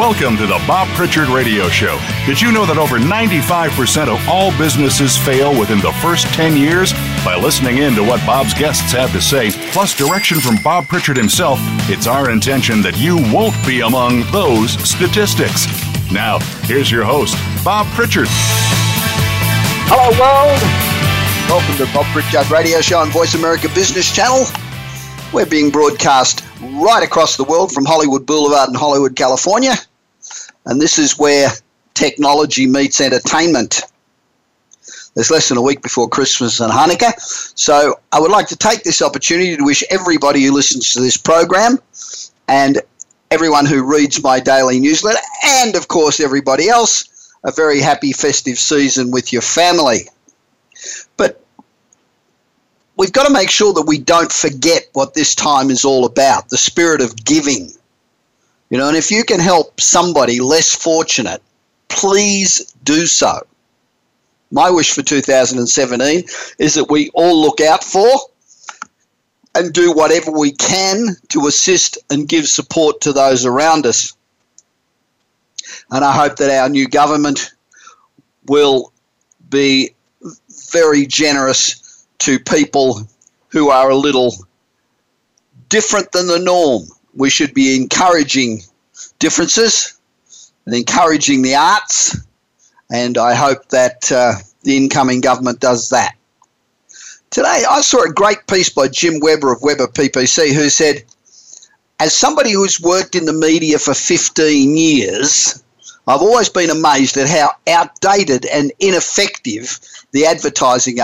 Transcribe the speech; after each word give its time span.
Welcome 0.00 0.38
to 0.38 0.46
the 0.46 0.58
Bob 0.66 0.88
Pritchard 0.96 1.28
Radio 1.28 1.68
Show. 1.68 2.00
Did 2.24 2.40
you 2.40 2.52
know 2.52 2.64
that 2.64 2.78
over 2.78 2.98
95% 2.98 4.08
of 4.08 4.18
all 4.30 4.50
businesses 4.56 5.18
fail 5.18 5.50
within 5.50 5.78
the 5.80 5.92
first 6.00 6.24
10 6.28 6.56
years? 6.56 6.94
By 7.22 7.36
listening 7.36 7.76
in 7.84 7.94
to 7.96 8.02
what 8.02 8.24
Bob's 8.24 8.54
guests 8.54 8.92
have 8.92 9.12
to 9.12 9.20
say, 9.20 9.50
plus 9.72 9.94
direction 9.94 10.40
from 10.40 10.56
Bob 10.64 10.88
Pritchard 10.88 11.18
himself, 11.18 11.58
it's 11.90 12.06
our 12.06 12.30
intention 12.30 12.80
that 12.80 12.96
you 12.96 13.16
won't 13.30 13.54
be 13.66 13.80
among 13.82 14.22
those 14.32 14.72
statistics. 14.88 15.68
Now, 16.10 16.38
here's 16.64 16.90
your 16.90 17.04
host, 17.04 17.36
Bob 17.62 17.86
Pritchard. 17.88 18.28
Hello, 19.84 20.08
world. 20.16 20.60
Welcome 21.52 21.76
to 21.76 21.92
Bob 21.92 22.06
Pritchard 22.06 22.50
Radio 22.50 22.80
Show 22.80 23.00
on 23.00 23.10
Voice 23.10 23.34
America 23.34 23.68
Business 23.74 24.10
Channel. 24.10 24.46
We're 25.34 25.44
being 25.44 25.68
broadcast 25.68 26.42
right 26.80 27.04
across 27.04 27.36
the 27.36 27.44
world 27.44 27.70
from 27.70 27.84
Hollywood 27.84 28.24
Boulevard 28.24 28.70
in 28.70 28.74
Hollywood, 28.74 29.14
California. 29.14 29.74
And 30.70 30.80
this 30.80 30.98
is 30.98 31.18
where 31.18 31.50
technology 31.94 32.66
meets 32.66 33.00
entertainment. 33.00 33.82
There's 35.14 35.30
less 35.30 35.48
than 35.48 35.58
a 35.58 35.62
week 35.62 35.82
before 35.82 36.08
Christmas 36.08 36.60
and 36.60 36.72
Hanukkah. 36.72 37.12
So 37.58 37.98
I 38.12 38.20
would 38.20 38.30
like 38.30 38.46
to 38.48 38.56
take 38.56 38.84
this 38.84 39.02
opportunity 39.02 39.56
to 39.56 39.64
wish 39.64 39.82
everybody 39.90 40.44
who 40.44 40.52
listens 40.52 40.92
to 40.92 41.00
this 41.00 41.16
program 41.16 41.80
and 42.46 42.80
everyone 43.32 43.66
who 43.66 43.82
reads 43.82 44.22
my 44.22 44.38
daily 44.38 44.78
newsletter, 44.78 45.18
and 45.44 45.74
of 45.74 45.88
course 45.88 46.20
everybody 46.20 46.68
else, 46.68 47.32
a 47.44 47.52
very 47.52 47.80
happy 47.80 48.12
festive 48.12 48.58
season 48.58 49.10
with 49.10 49.32
your 49.32 49.42
family. 49.42 50.08
But 51.16 51.44
we've 52.96 53.12
got 53.12 53.26
to 53.26 53.32
make 53.32 53.50
sure 53.50 53.72
that 53.72 53.86
we 53.86 53.98
don't 53.98 54.32
forget 54.32 54.88
what 54.92 55.14
this 55.14 55.34
time 55.34 55.70
is 55.70 55.84
all 55.84 56.06
about 56.06 56.48
the 56.48 56.56
spirit 56.56 57.00
of 57.00 57.24
giving. 57.24 57.72
You 58.70 58.78
know, 58.78 58.88
and 58.88 58.96
if 58.96 59.10
you 59.10 59.24
can 59.24 59.40
help 59.40 59.80
somebody 59.80 60.40
less 60.40 60.74
fortunate, 60.74 61.42
please 61.88 62.72
do 62.84 63.04
so. 63.06 63.40
My 64.52 64.70
wish 64.70 64.92
for 64.92 65.02
2017 65.02 66.24
is 66.58 66.74
that 66.74 66.90
we 66.90 67.10
all 67.10 67.40
look 67.40 67.60
out 67.60 67.82
for 67.82 68.08
and 69.56 69.72
do 69.72 69.92
whatever 69.92 70.30
we 70.30 70.52
can 70.52 71.16
to 71.28 71.48
assist 71.48 71.98
and 72.10 72.28
give 72.28 72.46
support 72.46 73.00
to 73.00 73.12
those 73.12 73.44
around 73.44 73.86
us. 73.86 74.16
And 75.90 76.04
I 76.04 76.12
hope 76.12 76.36
that 76.36 76.50
our 76.50 76.68
new 76.68 76.86
government 76.86 77.52
will 78.46 78.92
be 79.48 79.90
very 80.70 81.06
generous 81.06 82.06
to 82.18 82.38
people 82.38 83.00
who 83.48 83.70
are 83.70 83.90
a 83.90 83.96
little 83.96 84.32
different 85.68 86.12
than 86.12 86.28
the 86.28 86.38
norm 86.38 86.84
we 87.14 87.30
should 87.30 87.54
be 87.54 87.76
encouraging 87.76 88.62
differences 89.18 89.98
and 90.66 90.74
encouraging 90.74 91.42
the 91.42 91.54
arts, 91.54 92.16
and 92.92 93.18
I 93.18 93.34
hope 93.34 93.68
that 93.68 94.10
uh, 94.12 94.34
the 94.62 94.76
incoming 94.76 95.20
government 95.20 95.60
does 95.60 95.88
that. 95.90 96.14
Today, 97.30 97.64
I 97.68 97.80
saw 97.80 98.02
a 98.02 98.12
great 98.12 98.46
piece 98.48 98.68
by 98.68 98.88
Jim 98.88 99.20
Weber 99.20 99.52
of 99.52 99.62
Weber 99.62 99.86
PPC 99.86 100.52
who 100.52 100.68
said, 100.68 101.04
As 102.00 102.14
somebody 102.14 102.52
who's 102.52 102.80
worked 102.80 103.14
in 103.14 103.24
the 103.24 103.32
media 103.32 103.78
for 103.78 103.94
15 103.94 104.76
years, 104.76 105.62
I've 106.08 106.22
always 106.22 106.48
been 106.48 106.70
amazed 106.70 107.16
at 107.16 107.28
how 107.28 107.50
outdated 107.68 108.46
and 108.46 108.72
ineffective 108.80 109.78
the 110.10 110.26
advertising 110.26 110.98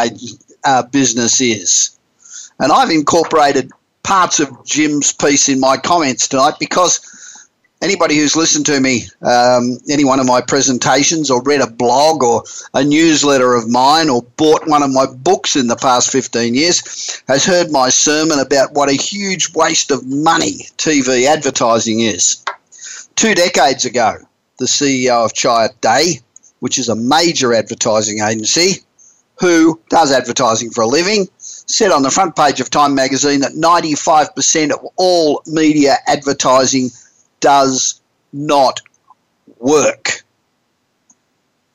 uh, 0.64 0.82
business 0.84 1.40
is. 1.40 1.96
And 2.58 2.72
I've 2.72 2.90
incorporated 2.90 3.70
parts 4.06 4.38
of 4.38 4.64
Jim's 4.64 5.12
piece 5.12 5.48
in 5.48 5.58
my 5.58 5.76
comments 5.76 6.28
tonight 6.28 6.54
because 6.60 7.00
anybody 7.82 8.16
who's 8.16 8.36
listened 8.36 8.64
to 8.66 8.80
me, 8.80 9.02
um, 9.22 9.78
any 9.90 10.04
one 10.04 10.20
of 10.20 10.26
my 10.26 10.40
presentations, 10.40 11.28
or 11.28 11.42
read 11.42 11.60
a 11.60 11.66
blog 11.66 12.22
or 12.22 12.44
a 12.72 12.84
newsletter 12.84 13.54
of 13.54 13.68
mine, 13.68 14.08
or 14.08 14.22
bought 14.36 14.66
one 14.68 14.84
of 14.84 14.92
my 14.92 15.06
books 15.06 15.56
in 15.56 15.66
the 15.66 15.74
past 15.74 16.12
15 16.12 16.54
years, 16.54 17.20
has 17.26 17.44
heard 17.44 17.72
my 17.72 17.88
sermon 17.88 18.38
about 18.38 18.72
what 18.74 18.88
a 18.88 18.92
huge 18.92 19.52
waste 19.54 19.90
of 19.90 20.06
money 20.06 20.68
TV 20.78 21.26
advertising 21.26 21.98
is. 21.98 22.44
Two 23.16 23.34
decades 23.34 23.84
ago, 23.84 24.18
the 24.58 24.66
CEO 24.66 25.24
of 25.24 25.32
Chiat 25.32 25.80
Day, 25.80 26.20
which 26.60 26.78
is 26.78 26.88
a 26.88 26.94
major 26.94 27.52
advertising 27.52 28.20
agency, 28.20 28.85
who 29.38 29.80
does 29.90 30.12
advertising 30.12 30.70
for 30.70 30.82
a 30.82 30.86
living, 30.86 31.28
said 31.38 31.90
on 31.90 32.02
the 32.02 32.10
front 32.10 32.34
page 32.36 32.60
of 32.60 32.70
Time 32.70 32.94
magazine 32.94 33.40
that 33.40 33.52
95% 33.52 34.72
of 34.72 34.86
all 34.96 35.42
media 35.46 35.96
advertising 36.06 36.90
does 37.40 38.00
not 38.32 38.80
work. 39.58 40.24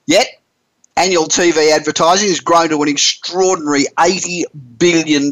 Yet, 0.07 0.27
annual 0.97 1.25
TV 1.25 1.71
advertising 1.71 2.29
has 2.29 2.39
grown 2.39 2.69
to 2.69 2.81
an 2.81 2.89
extraordinary 2.89 3.85
$80 3.97 4.43
billion 4.77 5.31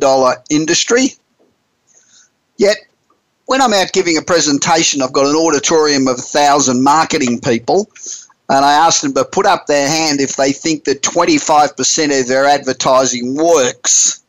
industry. 0.50 1.14
Yet, 2.58 2.78
when 3.46 3.62
I'm 3.62 3.74
out 3.74 3.92
giving 3.92 4.18
a 4.18 4.22
presentation, 4.22 5.02
I've 5.02 5.14
got 5.14 5.26
an 5.26 5.36
auditorium 5.36 6.08
of 6.08 6.18
1,000 6.18 6.84
marketing 6.84 7.42
people, 7.42 7.90
and 8.50 8.66
I 8.66 8.74
asked 8.74 9.04
them 9.04 9.14
to 9.14 9.24
put 9.24 9.46
up 9.46 9.68
their 9.68 9.88
hand 9.88 10.20
if 10.20 10.36
they 10.36 10.52
think 10.52 10.86
that 10.86 11.04
25% 11.04 12.20
of 12.20 12.28
their 12.28 12.46
advertising 12.46 13.36
works. 13.36 14.24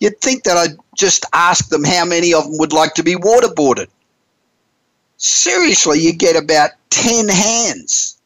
You'd 0.00 0.20
think 0.20 0.44
that 0.44 0.56
I'd 0.56 0.76
just 0.96 1.24
ask 1.32 1.68
them 1.68 1.84
how 1.84 2.04
many 2.04 2.34
of 2.34 2.44
them 2.44 2.58
would 2.58 2.72
like 2.72 2.94
to 2.94 3.04
be 3.04 3.14
waterboarded. 3.14 3.86
Seriously, 5.16 6.00
you 6.00 6.12
get 6.12 6.36
about 6.36 6.70
10 6.90 7.28
hands. 7.28 8.16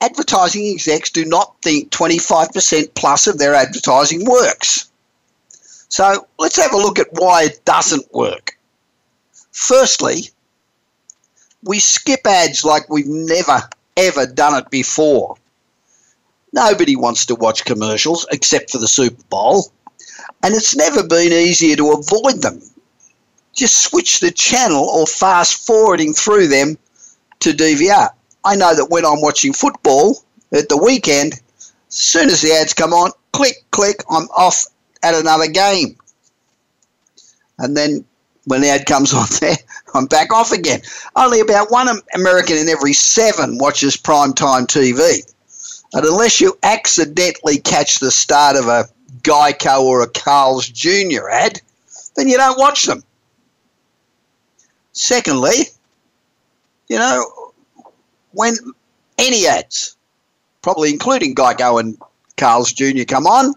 Advertising 0.00 0.66
execs 0.66 1.10
do 1.10 1.24
not 1.24 1.54
think 1.62 1.90
25% 1.90 2.94
plus 2.94 3.26
of 3.26 3.38
their 3.38 3.54
advertising 3.54 4.24
works. 4.26 4.90
So 5.88 6.26
let's 6.38 6.56
have 6.56 6.72
a 6.72 6.78
look 6.78 6.98
at 6.98 7.12
why 7.12 7.44
it 7.44 7.64
doesn't 7.64 8.12
work. 8.12 8.58
Firstly, 9.52 10.30
we 11.66 11.78
skip 11.80 12.26
ads 12.26 12.64
like 12.64 12.88
we've 12.88 13.06
never, 13.06 13.60
ever 13.96 14.26
done 14.26 14.54
it 14.54 14.70
before. 14.70 15.36
Nobody 16.52 16.96
wants 16.96 17.26
to 17.26 17.34
watch 17.34 17.64
commercials 17.64 18.26
except 18.30 18.70
for 18.70 18.78
the 18.78 18.88
Super 18.88 19.22
Bowl 19.28 19.70
and 20.42 20.54
it's 20.54 20.76
never 20.76 21.02
been 21.06 21.32
easier 21.32 21.76
to 21.76 21.92
avoid 21.92 22.40
them. 22.40 22.62
Just 23.54 23.82
switch 23.82 24.20
the 24.20 24.30
channel 24.30 24.84
or 24.84 25.06
fast 25.06 25.66
forwarding 25.66 26.12
through 26.12 26.48
them 26.48 26.78
to 27.40 27.50
DVR. 27.50 28.10
I 28.44 28.54
know 28.54 28.74
that 28.74 28.90
when 28.90 29.04
I'm 29.04 29.20
watching 29.20 29.52
football 29.52 30.22
at 30.52 30.68
the 30.68 30.76
weekend, 30.76 31.34
as 31.34 31.74
soon 31.88 32.28
as 32.28 32.42
the 32.42 32.52
ads 32.52 32.74
come 32.74 32.92
on, 32.92 33.10
click, 33.32 33.64
click, 33.70 33.96
I'm 34.10 34.28
off 34.36 34.66
at 35.02 35.14
another 35.14 35.48
game. 35.48 35.96
And 37.58 37.76
then 37.76 38.04
when 38.46 38.60
the 38.60 38.68
ad 38.68 38.86
comes 38.86 39.12
on 39.14 39.26
there, 39.40 39.56
I'm 39.94 40.06
back 40.06 40.32
off 40.32 40.52
again. 40.52 40.80
Only 41.14 41.40
about 41.40 41.70
one 41.70 41.88
American 42.14 42.56
in 42.56 42.68
every 42.68 42.94
seven 42.94 43.58
watches 43.58 43.96
primetime 43.96 44.66
TV. 44.66 45.32
And 45.92 46.04
unless 46.04 46.40
you 46.40 46.58
accidentally 46.62 47.58
catch 47.58 47.98
the 47.98 48.10
start 48.10 48.56
of 48.56 48.66
a 48.66 48.86
Geico 49.22 49.82
or 49.82 50.02
a 50.02 50.08
Carl's 50.08 50.68
Jr. 50.68 51.28
ad, 51.30 51.60
then 52.16 52.28
you 52.28 52.36
don't 52.36 52.58
watch 52.58 52.84
them. 52.84 53.02
Secondly, 54.92 55.54
you 56.88 56.98
know, 56.98 57.52
when 58.32 58.54
any 59.18 59.46
ads, 59.46 59.96
probably 60.62 60.90
including 60.90 61.34
Geico 61.34 61.80
and 61.80 61.98
Carl's 62.36 62.72
Jr., 62.72 63.04
come 63.06 63.26
on, 63.26 63.54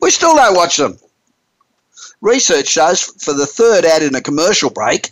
we 0.00 0.10
still 0.10 0.34
don't 0.34 0.56
watch 0.56 0.76
them. 0.76 0.98
Research 2.20 2.68
shows 2.68 3.02
for 3.02 3.32
the 3.32 3.46
third 3.46 3.84
ad 3.84 4.02
in 4.02 4.14
a 4.14 4.20
commercial 4.20 4.70
break, 4.70 5.10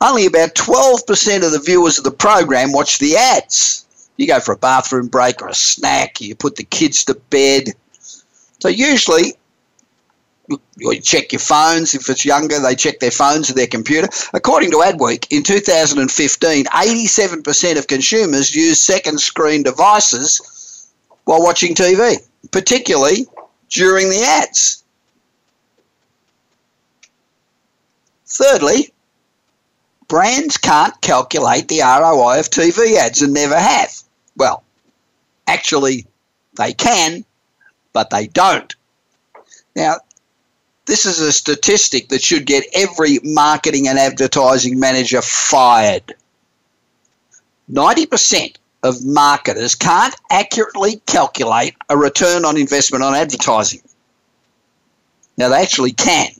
only 0.00 0.26
about 0.26 0.54
12% 0.54 1.44
of 1.44 1.52
the 1.52 1.62
viewers 1.64 1.98
of 1.98 2.04
the 2.04 2.10
program 2.10 2.72
watch 2.72 2.98
the 2.98 3.16
ads. 3.16 3.84
You 4.16 4.26
go 4.26 4.40
for 4.40 4.52
a 4.52 4.56
bathroom 4.56 5.08
break 5.08 5.42
or 5.42 5.48
a 5.48 5.54
snack, 5.54 6.20
you 6.20 6.34
put 6.34 6.56
the 6.56 6.64
kids 6.64 7.04
to 7.06 7.14
bed, 7.14 7.70
so 8.60 8.68
usually 8.68 9.34
you 10.76 11.00
check 11.00 11.32
your 11.32 11.40
phones. 11.40 11.94
If 11.94 12.08
it's 12.08 12.24
younger, 12.24 12.58
they 12.58 12.74
check 12.74 13.00
their 13.00 13.10
phones 13.10 13.50
or 13.50 13.54
their 13.54 13.66
computer. 13.66 14.08
According 14.34 14.70
to 14.72 14.78
Adweek, 14.78 15.26
in 15.30 15.42
2015, 15.42 16.64
87% 16.64 17.78
of 17.78 17.86
consumers 17.86 18.54
use 18.54 18.80
second 18.80 19.20
screen 19.20 19.62
devices 19.62 20.90
while 21.24 21.42
watching 21.42 21.74
TV, 21.74 22.16
particularly 22.50 23.26
during 23.68 24.10
the 24.10 24.22
ads. 24.22 24.79
Thirdly, 28.40 28.90
brands 30.08 30.56
can't 30.56 30.98
calculate 31.02 31.68
the 31.68 31.80
ROI 31.80 32.40
of 32.40 32.48
TV 32.48 32.96
ads 32.96 33.20
and 33.20 33.34
never 33.34 33.58
have. 33.58 33.92
Well, 34.34 34.64
actually, 35.46 36.06
they 36.56 36.72
can, 36.72 37.26
but 37.92 38.08
they 38.08 38.28
don't. 38.28 38.74
Now, 39.76 39.96
this 40.86 41.04
is 41.04 41.20
a 41.20 41.32
statistic 41.32 42.08
that 42.08 42.22
should 42.22 42.46
get 42.46 42.64
every 42.72 43.18
marketing 43.22 43.88
and 43.88 43.98
advertising 43.98 44.80
manager 44.80 45.20
fired. 45.20 46.14
90% 47.70 48.56
of 48.82 49.04
marketers 49.04 49.74
can't 49.74 50.16
accurately 50.30 51.02
calculate 51.04 51.76
a 51.90 51.96
return 51.96 52.46
on 52.46 52.56
investment 52.56 53.04
on 53.04 53.14
advertising. 53.14 53.82
Now, 55.36 55.50
they 55.50 55.60
actually 55.60 55.92
can. 55.92 56.39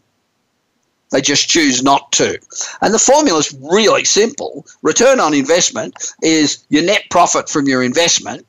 They 1.11 1.21
just 1.21 1.49
choose 1.49 1.83
not 1.83 2.12
to. 2.12 2.39
And 2.81 2.95
the 2.95 2.99
formula 2.99 3.39
is 3.39 3.57
really 3.61 4.05
simple. 4.05 4.67
Return 4.83 5.21
on 5.21 5.35
investment 5.35 5.95
is 6.23 6.65
your 6.69 6.85
net 6.85 7.05
profit 7.11 7.49
from 7.49 7.67
your 7.67 7.83
investment 7.83 8.47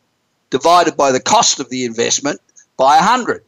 divided 0.51 0.95
by 0.95 1.11
the 1.11 1.19
cost 1.19 1.59
of 1.59 1.69
the 1.69 1.85
investment 1.85 2.39
by 2.77 2.97
100. 2.97 3.43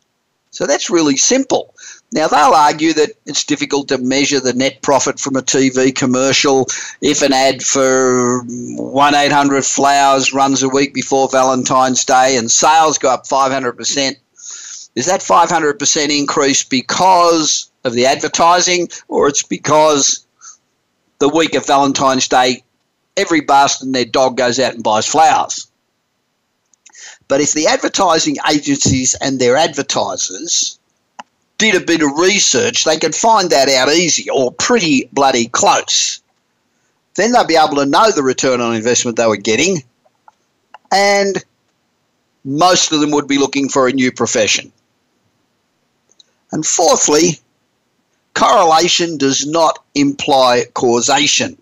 So 0.50 0.68
that's 0.68 0.90
really 0.90 1.18
simple. 1.18 1.74
Now, 2.12 2.28
they'll 2.28 2.54
argue 2.54 2.94
that 2.94 3.14
it's 3.26 3.44
difficult 3.44 3.88
to 3.88 3.98
measure 3.98 4.40
the 4.40 4.54
net 4.54 4.84
profit 4.84 5.20
from 5.20 5.36
a 5.36 5.42
TV 5.42 5.94
commercial 5.96 6.68
if 7.02 7.24
an 7.24 7.34
ad 7.34 7.64
for 7.64 8.44
1 8.44 9.16
800 9.16 9.66
Flowers 9.66 10.32
runs 10.32 10.62
a 10.62 10.70
week 10.70 10.94
before 10.94 11.28
Valentine's 11.28 12.06
Day 12.06 12.38
and 12.38 12.52
sales 12.52 13.00
go 13.00 13.10
up 13.10 13.26
500%. 13.26 14.16
Is 14.96 15.08
that 15.08 15.22
500% 15.22 16.20
increase 16.20 16.64
because 16.64 17.72
of 17.84 17.94
the 17.94 18.06
advertising, 18.06 18.90
or 19.08 19.28
it's 19.28 19.44
because 19.44 20.26
the 21.20 21.30
week 21.30 21.56
of 21.56 21.66
Valentine's 21.66 22.28
Day, 22.28 22.64
every 23.18 23.42
bastard 23.42 23.88
and 23.88 23.96
their 23.96 24.06
dog 24.06 24.38
goes 24.38 24.60
out 24.60 24.74
and 24.74 24.84
buys 24.84 25.06
flowers? 25.06 25.68
But 27.28 27.42
if 27.42 27.54
the 27.54 27.68
advertising 27.68 28.38
agencies 28.52 29.16
and 29.16 29.40
their 29.40 29.56
advertisers 29.56 30.78
did 31.58 31.76
a 31.76 31.86
bit 31.86 32.02
of 32.02 32.18
research, 32.18 32.84
they 32.84 32.98
could 32.98 33.16
find 33.16 33.50
that 33.50 33.70
out 33.70 33.90
easy 33.90 34.30
or 34.30 34.52
pretty 34.52 35.10
bloody 35.14 35.48
close. 35.48 36.22
Then 37.16 37.32
they'd 37.32 37.48
be 37.48 37.56
able 37.56 37.76
to 37.76 37.86
know 37.86 38.12
the 38.12 38.24
return 38.24 38.60
on 38.60 38.76
investment 38.76 39.18
they 39.18 39.28
were 39.28 39.38
getting, 39.38 39.84
and 40.92 41.44
most 42.44 42.92
of 42.92 43.00
them 43.00 43.12
would 43.12 43.28
be 43.28 43.38
looking 43.38 43.70
for 43.70 43.88
a 43.88 43.94
new 43.94 44.12
profession. 44.12 44.72
And 46.52 46.66
fourthly, 46.66 47.40
correlation 48.34 49.18
does 49.18 49.46
not 49.46 49.80
imply 49.96 50.66
causation. 50.74 51.58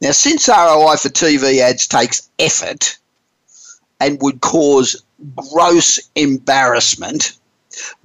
Now, 0.00 0.12
since 0.12 0.48
ROI 0.48 0.96
for 0.96 1.08
TV 1.08 1.58
ads 1.60 1.86
takes 1.86 2.28
effort 2.38 2.98
and 4.00 4.20
would 4.22 4.40
cause 4.40 5.02
gross 5.36 6.00
embarrassment, 6.14 7.32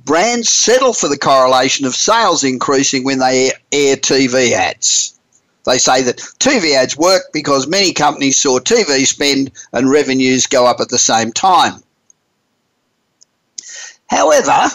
brands 0.06 0.50
settle 0.50 0.94
for 0.94 1.08
the 1.10 1.18
correlation 1.18 1.86
of 1.86 1.96
sales 1.96 2.44
increasing 2.44 3.04
when 3.04 3.20
they 3.20 3.52
air 3.72 3.96
TV 3.96 4.52
ads. 4.52 5.14
They 5.66 5.78
say 5.78 6.02
that 6.04 6.18
TV 6.40 6.76
ads 6.76 6.96
work 6.96 7.24
because 7.34 7.68
many 7.68 7.92
companies 7.92 8.38
saw 8.38 8.60
TV 8.60 9.06
spend 9.06 9.52
and 9.74 9.90
revenues 9.90 10.48
go 10.48 10.66
up 10.66 10.80
at 10.80 10.90
the 10.90 10.98
same 10.98 11.34
time. 11.34 11.84
However, 14.10 14.70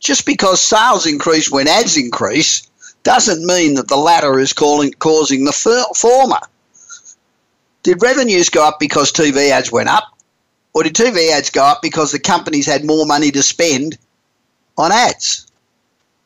just 0.00 0.26
because 0.26 0.60
sales 0.60 1.06
increase 1.06 1.50
when 1.50 1.68
ads 1.68 1.96
increase 1.96 2.68
doesn't 3.02 3.44
mean 3.46 3.74
that 3.74 3.88
the 3.88 3.96
latter 3.96 4.38
is 4.38 4.52
calling, 4.52 4.92
causing 4.94 5.44
the 5.44 5.86
former. 5.96 6.40
Did 7.82 8.02
revenues 8.02 8.48
go 8.48 8.66
up 8.66 8.78
because 8.80 9.12
TV 9.12 9.50
ads 9.50 9.70
went 9.70 9.88
up? 9.88 10.04
Or 10.74 10.82
did 10.82 10.94
TV 10.94 11.30
ads 11.30 11.50
go 11.50 11.64
up 11.64 11.82
because 11.82 12.12
the 12.12 12.18
companies 12.18 12.66
had 12.66 12.84
more 12.84 13.06
money 13.06 13.30
to 13.30 13.42
spend 13.42 13.98
on 14.76 14.92
ads? 14.92 15.46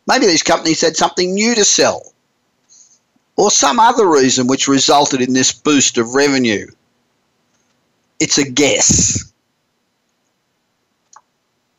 Maybe 0.06 0.26
these 0.26 0.42
companies 0.42 0.80
had 0.80 0.96
something 0.96 1.32
new 1.32 1.54
to 1.54 1.64
sell. 1.64 2.12
Or 3.36 3.50
some 3.50 3.80
other 3.80 4.08
reason 4.08 4.46
which 4.46 4.68
resulted 4.68 5.20
in 5.20 5.32
this 5.32 5.52
boost 5.52 5.98
of 5.98 6.14
revenue. 6.14 6.66
It's 8.20 8.38
a 8.38 8.48
guess. 8.48 9.32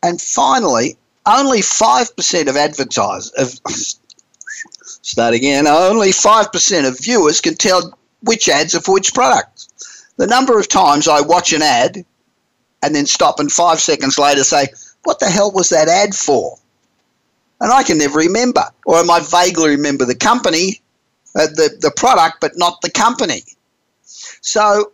And 0.04 0.20
finally, 0.20 0.98
only 1.26 1.60
5% 1.60 2.48
of 2.48 2.56
advertisers, 2.56 3.32
of, 3.32 3.60
start 5.02 5.34
again, 5.34 5.68
only 5.68 6.10
5% 6.10 6.88
of 6.88 7.00
viewers 7.00 7.42
can 7.42 7.56
tell 7.56 7.98
which 8.22 8.50
ads 8.50 8.76
are 8.76 8.82
for 8.82 8.94
which 8.94 9.14
product. 9.14 9.68
The 10.18 10.28
number 10.28 10.58
of 10.60 10.68
times 10.68 11.08
I 11.08 11.22
watch 11.22 11.54
an 11.54 11.62
ad 11.62 12.06
and 12.82 12.96
then 12.96 13.06
stop 13.06 13.40
and 13.40 13.52
five 13.52 13.80
seconds 13.80 14.18
later 14.18 14.44
say, 14.44 14.68
what 15.04 15.20
the 15.20 15.30
hell 15.30 15.52
was 15.52 15.70
that 15.70 15.88
ad 15.88 16.16
for? 16.16 16.58
And 17.62 17.72
I 17.72 17.84
can 17.84 17.98
never 17.98 18.20
remember. 18.20 18.64
Or 18.86 18.98
I 18.98 19.04
might 19.04 19.26
vaguely 19.26 19.70
remember 19.70 20.06
the 20.06 20.16
company, 20.16 20.82
uh, 21.36 21.48
the, 21.48 21.78
the 21.80 21.92
product, 21.96 22.38
but 22.42 22.54
not 22.56 22.82
the 22.82 22.92
company. 22.92 23.44
So 24.42 24.92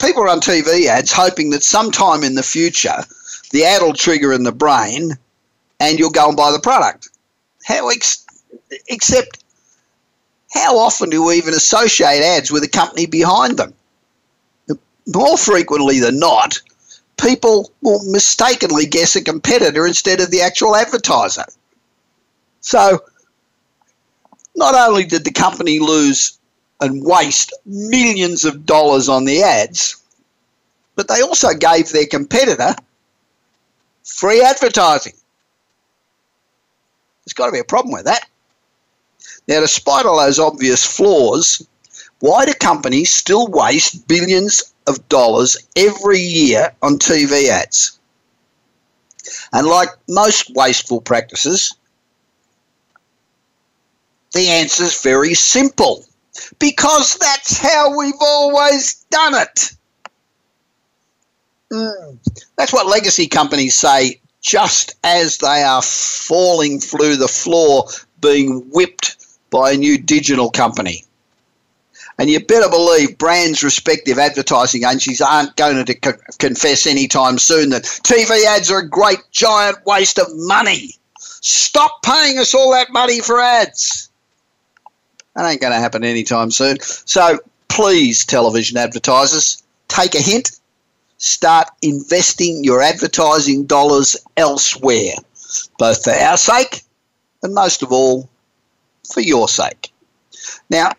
people 0.00 0.24
run 0.24 0.40
TV 0.40 0.86
ads 0.86 1.12
hoping 1.12 1.50
that 1.50 1.62
sometime 1.62 2.22
in 2.22 2.34
the 2.34 2.42
future 2.42 3.04
the 3.50 3.64
ad 3.64 3.82
will 3.82 3.94
trigger 3.94 4.32
in 4.32 4.44
the 4.44 4.52
brain 4.52 5.12
and 5.80 5.98
you'll 5.98 6.10
go 6.10 6.28
and 6.28 6.36
buy 6.36 6.52
the 6.52 6.60
product. 6.60 7.08
How 7.64 7.88
ex- 7.88 8.26
except 8.88 9.44
how 10.52 10.78
often 10.78 11.10
do 11.10 11.24
we 11.24 11.36
even 11.36 11.54
associate 11.54 12.22
ads 12.22 12.50
with 12.50 12.64
a 12.64 12.68
company 12.68 13.06
behind 13.06 13.58
them? 13.58 13.74
More 15.06 15.38
frequently 15.38 16.00
than 16.00 16.18
not, 16.18 16.58
people 17.16 17.72
will 17.82 18.02
mistakenly 18.10 18.86
guess 18.86 19.16
a 19.16 19.22
competitor 19.22 19.86
instead 19.86 20.20
of 20.20 20.30
the 20.30 20.42
actual 20.42 20.76
advertiser. 20.76 21.44
So, 22.60 23.02
not 24.54 24.74
only 24.74 25.04
did 25.04 25.24
the 25.24 25.32
company 25.32 25.78
lose 25.78 26.38
and 26.80 27.04
waste 27.04 27.52
millions 27.64 28.44
of 28.44 28.66
dollars 28.66 29.08
on 29.08 29.24
the 29.24 29.42
ads, 29.42 29.96
but 30.94 31.08
they 31.08 31.22
also 31.22 31.54
gave 31.54 31.90
their 31.90 32.06
competitor 32.06 32.74
free 34.08 34.42
advertising. 34.42 35.12
There's 37.24 37.34
got 37.34 37.46
to 37.46 37.52
be 37.52 37.58
a 37.58 37.64
problem 37.64 37.92
with 37.92 38.06
that. 38.06 38.28
Now, 39.46 39.60
despite 39.60 40.06
all 40.06 40.18
those 40.18 40.38
obvious 40.38 40.84
flaws, 40.84 41.66
why 42.20 42.46
do 42.46 42.52
companies 42.54 43.14
still 43.14 43.46
waste 43.48 44.08
billions 44.08 44.74
of 44.86 45.08
dollars 45.08 45.56
every 45.76 46.20
year 46.20 46.74
on 46.82 46.98
TV 46.98 47.48
ads? 47.48 47.98
And 49.52 49.66
like 49.66 49.90
most 50.08 50.50
wasteful 50.54 51.00
practices, 51.00 51.74
the 54.32 54.48
answer 54.48 54.84
is 54.84 55.00
very 55.02 55.34
simple 55.34 56.04
because 56.58 57.16
that's 57.16 57.58
how 57.58 57.96
we've 57.96 58.20
always 58.20 59.04
done 59.10 59.34
it. 59.34 59.72
Mm. 61.72 62.18
That's 62.56 62.72
what 62.72 62.86
legacy 62.86 63.26
companies 63.26 63.74
say 63.74 64.20
just 64.40 64.96
as 65.04 65.38
they 65.38 65.62
are 65.62 65.82
falling 65.82 66.80
through 66.80 67.16
the 67.16 67.28
floor, 67.28 67.86
being 68.20 68.60
whipped 68.70 69.16
by 69.50 69.72
a 69.72 69.76
new 69.76 69.98
digital 69.98 70.50
company. 70.50 71.04
And 72.18 72.28
you 72.28 72.44
better 72.44 72.68
believe 72.68 73.16
brands' 73.18 73.62
respective 73.62 74.18
advertising 74.18 74.84
agencies 74.84 75.20
aren't 75.20 75.54
going 75.56 75.84
to 75.84 75.94
co- 75.94 76.18
confess 76.38 76.86
anytime 76.86 77.38
soon 77.38 77.70
that 77.70 77.84
TV 77.84 78.44
ads 78.44 78.70
are 78.70 78.80
a 78.80 78.88
great 78.88 79.20
giant 79.30 79.78
waste 79.86 80.18
of 80.18 80.26
money. 80.34 80.94
Stop 81.20 82.02
paying 82.02 82.38
us 82.38 82.54
all 82.54 82.72
that 82.72 82.90
money 82.90 83.20
for 83.20 83.40
ads. 83.40 84.10
That 85.36 85.48
ain't 85.48 85.60
going 85.60 85.72
to 85.72 85.78
happen 85.78 86.02
anytime 86.02 86.50
soon. 86.50 86.80
So 86.80 87.38
please, 87.68 88.24
television 88.24 88.76
advertisers, 88.76 89.62
take 89.86 90.16
a 90.16 90.20
hint 90.20 90.57
start 91.18 91.68
investing 91.82 92.64
your 92.64 92.80
advertising 92.80 93.66
dollars 93.66 94.16
elsewhere, 94.36 95.14
both 95.78 96.02
for 96.04 96.12
our 96.12 96.36
sake 96.36 96.82
and 97.42 97.54
most 97.54 97.82
of 97.82 97.92
all 97.92 98.28
for 99.12 99.20
your 99.20 99.48
sake. 99.48 99.92
Now, 100.70 100.92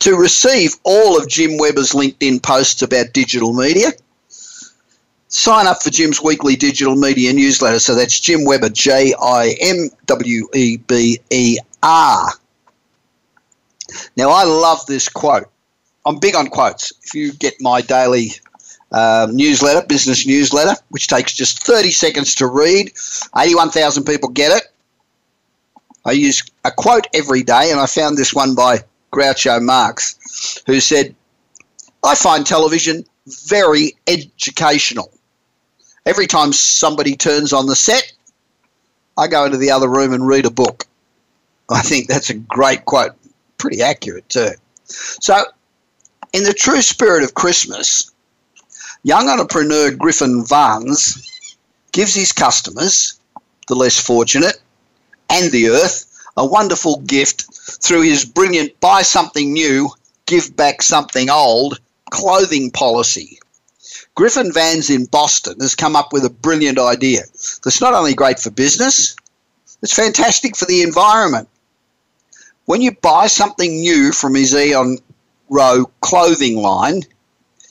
to 0.00 0.16
receive 0.16 0.72
all 0.82 1.16
of 1.16 1.28
Jim 1.28 1.58
Weber's 1.58 1.92
LinkedIn 1.92 2.42
posts 2.42 2.82
about 2.82 3.12
digital 3.12 3.52
media, 3.52 3.92
sign 5.28 5.66
up 5.66 5.82
for 5.82 5.90
Jim's 5.90 6.20
weekly 6.22 6.56
digital 6.56 6.96
media 6.96 7.32
newsletter. 7.32 7.78
So 7.78 7.94
that's 7.94 8.18
Jim 8.18 8.44
Weber, 8.44 8.70
J 8.70 9.14
I 9.20 9.54
M 9.60 9.90
W 10.06 10.48
E 10.54 10.78
B 10.78 11.20
E 11.30 11.56
R. 11.82 12.28
Now, 14.16 14.30
I 14.30 14.44
love 14.44 14.84
this 14.86 15.08
quote. 15.08 15.48
I'm 16.04 16.18
big 16.18 16.34
on 16.34 16.48
quotes. 16.48 16.92
If 17.04 17.14
you 17.14 17.32
get 17.34 17.54
my 17.60 17.80
daily 17.80 18.32
um, 18.92 19.34
newsletter, 19.34 19.86
business 19.86 20.26
newsletter, 20.26 20.80
which 20.90 21.08
takes 21.08 21.32
just 21.32 21.62
30 21.64 21.90
seconds 21.90 22.34
to 22.36 22.46
read. 22.46 22.92
81,000 23.36 24.04
people 24.04 24.28
get 24.28 24.56
it. 24.56 24.68
I 26.04 26.12
use 26.12 26.42
a 26.64 26.70
quote 26.70 27.06
every 27.14 27.42
day, 27.42 27.70
and 27.70 27.80
I 27.80 27.86
found 27.86 28.16
this 28.16 28.34
one 28.34 28.54
by 28.54 28.80
Groucho 29.12 29.62
Marx, 29.62 30.62
who 30.66 30.80
said, 30.80 31.14
I 32.02 32.14
find 32.14 32.44
television 32.44 33.04
very 33.26 33.96
educational. 34.06 35.12
Every 36.04 36.26
time 36.26 36.52
somebody 36.52 37.14
turns 37.14 37.52
on 37.52 37.66
the 37.66 37.76
set, 37.76 38.12
I 39.16 39.28
go 39.28 39.44
into 39.44 39.58
the 39.58 39.70
other 39.70 39.88
room 39.88 40.12
and 40.12 40.26
read 40.26 40.46
a 40.46 40.50
book. 40.50 40.86
I 41.70 41.82
think 41.82 42.08
that's 42.08 42.30
a 42.30 42.34
great 42.34 42.84
quote. 42.84 43.12
Pretty 43.58 43.82
accurate, 43.82 44.28
too. 44.28 44.50
So, 44.84 45.44
in 46.32 46.42
the 46.42 46.52
true 46.52 46.82
spirit 46.82 47.22
of 47.22 47.34
Christmas, 47.34 48.11
young 49.04 49.28
entrepreneur 49.28 49.90
Griffin 49.90 50.44
Vance 50.44 51.56
gives 51.92 52.14
his 52.14 52.32
customers, 52.32 53.18
the 53.68 53.74
less 53.74 53.98
fortunate, 53.98 54.60
and 55.28 55.50
the 55.50 55.68
earth 55.68 56.06
a 56.36 56.46
wonderful 56.46 57.00
gift 57.00 57.46
through 57.82 58.02
his 58.02 58.24
brilliant 58.24 58.78
buy 58.80 59.02
something 59.02 59.52
new, 59.52 59.90
give 60.26 60.54
back 60.56 60.82
something 60.82 61.28
old 61.28 61.80
clothing 62.10 62.70
policy. 62.70 63.38
Griffin 64.14 64.52
Vance 64.52 64.88
in 64.90 65.06
Boston 65.06 65.58
has 65.60 65.74
come 65.74 65.96
up 65.96 66.12
with 66.12 66.24
a 66.24 66.30
brilliant 66.30 66.78
idea 66.78 67.22
that's 67.64 67.80
not 67.80 67.94
only 67.94 68.14
great 68.14 68.38
for 68.38 68.50
business, 68.50 69.16
it's 69.82 69.94
fantastic 69.94 70.56
for 70.56 70.66
the 70.66 70.82
environment. 70.82 71.48
When 72.66 72.82
you 72.82 72.92
buy 72.92 73.26
something 73.26 73.80
new 73.80 74.12
from 74.12 74.34
his 74.34 74.54
Aeron 74.54 74.98
Row 75.48 75.90
clothing 76.00 76.56
line, 76.56 77.02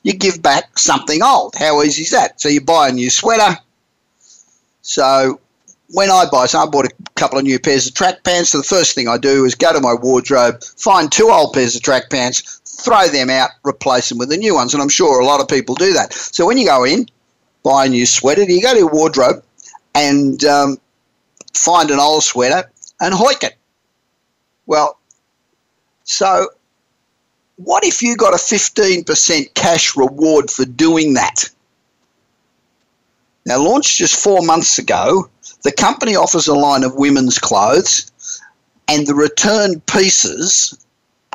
you 0.03 0.13
give 0.13 0.41
back 0.41 0.77
something 0.77 1.21
old. 1.21 1.55
How 1.55 1.81
easy 1.83 2.03
is 2.03 2.11
that? 2.11 2.41
So 2.41 2.49
you 2.49 2.61
buy 2.61 2.89
a 2.89 2.91
new 2.91 3.09
sweater. 3.09 3.57
So 4.81 5.39
when 5.91 6.09
I 6.09 6.25
buy, 6.31 6.45
so 6.45 6.59
I 6.59 6.65
bought 6.65 6.85
a 6.85 6.93
couple 7.15 7.37
of 7.37 7.43
new 7.43 7.59
pairs 7.59 7.87
of 7.87 7.93
track 7.93 8.23
pants. 8.23 8.51
So 8.51 8.59
the 8.59 8.63
first 8.63 8.95
thing 8.95 9.07
I 9.07 9.17
do 9.17 9.45
is 9.45 9.55
go 9.55 9.73
to 9.73 9.79
my 9.79 9.93
wardrobe, 9.93 10.63
find 10.63 11.11
two 11.11 11.29
old 11.29 11.53
pairs 11.53 11.75
of 11.75 11.81
track 11.81 12.09
pants, 12.09 12.61
throw 12.65 13.07
them 13.07 13.29
out, 13.29 13.49
replace 13.65 14.09
them 14.09 14.17
with 14.17 14.29
the 14.29 14.37
new 14.37 14.55
ones. 14.55 14.73
And 14.73 14.81
I'm 14.81 14.89
sure 14.89 15.19
a 15.19 15.25
lot 15.25 15.41
of 15.41 15.47
people 15.47 15.75
do 15.75 15.93
that. 15.93 16.13
So 16.13 16.47
when 16.47 16.57
you 16.57 16.65
go 16.65 16.83
in, 16.83 17.05
buy 17.63 17.85
a 17.85 17.89
new 17.89 18.05
sweater, 18.05 18.43
you 18.43 18.61
go 18.61 18.73
to 18.73 18.79
your 18.79 18.91
wardrobe 18.91 19.43
and 19.93 20.43
um, 20.45 20.77
find 21.53 21.91
an 21.91 21.99
old 21.99 22.23
sweater 22.23 22.69
and 23.01 23.13
hoik 23.13 23.43
it. 23.43 23.55
Well, 24.65 24.97
so 26.03 26.49
what 27.63 27.85
if 27.85 28.01
you 28.01 28.15
got 28.15 28.33
a 28.33 28.37
15% 28.37 29.53
cash 29.53 29.95
reward 29.95 30.49
for 30.49 30.65
doing 30.65 31.13
that? 31.13 31.49
Now, 33.45 33.61
launched 33.61 33.97
just 33.97 34.21
four 34.21 34.43
months 34.43 34.77
ago, 34.77 35.29
the 35.63 35.71
company 35.71 36.15
offers 36.15 36.47
a 36.47 36.53
line 36.53 36.83
of 36.83 36.95
women's 36.95 37.39
clothes, 37.39 38.11
and 38.87 39.07
the 39.07 39.15
returned 39.15 39.85
pieces 39.87 40.77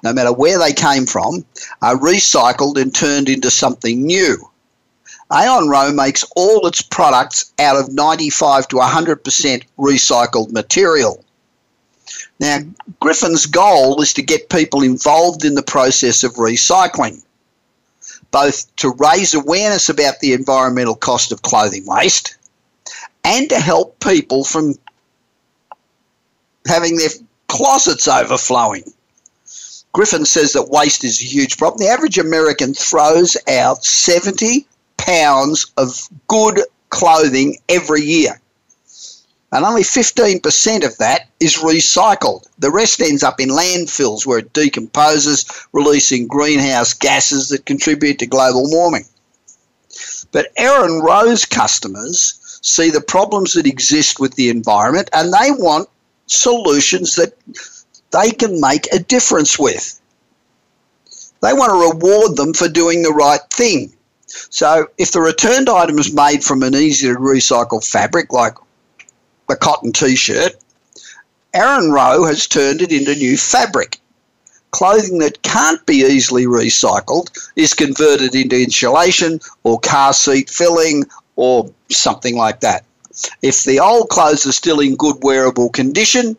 no 0.02 0.12
matter 0.12 0.32
where 0.32 0.58
they 0.58 0.72
came 0.72 1.06
from, 1.06 1.44
are 1.82 1.96
recycled 1.96 2.80
and 2.80 2.94
turned 2.94 3.28
into 3.28 3.50
something 3.50 4.04
new. 4.04 4.38
Aeron 5.32 5.68
Row 5.68 5.92
makes 5.92 6.24
all 6.36 6.66
its 6.66 6.82
products 6.82 7.52
out 7.58 7.76
of 7.76 7.92
95 7.92 8.68
to 8.68 8.76
100% 8.76 9.64
recycled 9.78 10.52
material. 10.52 11.24
Now, 12.38 12.58
Griffin's 13.00 13.46
goal 13.46 14.00
is 14.02 14.12
to 14.14 14.22
get 14.22 14.50
people 14.50 14.82
involved 14.82 15.44
in 15.44 15.54
the 15.54 15.62
process 15.62 16.22
of 16.22 16.34
recycling, 16.34 17.22
both 18.30 18.74
to 18.76 18.90
raise 18.98 19.32
awareness 19.32 19.88
about 19.88 20.20
the 20.20 20.34
environmental 20.34 20.94
cost 20.94 21.32
of 21.32 21.42
clothing 21.42 21.86
waste 21.86 22.36
and 23.24 23.48
to 23.48 23.58
help 23.58 23.98
people 24.00 24.44
from 24.44 24.74
having 26.66 26.96
their 26.96 27.10
closets 27.48 28.06
overflowing. 28.06 28.84
Griffin 29.92 30.26
says 30.26 30.52
that 30.52 30.68
waste 30.68 31.04
is 31.04 31.22
a 31.22 31.24
huge 31.24 31.56
problem. 31.56 31.78
The 31.78 31.90
average 31.90 32.18
American 32.18 32.74
throws 32.74 33.36
out 33.48 33.82
70 33.84 34.66
pounds 34.98 35.72
of 35.78 36.08
good 36.28 36.60
clothing 36.90 37.56
every 37.68 38.02
year. 38.02 38.40
And 39.52 39.64
only 39.64 39.82
15% 39.82 40.84
of 40.84 40.98
that 40.98 41.28
is 41.38 41.58
recycled. 41.58 42.46
The 42.58 42.70
rest 42.70 43.00
ends 43.00 43.22
up 43.22 43.40
in 43.40 43.48
landfills 43.48 44.26
where 44.26 44.40
it 44.40 44.52
decomposes, 44.52 45.46
releasing 45.72 46.26
greenhouse 46.26 46.92
gases 46.92 47.48
that 47.50 47.64
contribute 47.64 48.18
to 48.18 48.26
global 48.26 48.68
warming. 48.68 49.04
But 50.32 50.52
Aeron 50.58 51.00
Row's 51.00 51.44
customers 51.44 52.58
see 52.62 52.90
the 52.90 53.00
problems 53.00 53.52
that 53.52 53.66
exist 53.66 54.18
with 54.18 54.34
the 54.34 54.50
environment 54.50 55.08
and 55.12 55.32
they 55.32 55.52
want 55.52 55.88
solutions 56.26 57.14
that 57.14 57.34
they 58.10 58.30
can 58.32 58.60
make 58.60 58.92
a 58.92 58.98
difference 58.98 59.58
with. 59.58 60.00
They 61.40 61.52
want 61.52 61.70
to 61.70 61.94
reward 61.94 62.36
them 62.36 62.52
for 62.52 62.68
doing 62.68 63.02
the 63.02 63.12
right 63.12 63.40
thing. 63.52 63.92
So 64.26 64.88
if 64.98 65.12
the 65.12 65.20
returned 65.20 65.68
item 65.68 65.98
is 65.98 66.12
made 66.12 66.42
from 66.42 66.62
an 66.62 66.74
easy 66.74 67.08
to 67.08 67.14
recycle 67.14 67.86
fabric 67.86 68.32
like 68.32 68.54
a 69.48 69.56
cotton 69.56 69.92
t 69.92 70.16
shirt, 70.16 70.54
Aeron 71.54 71.90
Row 71.90 72.24
has 72.24 72.46
turned 72.46 72.82
it 72.82 72.92
into 72.92 73.14
new 73.14 73.36
fabric. 73.36 73.98
Clothing 74.72 75.18
that 75.18 75.42
can't 75.42 75.84
be 75.86 76.04
easily 76.04 76.44
recycled 76.44 77.30
is 77.56 77.72
converted 77.72 78.34
into 78.34 78.62
insulation 78.62 79.40
or 79.64 79.80
car 79.80 80.12
seat 80.12 80.50
filling 80.50 81.04
or 81.36 81.70
something 81.90 82.36
like 82.36 82.60
that. 82.60 82.84
If 83.40 83.64
the 83.64 83.80
old 83.80 84.10
clothes 84.10 84.46
are 84.46 84.52
still 84.52 84.80
in 84.80 84.96
good 84.96 85.16
wearable 85.22 85.70
condition, 85.70 86.36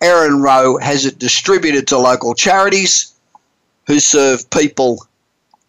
Aeron 0.00 0.42
Row 0.42 0.78
has 0.78 1.06
it 1.06 1.18
distributed 1.18 1.86
to 1.88 1.98
local 1.98 2.34
charities 2.34 3.12
who 3.86 4.00
serve 4.00 4.50
people 4.50 5.06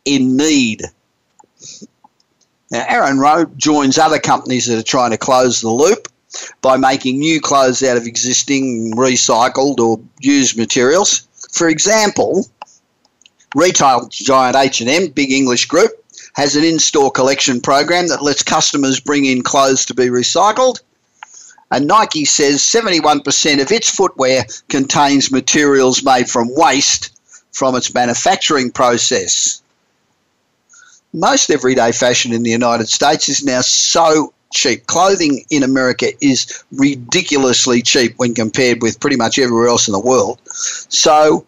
in 0.05 0.35
need. 0.35 0.83
Now, 2.71 2.85
Aeron 2.87 3.19
Row 3.19 3.45
joins 3.57 3.97
other 3.97 4.19
companies 4.19 4.65
that 4.65 4.79
are 4.79 4.83
trying 4.83 5.11
to 5.11 5.17
close 5.17 5.61
the 5.61 5.69
loop 5.69 6.07
by 6.61 6.77
making 6.77 7.19
new 7.19 7.41
clothes 7.41 7.83
out 7.83 7.97
of 7.97 8.05
existing 8.05 8.93
recycled 8.95 9.79
or 9.79 9.99
used 10.19 10.57
materials. 10.57 11.27
For 11.51 11.69
example, 11.69 12.47
retail 13.55 14.07
giant 14.09 14.55
H&M, 14.55 15.07
big 15.07 15.31
English 15.31 15.65
group, 15.65 15.91
has 16.35 16.55
an 16.55 16.63
in-store 16.63 17.11
collection 17.11 17.61
program 17.61 18.07
that 18.09 18.21
lets 18.21 18.43
customers 18.43 18.99
bring 18.99 19.25
in 19.25 19.41
clothes 19.41 19.85
to 19.85 19.93
be 19.93 20.07
recycled 20.07 20.79
and 21.71 21.87
Nike 21.87 22.25
says 22.25 22.61
71% 22.61 23.61
of 23.61 23.71
its 23.71 23.89
footwear 23.89 24.45
contains 24.69 25.31
materials 25.31 26.03
made 26.03 26.29
from 26.29 26.53
waste 26.55 27.11
from 27.51 27.75
its 27.75 27.93
manufacturing 27.93 28.71
process. 28.71 29.61
Most 31.13 31.49
everyday 31.49 31.91
fashion 31.91 32.31
in 32.31 32.43
the 32.43 32.51
United 32.51 32.87
States 32.87 33.27
is 33.27 33.43
now 33.43 33.61
so 33.61 34.33
cheap. 34.57 34.87
Clothing 34.87 35.45
in 35.49 35.63
America 35.63 36.07
is 36.21 36.63
ridiculously 36.71 37.81
cheap 37.81 38.13
when 38.17 38.33
compared 38.33 38.81
with 38.81 38.99
pretty 38.99 39.15
much 39.15 39.39
everywhere 39.39 39.67
else 39.67 39.87
in 39.87 39.93
the 39.93 39.99
world. 39.99 40.39
So 40.49 41.45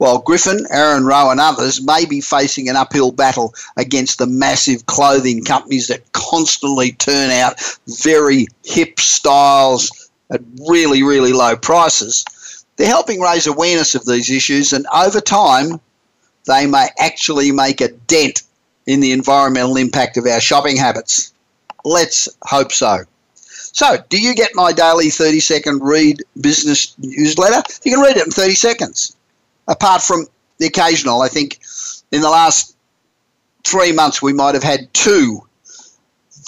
while 0.00 0.18
Griffin, 0.18 0.66
Aeron 0.70 1.04
Row, 1.04 1.30
and 1.30 1.38
others 1.38 1.82
may 1.82 2.06
be 2.06 2.22
facing 2.22 2.70
an 2.70 2.76
uphill 2.76 3.12
battle 3.12 3.54
against 3.76 4.18
the 4.18 4.26
massive 4.26 4.86
clothing 4.86 5.44
companies 5.44 5.88
that 5.88 6.10
constantly 6.12 6.92
turn 6.92 7.30
out 7.30 7.60
very 7.86 8.46
hip 8.64 8.98
styles 8.98 10.10
at 10.30 10.40
really, 10.66 11.02
really 11.02 11.34
low 11.34 11.54
prices. 11.54 12.24
They're 12.76 12.86
helping 12.86 13.20
raise 13.20 13.46
awareness 13.46 13.94
of 13.94 14.06
these 14.06 14.30
issues, 14.30 14.72
and 14.72 14.86
over 14.94 15.20
time, 15.20 15.78
they 16.46 16.66
may 16.66 16.88
actually 16.98 17.52
make 17.52 17.82
a 17.82 17.88
dent 17.88 18.42
in 18.86 19.00
the 19.00 19.12
environmental 19.12 19.76
impact 19.76 20.16
of 20.16 20.24
our 20.24 20.40
shopping 20.40 20.78
habits. 20.78 21.29
Let's 21.84 22.28
hope 22.42 22.72
so. 22.72 23.04
So, 23.72 23.98
do 24.08 24.20
you 24.20 24.34
get 24.34 24.50
my 24.54 24.72
daily 24.72 25.10
30 25.10 25.40
second 25.40 25.82
read 25.82 26.22
business 26.40 26.94
newsletter? 26.98 27.62
You 27.84 27.94
can 27.94 28.02
read 28.02 28.16
it 28.16 28.26
in 28.26 28.32
30 28.32 28.54
seconds 28.54 29.16
apart 29.68 30.02
from 30.02 30.26
the 30.58 30.66
occasional. 30.66 31.22
I 31.22 31.28
think 31.28 31.60
in 32.10 32.20
the 32.20 32.30
last 32.30 32.76
three 33.64 33.92
months 33.92 34.20
we 34.20 34.32
might 34.32 34.54
have 34.54 34.64
had 34.64 34.92
two 34.92 35.46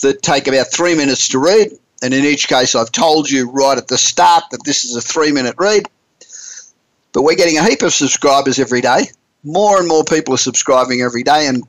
that 0.02 0.22
take 0.22 0.48
about 0.48 0.72
three 0.72 0.94
minutes 0.94 1.28
to 1.28 1.38
read. 1.38 1.70
And 2.02 2.12
in 2.12 2.24
each 2.24 2.48
case, 2.48 2.74
I've 2.74 2.90
told 2.90 3.30
you 3.30 3.48
right 3.50 3.78
at 3.78 3.88
the 3.88 3.98
start 3.98 4.44
that 4.50 4.64
this 4.64 4.84
is 4.84 4.96
a 4.96 5.00
three 5.00 5.30
minute 5.32 5.54
read. 5.58 5.86
But 7.12 7.22
we're 7.22 7.36
getting 7.36 7.58
a 7.58 7.64
heap 7.64 7.82
of 7.82 7.92
subscribers 7.92 8.58
every 8.58 8.80
day. 8.80 9.10
More 9.44 9.78
and 9.78 9.86
more 9.86 10.04
people 10.04 10.34
are 10.34 10.38
subscribing 10.38 11.02
every 11.02 11.22
day, 11.22 11.46
and 11.46 11.64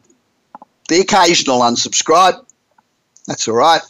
the 0.89 1.01
occasional 1.01 1.59
unsubscribe. 1.59 2.43
That's 3.27 3.47
all 3.47 3.55
right 3.55 3.81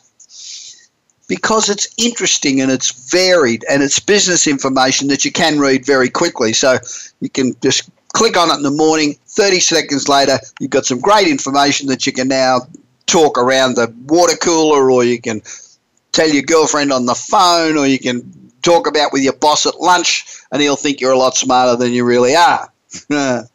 because 1.27 1.69
it's 1.69 1.87
interesting 1.97 2.61
and 2.61 2.69
it's 2.69 3.09
varied 3.09 3.65
and 3.69 3.81
it's 3.81 3.99
business 3.99 4.45
information 4.45 5.07
that 5.07 5.25
you 5.25 5.31
can 5.31 5.57
read 5.57 5.85
very 5.85 6.09
quickly. 6.09 6.53
So 6.53 6.77
you 7.21 7.29
can 7.29 7.55
just 7.61 7.89
click 8.13 8.37
on 8.37 8.51
it 8.51 8.55
in 8.55 8.63
the 8.63 8.71
morning, 8.71 9.15
30 9.27 9.59
seconds 9.59 10.07
later, 10.07 10.37
you've 10.59 10.69
got 10.69 10.85
some 10.85 10.99
great 10.99 11.27
information 11.27 11.87
that 11.87 12.05
you 12.05 12.13
can 12.13 12.27
now 12.27 12.61
talk 13.07 13.37
around 13.37 13.75
the 13.75 13.93
water 14.05 14.35
cooler 14.37 14.91
or 14.91 15.03
you 15.03 15.19
can 15.19 15.41
tell 16.11 16.29
your 16.29 16.43
girlfriend 16.43 16.93
on 16.93 17.05
the 17.05 17.15
phone 17.15 17.77
or 17.77 17.87
you 17.87 17.99
can 17.99 18.21
talk 18.61 18.87
about 18.87 19.11
with 19.11 19.23
your 19.23 19.33
boss 19.33 19.65
at 19.65 19.79
lunch 19.79 20.25
and 20.51 20.61
he'll 20.61 20.75
think 20.75 21.01
you're 21.01 21.11
a 21.11 21.17
lot 21.17 21.35
smarter 21.35 21.75
than 21.75 21.91
you 21.91 22.05
really 22.05 22.35
are. 22.35 22.71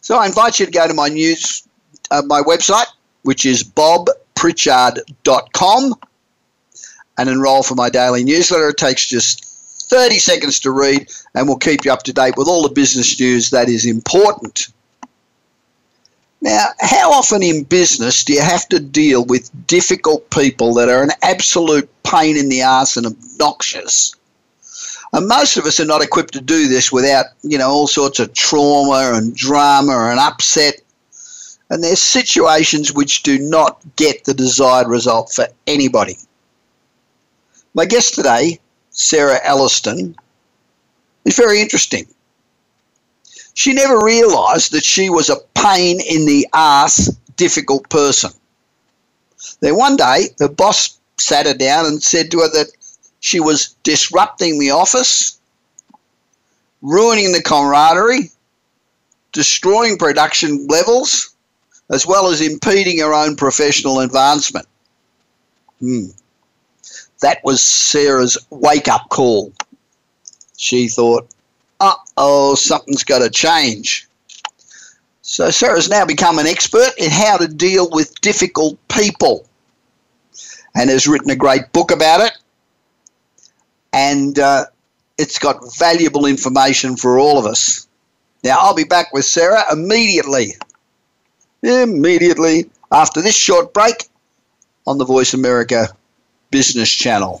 so 0.00 0.16
I 0.16 0.26
invite 0.26 0.60
you 0.60 0.66
to 0.66 0.72
go 0.72 0.86
to 0.86 0.94
my 0.94 1.08
news, 1.08 1.66
uh, 2.10 2.22
my 2.24 2.40
website, 2.42 2.86
which 3.22 3.44
is 3.44 3.64
bobpritchard.com 4.36 5.94
and 7.18 7.28
enroll 7.28 7.62
for 7.62 7.74
my 7.74 7.88
daily 7.88 8.24
newsletter. 8.24 8.68
It 8.68 8.76
takes 8.76 9.06
just 9.06 9.44
30 9.88 10.18
seconds 10.18 10.60
to 10.60 10.70
read 10.70 11.10
and 11.34 11.46
we'll 11.46 11.58
keep 11.58 11.84
you 11.84 11.92
up 11.92 12.02
to 12.04 12.12
date 12.12 12.34
with 12.36 12.48
all 12.48 12.62
the 12.62 12.74
business 12.74 13.18
news 13.18 13.50
that 13.50 13.68
is 13.68 13.86
important. 13.86 14.68
Now, 16.42 16.66
how 16.80 17.12
often 17.12 17.42
in 17.42 17.64
business 17.64 18.22
do 18.22 18.34
you 18.34 18.42
have 18.42 18.68
to 18.68 18.78
deal 18.78 19.24
with 19.24 19.50
difficult 19.66 20.28
people 20.30 20.74
that 20.74 20.88
are 20.88 21.02
an 21.02 21.10
absolute 21.22 21.88
pain 22.02 22.36
in 22.36 22.48
the 22.48 22.60
ass 22.60 22.96
and 22.96 23.06
obnoxious? 23.06 24.14
And 25.12 25.28
most 25.28 25.56
of 25.56 25.64
us 25.64 25.80
are 25.80 25.86
not 25.86 26.02
equipped 26.02 26.34
to 26.34 26.42
do 26.42 26.68
this 26.68 26.92
without, 26.92 27.26
you 27.42 27.56
know, 27.56 27.70
all 27.70 27.86
sorts 27.86 28.20
of 28.20 28.34
trauma 28.34 29.16
and 29.16 29.34
drama 29.34 30.08
and 30.10 30.20
upset. 30.20 30.82
And 31.70 31.82
there's 31.82 32.00
situations 32.00 32.92
which 32.92 33.22
do 33.22 33.38
not 33.38 33.80
get 33.96 34.24
the 34.24 34.34
desired 34.34 34.88
result 34.88 35.32
for 35.32 35.46
anybody. 35.66 36.16
My 37.74 37.84
guest 37.84 38.14
today, 38.14 38.60
Sarah 38.90 39.40
Elliston, 39.42 40.16
is 41.24 41.36
very 41.36 41.60
interesting. 41.60 42.06
She 43.54 43.72
never 43.72 44.04
realised 44.04 44.72
that 44.72 44.84
she 44.84 45.10
was 45.10 45.28
a 45.28 45.40
pain 45.54 46.00
in 46.00 46.26
the 46.26 46.46
ass, 46.52 47.08
difficult 47.36 47.88
person. 47.88 48.30
Then 49.60 49.76
one 49.76 49.96
day, 49.96 50.28
her 50.38 50.48
boss 50.48 50.98
sat 51.18 51.46
her 51.46 51.54
down 51.54 51.86
and 51.86 52.02
said 52.02 52.30
to 52.30 52.40
her 52.40 52.48
that 52.50 52.70
she 53.20 53.40
was 53.40 53.74
disrupting 53.82 54.58
the 54.58 54.70
office, 54.70 55.38
ruining 56.82 57.32
the 57.32 57.42
camaraderie, 57.42 58.30
destroying 59.32 59.98
production 59.98 60.66
levels, 60.68 61.34
as 61.90 62.06
well 62.06 62.28
as 62.28 62.40
impeding 62.40 62.98
her 62.98 63.14
own 63.14 63.36
professional 63.36 64.00
advancement. 64.00 64.66
Hmm. 65.80 66.06
That 67.20 67.42
was 67.44 67.62
Sarah's 67.62 68.36
wake 68.50 68.88
up 68.88 69.08
call. 69.08 69.52
She 70.56 70.88
thought, 70.88 71.28
uh 71.80 71.94
oh, 72.16 72.54
something's 72.54 73.04
got 73.04 73.20
to 73.20 73.30
change. 73.30 74.08
So 75.22 75.50
Sarah's 75.50 75.88
now 75.88 76.06
become 76.06 76.38
an 76.38 76.46
expert 76.46 76.92
in 76.98 77.10
how 77.10 77.36
to 77.36 77.48
deal 77.48 77.88
with 77.90 78.20
difficult 78.20 78.78
people 78.88 79.46
and 80.74 80.88
has 80.90 81.08
written 81.08 81.30
a 81.30 81.36
great 81.36 81.72
book 81.72 81.90
about 81.90 82.20
it. 82.20 82.32
And 83.92 84.38
uh, 84.38 84.66
it's 85.18 85.38
got 85.38 85.74
valuable 85.78 86.26
information 86.26 86.96
for 86.96 87.18
all 87.18 87.38
of 87.38 87.46
us. 87.46 87.88
Now, 88.44 88.58
I'll 88.60 88.74
be 88.74 88.84
back 88.84 89.12
with 89.12 89.24
Sarah 89.24 89.64
immediately. 89.72 90.54
Immediately 91.66 92.70
after 92.92 93.20
this 93.20 93.36
short 93.36 93.74
break 93.74 94.08
on 94.86 94.98
the 94.98 95.04
Voice 95.04 95.34
America 95.34 95.88
Business 96.52 96.88
Channel. 96.88 97.40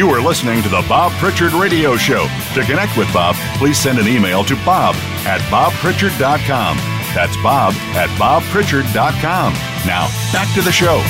You 0.00 0.08
are 0.08 0.22
listening 0.22 0.62
to 0.62 0.70
the 0.70 0.82
Bob 0.88 1.12
Pritchard 1.20 1.52
Radio 1.52 1.94
Show. 1.94 2.26
To 2.54 2.64
connect 2.64 2.96
with 2.96 3.12
Bob, 3.12 3.36
please 3.58 3.76
send 3.76 3.98
an 3.98 4.08
email 4.08 4.42
to 4.44 4.56
bob 4.64 4.94
at 5.28 5.42
bobpritchard.com. 5.52 6.78
That's 7.12 7.36
bob 7.42 7.74
at 7.92 8.08
bobpritchard.com. 8.16 9.52
Now, 9.84 10.08
back 10.32 10.48
to 10.54 10.62
the 10.62 10.72
show. 10.72 11.04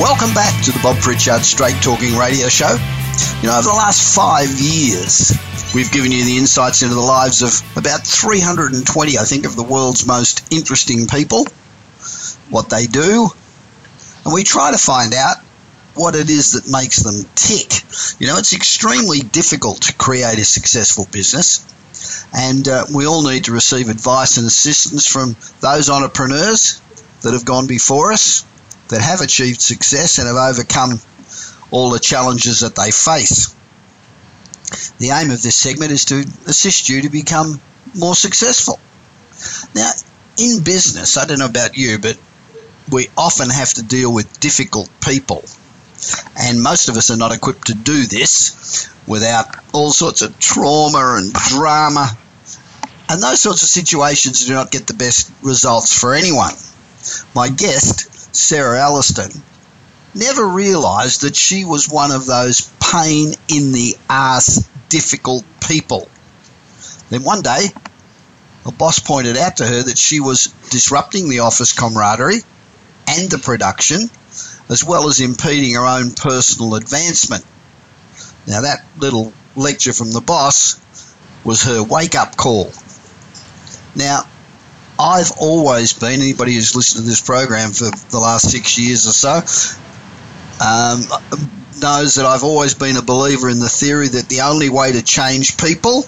Welcome 0.00 0.32
back 0.32 0.64
to 0.64 0.72
the 0.72 0.80
Bob 0.82 0.96
Pritchard 1.02 1.44
Straight 1.44 1.76
Talking 1.82 2.16
Radio 2.16 2.48
Show. 2.48 2.72
You 3.42 3.48
know, 3.48 3.58
over 3.58 3.68
the 3.68 3.76
last 3.76 4.16
five 4.16 4.48
years, 4.48 5.36
we've 5.74 5.92
given 5.92 6.10
you 6.10 6.24
the 6.24 6.38
insights 6.38 6.80
into 6.80 6.94
the 6.94 7.02
lives 7.02 7.42
of 7.42 7.52
about 7.76 8.06
320, 8.06 9.18
I 9.18 9.24
think, 9.24 9.44
of 9.44 9.56
the 9.56 9.62
world's 9.62 10.06
most 10.06 10.50
interesting 10.50 11.06
people, 11.06 11.44
what 12.48 12.70
they 12.70 12.86
do, 12.86 13.28
and 14.24 14.32
we 14.32 14.42
try 14.42 14.72
to 14.72 14.78
find 14.78 15.12
out 15.12 15.36
what 16.00 16.16
it 16.16 16.30
is 16.30 16.52
that 16.52 16.72
makes 16.72 17.02
them 17.02 17.28
tick. 17.34 17.84
You 18.18 18.26
know, 18.26 18.38
it's 18.38 18.54
extremely 18.54 19.20
difficult 19.20 19.82
to 19.82 19.94
create 19.96 20.38
a 20.38 20.44
successful 20.46 21.06
business, 21.12 21.66
and 22.32 22.66
uh, 22.66 22.86
we 22.94 23.06
all 23.06 23.22
need 23.22 23.44
to 23.44 23.52
receive 23.52 23.90
advice 23.90 24.38
and 24.38 24.46
assistance 24.46 25.06
from 25.06 25.36
those 25.60 25.90
entrepreneurs 25.90 26.80
that 27.20 27.34
have 27.34 27.44
gone 27.44 27.66
before 27.66 28.12
us, 28.12 28.46
that 28.88 29.02
have 29.02 29.20
achieved 29.20 29.60
success 29.60 30.16
and 30.16 30.26
have 30.26 30.38
overcome 30.38 30.98
all 31.70 31.90
the 31.90 31.98
challenges 31.98 32.60
that 32.60 32.76
they 32.76 32.90
face. 32.90 33.54
The 34.98 35.10
aim 35.10 35.30
of 35.30 35.42
this 35.42 35.56
segment 35.56 35.92
is 35.92 36.06
to 36.06 36.20
assist 36.46 36.88
you 36.88 37.02
to 37.02 37.10
become 37.10 37.60
more 37.94 38.14
successful. 38.14 38.80
Now, 39.74 39.90
in 40.38 40.62
business, 40.64 41.18
I 41.18 41.26
don't 41.26 41.40
know 41.40 41.44
about 41.44 41.76
you, 41.76 41.98
but 41.98 42.18
we 42.90 43.08
often 43.18 43.50
have 43.50 43.74
to 43.74 43.82
deal 43.82 44.10
with 44.12 44.40
difficult 44.40 44.88
people 45.02 45.44
and 46.36 46.62
most 46.62 46.88
of 46.88 46.96
us 46.96 47.10
are 47.10 47.16
not 47.16 47.32
equipped 47.32 47.66
to 47.66 47.74
do 47.74 48.06
this 48.06 48.88
without 49.06 49.46
all 49.72 49.90
sorts 49.90 50.22
of 50.22 50.38
trauma 50.38 51.16
and 51.16 51.32
drama. 51.32 52.08
And 53.08 53.22
those 53.22 53.40
sorts 53.40 53.62
of 53.62 53.68
situations 53.68 54.46
do 54.46 54.54
not 54.54 54.70
get 54.70 54.86
the 54.86 54.94
best 54.94 55.32
results 55.42 55.98
for 55.98 56.14
anyone. 56.14 56.54
My 57.34 57.48
guest, 57.48 58.34
Sarah 58.34 58.80
Elliston, 58.80 59.42
never 60.14 60.46
realised 60.46 61.22
that 61.22 61.36
she 61.36 61.64
was 61.64 61.88
one 61.88 62.12
of 62.12 62.26
those 62.26 62.70
pain 62.80 63.34
in 63.48 63.72
the 63.72 63.96
ass 64.08 64.68
difficult 64.88 65.44
people. 65.66 66.08
Then 67.10 67.24
one 67.24 67.42
day, 67.42 67.66
a 68.66 68.72
boss 68.72 68.98
pointed 68.98 69.36
out 69.36 69.56
to 69.56 69.66
her 69.66 69.82
that 69.82 69.98
she 69.98 70.20
was 70.20 70.48
disrupting 70.70 71.28
the 71.28 71.40
office 71.40 71.72
camaraderie 71.72 72.42
and 73.08 73.30
the 73.30 73.38
production 73.38 74.10
as 74.70 74.84
well 74.84 75.08
as 75.08 75.20
impeding 75.20 75.74
her 75.74 75.84
own 75.84 76.12
personal 76.12 76.76
advancement. 76.76 77.44
Now, 78.46 78.62
that 78.62 78.86
little 78.98 79.32
lecture 79.56 79.92
from 79.92 80.12
the 80.12 80.20
boss 80.20 80.80
was 81.44 81.64
her 81.64 81.82
wake 81.82 82.14
up 82.14 82.36
call. 82.36 82.72
Now, 83.96 84.22
I've 84.98 85.32
always 85.40 85.92
been, 85.92 86.20
anybody 86.20 86.54
who's 86.54 86.76
listened 86.76 87.04
to 87.04 87.08
this 87.08 87.20
program 87.20 87.72
for 87.72 87.90
the 88.10 88.18
last 88.18 88.50
six 88.50 88.78
years 88.78 89.08
or 89.08 89.12
so, 89.12 89.36
um, 90.62 91.00
knows 91.80 92.14
that 92.16 92.26
I've 92.26 92.44
always 92.44 92.74
been 92.74 92.96
a 92.96 93.02
believer 93.02 93.48
in 93.48 93.58
the 93.58 93.68
theory 93.68 94.08
that 94.08 94.28
the 94.28 94.42
only 94.42 94.68
way 94.68 94.92
to 94.92 95.02
change 95.02 95.56
people 95.56 96.04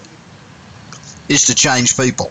is 1.28 1.46
to 1.46 1.54
change 1.54 1.96
people. 1.96 2.30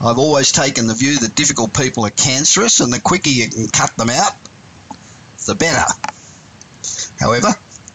I've 0.00 0.18
always 0.18 0.52
taken 0.52 0.86
the 0.86 0.94
view 0.94 1.18
that 1.18 1.34
difficult 1.34 1.74
people 1.74 2.06
are 2.06 2.10
cancerous, 2.10 2.80
and 2.80 2.92
the 2.92 3.00
quicker 3.00 3.30
you 3.30 3.50
can 3.50 3.68
cut 3.68 3.94
them 3.96 4.08
out, 4.10 4.36
the 5.46 5.54
better. 5.54 5.92
However, 7.18 7.48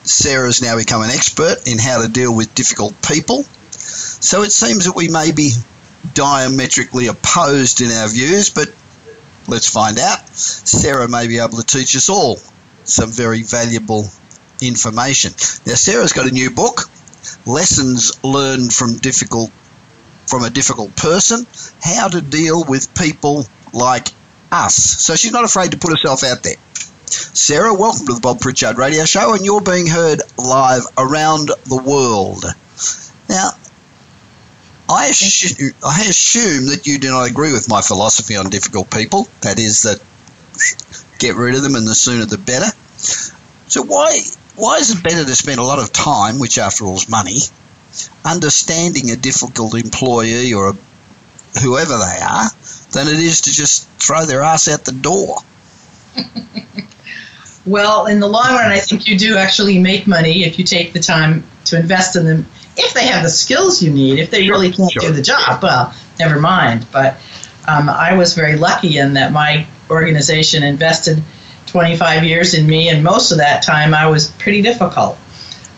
Sarah 0.04 0.48
has 0.48 0.62
now 0.62 0.78
become 0.78 1.02
an 1.02 1.10
expert 1.10 1.68
in 1.68 1.80
how 1.80 2.02
to 2.02 2.10
deal 2.10 2.36
with 2.36 2.54
difficult 2.56 2.94
people, 3.02 3.44
so 3.72 4.44
it 4.44 4.52
seems 4.52 4.86
that 4.86 4.96
we 4.96 5.08
may 5.08 5.32
be 5.32 5.54
diametrically 6.14 7.08
opposed 7.08 7.82
in 7.82 7.92
our 7.92 8.10
views, 8.10 8.50
but 8.50 8.74
let's 9.48 9.70
find 9.70 9.98
out. 10.00 10.28
Sarah 10.36 11.08
may 11.08 11.28
be 11.28 11.40
able 11.40 11.58
to 11.58 11.66
teach 11.66 11.96
us 11.96 12.10
all 12.10 12.38
some 12.84 13.10
very 13.10 13.44
valuable 13.44 14.06
information. 14.62 15.32
Now, 15.66 15.76
Sarah's 15.76 16.14
got 16.14 16.28
a 16.28 16.32
new 16.32 16.52
book, 16.52 16.90
Lessons 17.46 18.12
Learned 18.24 18.74
from 18.74 18.98
Difficult 18.98 19.52
from 20.28 20.44
a 20.44 20.50
Difficult 20.50 20.96
Person: 20.96 21.46
How 21.82 22.08
to 22.08 22.22
Deal 22.22 22.64
with 22.64 22.94
People 22.96 23.46
Like 23.74 24.10
Us. 24.52 24.76
So 24.76 25.16
she's 25.16 25.32
not 25.32 25.44
afraid 25.44 25.72
to 25.72 25.78
put 25.78 25.92
herself 25.92 26.24
out 26.24 26.44
there. 26.44 26.56
Sarah, 27.14 27.76
welcome 27.76 28.08
to 28.08 28.14
the 28.14 28.20
Bob 28.20 28.40
Pritchard 28.40 28.80
Radio 28.80 29.06
Show, 29.06 29.36
and 29.36 29.46
you're 29.46 29.62
being 29.62 29.86
heard 29.86 30.24
live 30.36 30.82
around 30.98 31.50
the 31.66 31.80
world. 31.86 32.44
Now, 33.30 33.52
I 34.90 35.08
assume, 35.08 35.74
I 35.86 36.06
assume 36.10 36.66
that 36.68 36.88
you 36.88 36.98
do 36.98 37.12
not 37.12 37.30
agree 37.30 37.54
with 37.54 37.70
my 37.70 37.82
philosophy 37.82 38.36
on 38.36 38.50
difficult 38.50 38.90
people. 38.90 39.28
That 39.42 39.60
is 39.60 39.84
that 39.84 40.02
get 41.20 41.36
rid 41.36 41.54
of 41.54 41.62
them, 41.62 41.76
and 41.76 41.88
the 41.88 41.94
sooner 41.94 42.26
the 42.26 42.40
better. 42.40 42.76
So 43.68 43.84
why 43.84 44.22
why 44.56 44.78
is 44.78 44.90
it 44.90 45.04
better 45.04 45.24
to 45.24 45.36
spend 45.36 45.60
a 45.60 45.64
lot 45.64 45.78
of 45.78 45.94
time, 45.94 46.40
which 46.40 46.58
after 46.58 46.84
all 46.86 46.96
is 46.96 47.08
money, 47.08 47.42
understanding 48.26 49.12
a 49.12 49.16
difficult 49.16 49.76
employee 49.76 50.52
or 50.52 50.70
a, 50.70 51.60
whoever 51.60 51.96
they 51.96 52.22
are, 52.24 52.50
than 52.92 53.08
it 53.08 53.20
is 53.20 53.42
to 53.42 53.52
just 53.52 53.88
throw 54.00 54.26
their 54.26 54.42
ass 54.42 54.68
out 54.68 54.86
the 54.86 54.94
door? 54.94 55.38
well, 57.66 58.08
in 58.08 58.20
the 58.20 58.28
long 58.28 58.54
run, 58.54 58.72
I 58.72 58.80
think 58.80 59.08
you 59.08 59.18
do 59.18 59.38
actually 59.38 59.80
make 59.80 60.08
money 60.08 60.44
if 60.44 60.60
you 60.60 60.66
take 60.66 60.94
the 60.94 61.00
time 61.00 61.44
to 61.66 61.80
invest 61.80 62.16
in 62.16 62.26
them 62.26 62.46
if 62.76 62.94
they 62.94 63.06
have 63.08 63.24
the 63.24 63.30
skills 63.30 63.82
you 63.82 63.92
need. 63.92 64.20
If 64.20 64.32
they 64.32 64.50
really 64.50 64.72
can't 64.72 64.92
sure. 64.92 65.02
do 65.02 65.12
the 65.12 65.22
job, 65.22 65.62
well, 65.62 65.94
never 66.20 66.40
mind. 66.40 66.86
But 66.92 67.18
um, 67.68 67.90
I 67.90 68.16
was 68.16 68.34
very 68.34 68.58
lucky 68.58 68.98
in 68.98 69.14
that 69.14 69.32
my 69.32 69.66
organization 69.90 70.64
invested 70.64 71.22
25 71.68 72.24
years 72.24 72.54
in 72.54 72.68
me, 72.68 72.90
and 72.90 73.04
most 73.04 73.32
of 73.32 73.38
that 73.38 73.64
time 73.64 73.94
I 73.94 74.08
was 74.08 74.32
pretty 74.32 74.62
difficult. 74.62 75.18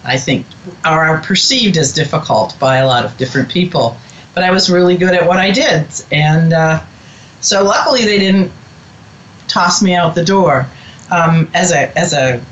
I 0.03 0.17
think, 0.17 0.45
or 0.87 1.19
perceived 1.21 1.77
as 1.77 1.91
difficult 1.91 2.57
by 2.59 2.77
a 2.77 2.85
lot 2.85 3.05
of 3.05 3.17
different 3.17 3.49
people. 3.49 3.97
But 4.35 4.43
I 4.43 4.51
was 4.51 4.69
really 4.69 4.97
good 4.97 5.15
at 5.15 5.25
what 5.25 5.39
I 5.39 5.49
did, 5.49 5.87
and 6.11 6.53
uh, 6.53 6.83
so 7.41 7.63
luckily 7.63 8.05
they 8.05 8.19
didn't 8.19 8.51
toss 9.47 9.81
me 9.81 9.95
out 9.95 10.13
the 10.13 10.23
door. 10.23 10.67
Um, 11.11 11.49
as 11.53 11.71
a 11.71 11.97
as 11.97 12.13
a 12.13 12.43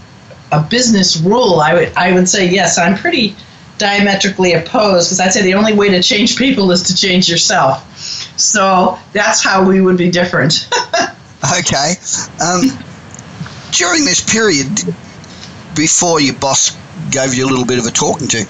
a 0.51 0.61
business 0.61 1.19
rule, 1.21 1.59
I 1.59 1.73
would 1.73 1.93
I 1.95 2.13
would 2.13 2.29
say 2.29 2.49
yes. 2.49 2.77
I'm 2.77 2.95
pretty 2.95 3.35
diametrically 3.77 4.53
opposed 4.53 5.07
because 5.07 5.19
I'd 5.19 5.33
say 5.33 5.41
the 5.41 5.55
only 5.55 5.73
way 5.73 5.89
to 5.89 6.01
change 6.01 6.37
people 6.37 6.71
is 6.71 6.83
to 6.83 6.95
change 6.95 7.29
yourself. 7.29 7.89
So 8.39 8.97
that's 9.11 9.43
how 9.43 9.67
we 9.67 9.81
would 9.81 9.97
be 9.97 10.11
different. 10.11 10.69
okay. 11.59 11.93
Um, 12.41 12.61
during 13.71 14.05
this 14.05 14.21
period, 14.21 14.69
before 15.75 16.21
your 16.21 16.35
boss 16.35 16.77
gave 17.11 17.33
you 17.33 17.45
a 17.45 17.49
little 17.49 17.65
bit 17.65 17.79
of 17.79 17.85
a 17.85 17.91
talking 17.91 18.27
to, 18.29 18.45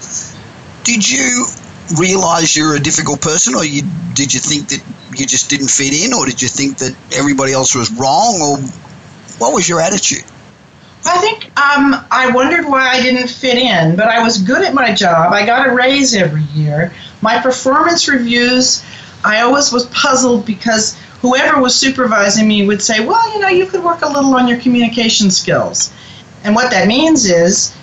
did 0.84 1.08
you 1.08 1.46
realize 1.98 2.56
you're 2.56 2.76
a 2.76 2.80
difficult 2.80 3.20
person, 3.20 3.54
or 3.54 3.64
you, 3.64 3.82
did 4.14 4.32
you 4.32 4.40
think 4.40 4.68
that 4.68 4.82
you 5.18 5.26
just 5.26 5.50
didn't 5.50 5.68
fit 5.68 5.92
in, 5.92 6.12
or 6.12 6.26
did 6.26 6.40
you 6.42 6.48
think 6.48 6.78
that 6.78 6.94
everybody 7.12 7.52
else 7.52 7.74
was 7.74 7.90
wrong, 7.92 8.40
or 8.40 8.58
what 9.38 9.52
was 9.52 9.68
your 9.68 9.80
attitude? 9.80 10.24
I 11.06 11.18
think 11.18 11.44
um, 11.58 12.06
I 12.10 12.30
wondered 12.34 12.64
why 12.64 12.88
I 12.88 13.02
didn't 13.02 13.28
fit 13.28 13.58
in, 13.58 13.94
but 13.94 14.08
I 14.08 14.22
was 14.22 14.38
good 14.38 14.64
at 14.64 14.74
my 14.74 14.94
job. 14.94 15.32
I 15.32 15.44
got 15.44 15.68
a 15.68 15.74
raise 15.74 16.14
every 16.14 16.44
year. 16.54 16.92
My 17.20 17.40
performance 17.40 18.08
reviews, 18.08 18.82
I 19.22 19.42
always 19.42 19.70
was 19.70 19.86
puzzled 19.86 20.46
because 20.46 20.96
whoever 21.20 21.60
was 21.60 21.74
supervising 21.74 22.48
me 22.48 22.66
would 22.66 22.82
say, 22.82 23.04
Well, 23.04 23.32
you 23.34 23.40
know, 23.40 23.48
you 23.48 23.66
could 23.66 23.84
work 23.84 24.02
a 24.02 24.08
little 24.08 24.34
on 24.34 24.48
your 24.48 24.58
communication 24.60 25.30
skills. 25.30 25.92
And 26.42 26.54
what 26.54 26.70
that 26.70 26.88
means 26.88 27.26
is 27.26 27.74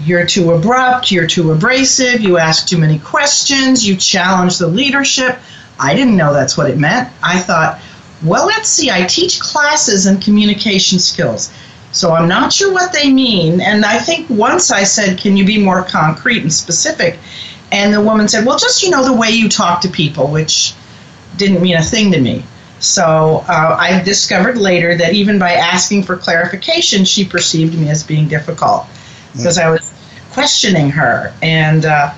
you're 0.00 0.26
too 0.26 0.52
abrupt, 0.52 1.10
you're 1.10 1.26
too 1.26 1.52
abrasive, 1.52 2.20
you 2.20 2.36
ask 2.38 2.66
too 2.66 2.78
many 2.78 2.98
questions, 2.98 3.86
you 3.86 3.96
challenge 3.96 4.58
the 4.58 4.66
leadership. 4.66 5.38
I 5.78 5.94
didn't 5.94 6.16
know 6.16 6.32
that's 6.32 6.56
what 6.56 6.70
it 6.70 6.78
meant. 6.78 7.08
I 7.22 7.38
thought, 7.38 7.80
well, 8.26 8.46
let's 8.46 8.68
see, 8.68 8.90
I 8.90 9.06
teach 9.06 9.40
classes 9.40 10.06
in 10.06 10.20
communication 10.20 10.98
skills. 10.98 11.52
So 11.92 12.12
I'm 12.12 12.28
not 12.28 12.52
sure 12.52 12.72
what 12.72 12.92
they 12.92 13.10
mean. 13.10 13.60
And 13.60 13.84
I 13.84 13.98
think 13.98 14.28
once 14.28 14.70
I 14.70 14.84
said, 14.84 15.18
Can 15.18 15.36
you 15.36 15.46
be 15.46 15.58
more 15.62 15.82
concrete 15.82 16.42
and 16.42 16.52
specific? 16.52 17.18
And 17.72 17.92
the 17.92 18.02
woman 18.02 18.28
said, 18.28 18.44
Well, 18.44 18.58
just, 18.58 18.82
you 18.82 18.90
know, 18.90 19.04
the 19.04 19.14
way 19.14 19.30
you 19.30 19.48
talk 19.48 19.80
to 19.82 19.88
people, 19.88 20.28
which 20.28 20.74
didn't 21.36 21.62
mean 21.62 21.76
a 21.76 21.82
thing 21.82 22.12
to 22.12 22.20
me. 22.20 22.44
So 22.78 23.44
uh, 23.48 23.76
I 23.78 24.02
discovered 24.02 24.58
later 24.58 24.96
that 24.96 25.14
even 25.14 25.38
by 25.38 25.52
asking 25.52 26.02
for 26.02 26.16
clarification, 26.16 27.04
she 27.04 27.24
perceived 27.24 27.78
me 27.78 27.88
as 27.88 28.02
being 28.02 28.28
difficult 28.28 28.86
because 29.32 29.56
I 29.58 29.70
was 29.70 29.94
questioning 30.32 30.90
her. 30.90 31.32
And 31.42 31.86
uh, 31.86 32.12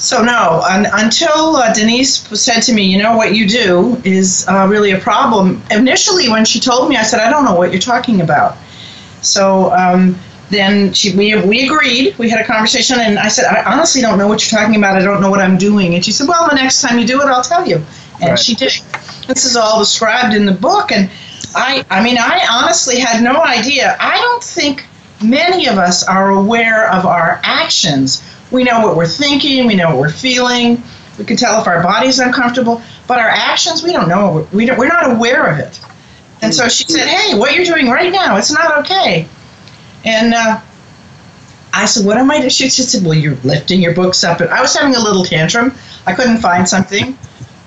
so, 0.00 0.22
no, 0.22 0.62
un- 0.66 0.86
until 0.94 1.56
uh, 1.56 1.74
Denise 1.74 2.26
said 2.40 2.60
to 2.60 2.72
me, 2.72 2.84
you 2.84 2.96
know, 2.96 3.18
what 3.18 3.34
you 3.34 3.46
do 3.46 4.00
is 4.02 4.46
uh, 4.48 4.66
really 4.66 4.92
a 4.92 4.98
problem. 4.98 5.62
Initially, 5.70 6.30
when 6.30 6.46
she 6.46 6.58
told 6.58 6.88
me, 6.88 6.96
I 6.96 7.02
said, 7.02 7.20
I 7.20 7.28
don't 7.28 7.44
know 7.44 7.54
what 7.54 7.70
you're 7.70 7.82
talking 7.82 8.22
about. 8.22 8.56
So 9.20 9.70
um, 9.72 10.18
then 10.48 10.94
she, 10.94 11.14
we, 11.14 11.36
we 11.44 11.66
agreed. 11.66 12.16
We 12.16 12.30
had 12.30 12.40
a 12.40 12.46
conversation, 12.46 12.98
and 12.98 13.18
I 13.18 13.28
said, 13.28 13.44
I 13.44 13.62
honestly 13.70 14.00
don't 14.00 14.16
know 14.16 14.26
what 14.26 14.40
you're 14.50 14.58
talking 14.58 14.76
about. 14.76 14.96
I 14.96 15.04
don't 15.04 15.20
know 15.20 15.28
what 15.28 15.40
I'm 15.40 15.58
doing. 15.58 15.94
And 15.94 16.02
she 16.02 16.12
said, 16.12 16.26
Well, 16.26 16.48
the 16.48 16.56
next 16.56 16.80
time 16.80 16.98
you 16.98 17.06
do 17.06 17.20
it, 17.20 17.26
I'll 17.26 17.42
tell 17.42 17.68
you. 17.68 17.76
And 18.22 18.30
right. 18.30 18.38
she 18.38 18.54
did. 18.54 18.72
This 19.26 19.44
is 19.44 19.54
all 19.54 19.78
described 19.78 20.34
in 20.34 20.46
the 20.46 20.52
book. 20.52 20.92
And 20.92 21.10
I, 21.54 21.84
I 21.90 22.02
mean, 22.02 22.16
I 22.18 22.46
honestly 22.50 22.98
had 22.98 23.22
no 23.22 23.42
idea. 23.42 23.98
I 24.00 24.16
don't 24.16 24.42
think 24.42 24.86
many 25.22 25.68
of 25.68 25.76
us 25.76 26.08
are 26.08 26.30
aware 26.30 26.90
of 26.90 27.04
our 27.04 27.38
actions 27.44 28.22
we 28.50 28.64
know 28.64 28.86
what 28.86 28.96
we're 28.96 29.06
thinking, 29.06 29.66
we 29.66 29.74
know 29.74 29.90
what 29.90 29.98
we're 29.98 30.10
feeling, 30.10 30.82
we 31.18 31.24
can 31.24 31.36
tell 31.36 31.60
if 31.60 31.66
our 31.66 31.82
body's 31.82 32.18
uncomfortable, 32.18 32.82
but 33.06 33.18
our 33.18 33.28
actions, 33.28 33.82
we 33.82 33.92
don't 33.92 34.08
know. 34.08 34.48
We 34.52 34.64
don't, 34.64 34.78
we're 34.78 34.88
not 34.88 35.10
aware 35.10 35.52
of 35.52 35.58
it. 35.58 35.80
And 36.42 36.54
so 36.54 36.68
she 36.68 36.84
said, 36.84 37.06
Hey, 37.06 37.38
what 37.38 37.54
you're 37.54 37.64
doing 37.64 37.88
right 37.88 38.10
now, 38.10 38.36
it's 38.36 38.50
not 38.50 38.78
okay. 38.78 39.28
And 40.04 40.32
uh, 40.32 40.60
I 41.74 41.84
said, 41.84 42.06
What 42.06 42.16
am 42.16 42.30
I 42.30 42.38
doing? 42.38 42.48
She 42.48 42.70
said, 42.70 43.04
Well, 43.04 43.14
you're 43.14 43.36
lifting 43.44 43.82
your 43.82 43.94
books 43.94 44.24
up. 44.24 44.40
And 44.40 44.48
I 44.50 44.62
was 44.62 44.74
having 44.74 44.96
a 44.96 45.00
little 45.00 45.24
tantrum. 45.24 45.74
I 46.06 46.14
couldn't 46.14 46.38
find 46.38 46.66
something. 46.66 47.18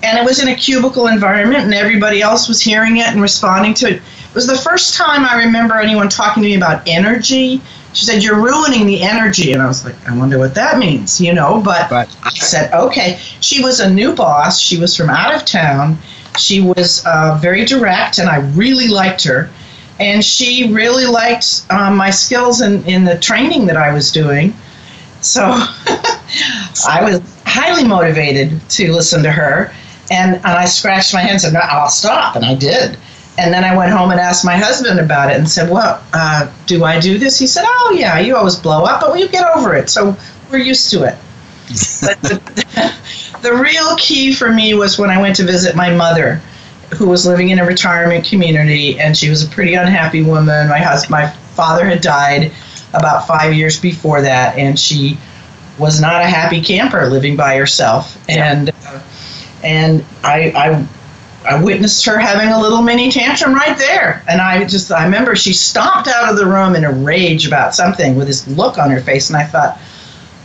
And 0.02 0.18
it 0.18 0.24
was 0.24 0.42
in 0.42 0.48
a 0.48 0.56
cubicle 0.56 1.06
environment, 1.06 1.64
and 1.64 1.72
everybody 1.72 2.20
else 2.20 2.48
was 2.48 2.60
hearing 2.60 2.98
it 2.98 3.06
and 3.06 3.22
responding 3.22 3.72
to 3.74 3.86
it. 3.86 3.94
It 3.94 4.34
was 4.34 4.46
the 4.46 4.58
first 4.58 4.96
time 4.96 5.24
I 5.24 5.44
remember 5.44 5.78
anyone 5.78 6.08
talking 6.08 6.42
to 6.42 6.48
me 6.48 6.56
about 6.56 6.86
energy 6.88 7.62
she 7.94 8.04
said, 8.04 8.22
You're 8.22 8.42
ruining 8.42 8.86
the 8.86 9.02
energy. 9.02 9.52
And 9.52 9.62
I 9.62 9.66
was 9.66 9.84
like, 9.84 9.94
I 10.08 10.16
wonder 10.16 10.38
what 10.38 10.54
that 10.54 10.78
means, 10.78 11.20
you 11.20 11.32
know? 11.32 11.60
But 11.64 11.90
right. 11.90 12.16
I 12.22 12.30
said, 12.30 12.72
Okay. 12.74 13.18
She 13.40 13.62
was 13.62 13.80
a 13.80 13.90
new 13.90 14.14
boss. 14.14 14.60
She 14.60 14.78
was 14.78 14.96
from 14.96 15.08
out 15.10 15.34
of 15.34 15.44
town. 15.44 15.96
She 16.38 16.60
was 16.60 17.04
uh, 17.06 17.38
very 17.40 17.64
direct, 17.64 18.18
and 18.18 18.28
I 18.28 18.38
really 18.50 18.88
liked 18.88 19.22
her. 19.24 19.48
And 20.00 20.24
she 20.24 20.72
really 20.72 21.06
liked 21.06 21.64
um, 21.70 21.96
my 21.96 22.10
skills 22.10 22.60
in, 22.60 22.84
in 22.84 23.04
the 23.04 23.16
training 23.18 23.66
that 23.66 23.76
I 23.76 23.94
was 23.94 24.10
doing. 24.10 24.52
So 25.20 25.42
I 25.46 26.98
was 27.00 27.22
highly 27.46 27.84
motivated 27.86 28.60
to 28.70 28.92
listen 28.92 29.22
to 29.22 29.30
her. 29.30 29.72
And, 30.10 30.34
and 30.34 30.46
I 30.46 30.64
scratched 30.64 31.14
my 31.14 31.20
head 31.20 31.30
and 31.30 31.40
said, 31.40 31.52
no, 31.52 31.60
I'll 31.60 31.88
stop. 31.88 32.34
And 32.34 32.44
I 32.44 32.54
did. 32.56 32.98
And 33.36 33.52
then 33.52 33.64
I 33.64 33.76
went 33.76 33.90
home 33.90 34.10
and 34.10 34.20
asked 34.20 34.44
my 34.44 34.56
husband 34.56 35.00
about 35.00 35.30
it 35.30 35.36
and 35.36 35.48
said, 35.48 35.68
Well, 35.68 36.02
uh, 36.12 36.52
do 36.66 36.84
I 36.84 37.00
do 37.00 37.18
this? 37.18 37.38
He 37.38 37.46
said, 37.46 37.64
Oh, 37.66 37.96
yeah, 37.98 38.18
you 38.20 38.36
always 38.36 38.56
blow 38.56 38.84
up, 38.84 39.00
but 39.00 39.18
you 39.18 39.28
get 39.28 39.44
over 39.56 39.74
it. 39.74 39.90
So 39.90 40.16
we're 40.50 40.58
used 40.58 40.90
to 40.90 41.04
it. 41.04 41.18
but 42.02 42.20
the, 42.22 42.94
the 43.42 43.54
real 43.54 43.96
key 43.96 44.32
for 44.32 44.52
me 44.52 44.74
was 44.74 44.98
when 44.98 45.10
I 45.10 45.20
went 45.20 45.34
to 45.36 45.44
visit 45.44 45.74
my 45.74 45.94
mother, 45.94 46.40
who 46.96 47.08
was 47.08 47.26
living 47.26 47.48
in 47.48 47.58
a 47.58 47.64
retirement 47.64 48.24
community, 48.24 49.00
and 49.00 49.16
she 49.16 49.28
was 49.28 49.44
a 49.44 49.48
pretty 49.48 49.74
unhappy 49.74 50.22
woman. 50.22 50.68
My 50.68 50.78
husband, 50.78 51.10
my 51.10 51.30
father 51.54 51.86
had 51.86 52.00
died 52.00 52.52
about 52.92 53.26
five 53.26 53.52
years 53.52 53.80
before 53.80 54.22
that, 54.22 54.56
and 54.56 54.78
she 54.78 55.18
was 55.78 56.00
not 56.00 56.22
a 56.22 56.26
happy 56.26 56.60
camper 56.62 57.08
living 57.08 57.36
by 57.36 57.56
herself. 57.56 58.16
And 58.28 58.70
uh, 58.86 59.02
and 59.64 60.04
I, 60.22 60.52
I 60.54 60.86
I 61.44 61.62
witnessed 61.62 62.04
her 62.06 62.18
having 62.18 62.48
a 62.48 62.60
little 62.60 62.82
mini 62.82 63.10
tantrum 63.10 63.54
right 63.54 63.76
there. 63.76 64.22
And 64.28 64.40
I 64.40 64.64
just, 64.64 64.90
I 64.90 65.04
remember 65.04 65.36
she 65.36 65.52
stomped 65.52 66.08
out 66.08 66.30
of 66.30 66.36
the 66.36 66.46
room 66.46 66.74
in 66.74 66.84
a 66.84 66.92
rage 66.92 67.46
about 67.46 67.74
something 67.74 68.16
with 68.16 68.26
this 68.26 68.46
look 68.48 68.78
on 68.78 68.90
her 68.90 69.00
face. 69.00 69.28
And 69.28 69.36
I 69.36 69.44
thought, 69.44 69.78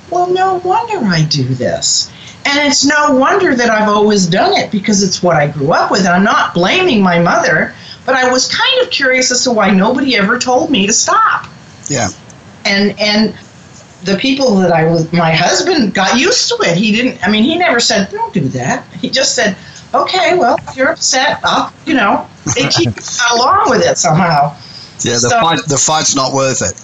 well, 0.10 0.32
no 0.32 0.56
wonder 0.56 1.06
I 1.06 1.24
do 1.24 1.44
this. 1.44 2.12
And 2.46 2.60
it's 2.68 2.86
no 2.86 3.16
wonder 3.16 3.56
that 3.56 3.70
I've 3.70 3.90
always 3.90 4.28
done 4.28 4.54
it 4.54 4.72
because 4.72 5.04
it's 5.04 5.22
what 5.22 5.36
I 5.36 5.48
grew 5.48 5.72
up 5.72 5.92
with. 5.92 6.02
And 6.02 6.10
I'm 6.10 6.24
not 6.24 6.54
blaming 6.54 7.02
my 7.02 7.20
mother, 7.20 7.74
but 8.06 8.16
I 8.16 8.30
was 8.32 8.54
kind 8.54 8.82
of 8.82 8.90
curious 8.90 9.32
as 9.32 9.44
to 9.44 9.52
why 9.52 9.72
nobody 9.72 10.16
ever 10.16 10.38
told 10.40 10.70
me 10.70 10.88
to 10.88 10.94
stop. 10.94 11.48
Yeah. 11.88 12.10
And, 12.66 13.00
and, 13.00 13.38
the 14.04 14.16
people 14.18 14.56
that 14.56 14.72
I 14.72 14.86
was, 14.86 15.12
my 15.12 15.34
husband 15.34 15.94
got 15.94 16.18
used 16.18 16.48
to 16.50 16.56
it. 16.62 16.78
He 16.78 16.92
didn't, 16.92 17.22
I 17.26 17.30
mean, 17.30 17.44
he 17.44 17.58
never 17.58 17.80
said, 17.80 18.10
don't 18.10 18.34
do 18.34 18.48
that. 18.50 18.88
He 18.94 19.10
just 19.10 19.36
said, 19.36 19.58
okay, 19.94 20.38
well, 20.38 20.58
if 20.68 20.76
you're 20.76 20.90
upset, 20.90 21.40
I'll, 21.44 21.74
you 21.86 21.94
know, 21.94 22.28
they 22.56 22.68
keep 22.70 22.90
along 23.34 23.70
with 23.70 23.86
it 23.86 23.98
somehow. 23.98 24.56
Yeah, 25.02 25.14
the 25.14 25.30
so, 25.30 25.40
fight 25.40 25.60
the 25.66 25.78
fight's 25.78 26.16
not 26.16 26.34
worth 26.34 26.62
it. 26.62 26.76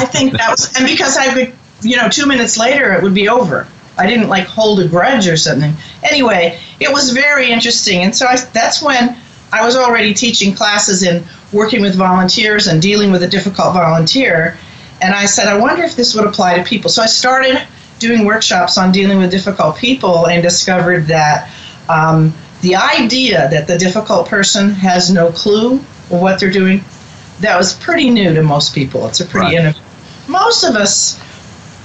I 0.00 0.04
think 0.04 0.32
that 0.32 0.50
was, 0.50 0.76
and 0.76 0.86
because 0.86 1.16
I 1.16 1.34
would, 1.34 1.54
you 1.82 1.96
know, 1.96 2.08
two 2.08 2.26
minutes 2.26 2.58
later 2.58 2.92
it 2.92 3.02
would 3.02 3.14
be 3.14 3.28
over. 3.28 3.66
I 3.96 4.06
didn't 4.06 4.28
like 4.28 4.46
hold 4.46 4.80
a 4.80 4.88
grudge 4.88 5.26
or 5.26 5.36
something. 5.36 5.74
Anyway, 6.04 6.60
it 6.78 6.92
was 6.92 7.10
very 7.10 7.50
interesting, 7.50 8.02
and 8.02 8.14
so 8.14 8.26
I, 8.26 8.36
that's 8.52 8.82
when 8.82 9.16
I 9.52 9.64
was 9.64 9.76
already 9.76 10.12
teaching 10.12 10.54
classes 10.54 11.02
in 11.02 11.24
working 11.52 11.80
with 11.80 11.96
volunteers 11.96 12.66
and 12.66 12.82
dealing 12.82 13.10
with 13.10 13.22
a 13.22 13.28
difficult 13.28 13.72
volunteer. 13.72 14.58
And 15.00 15.14
I 15.14 15.26
said, 15.26 15.48
I 15.48 15.58
wonder 15.58 15.84
if 15.84 15.96
this 15.96 16.14
would 16.14 16.26
apply 16.26 16.58
to 16.58 16.64
people. 16.64 16.90
So 16.90 17.02
I 17.02 17.06
started 17.06 17.66
doing 17.98 18.24
workshops 18.24 18.76
on 18.78 18.92
dealing 18.92 19.18
with 19.18 19.30
difficult 19.30 19.76
people 19.76 20.28
and 20.28 20.42
discovered 20.42 21.06
that 21.06 21.50
um, 21.88 22.32
the 22.60 22.76
idea 22.76 23.48
that 23.50 23.66
the 23.66 23.78
difficult 23.78 24.28
person 24.28 24.70
has 24.70 25.12
no 25.12 25.30
clue 25.32 25.78
what 26.08 26.40
they're 26.40 26.50
doing, 26.50 26.84
that 27.40 27.56
was 27.56 27.74
pretty 27.74 28.10
new 28.10 28.34
to 28.34 28.42
most 28.42 28.74
people. 28.74 29.06
It's 29.06 29.20
a 29.20 29.26
pretty 29.26 29.56
right. 29.56 29.76
Most 30.28 30.64
of 30.64 30.74
us 30.74 31.20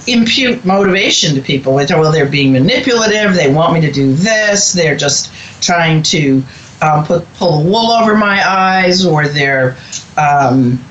impute 0.06 0.64
motivation 0.64 1.34
to 1.34 1.40
people. 1.40 1.74
We 1.74 1.86
well, 1.88 2.12
they're 2.12 2.28
being 2.28 2.52
manipulative. 2.52 3.34
They 3.34 3.52
want 3.52 3.72
me 3.72 3.80
to 3.82 3.92
do 3.92 4.12
this. 4.12 4.72
They're 4.72 4.96
just 4.96 5.32
trying 5.62 6.02
to 6.04 6.42
um, 6.82 7.04
put 7.04 7.32
pull 7.34 7.62
the 7.62 7.70
wool 7.70 7.90
over 7.90 8.16
my 8.16 8.46
eyes, 8.46 9.06
or 9.06 9.28
they're 9.28 9.76
um, 10.18 10.82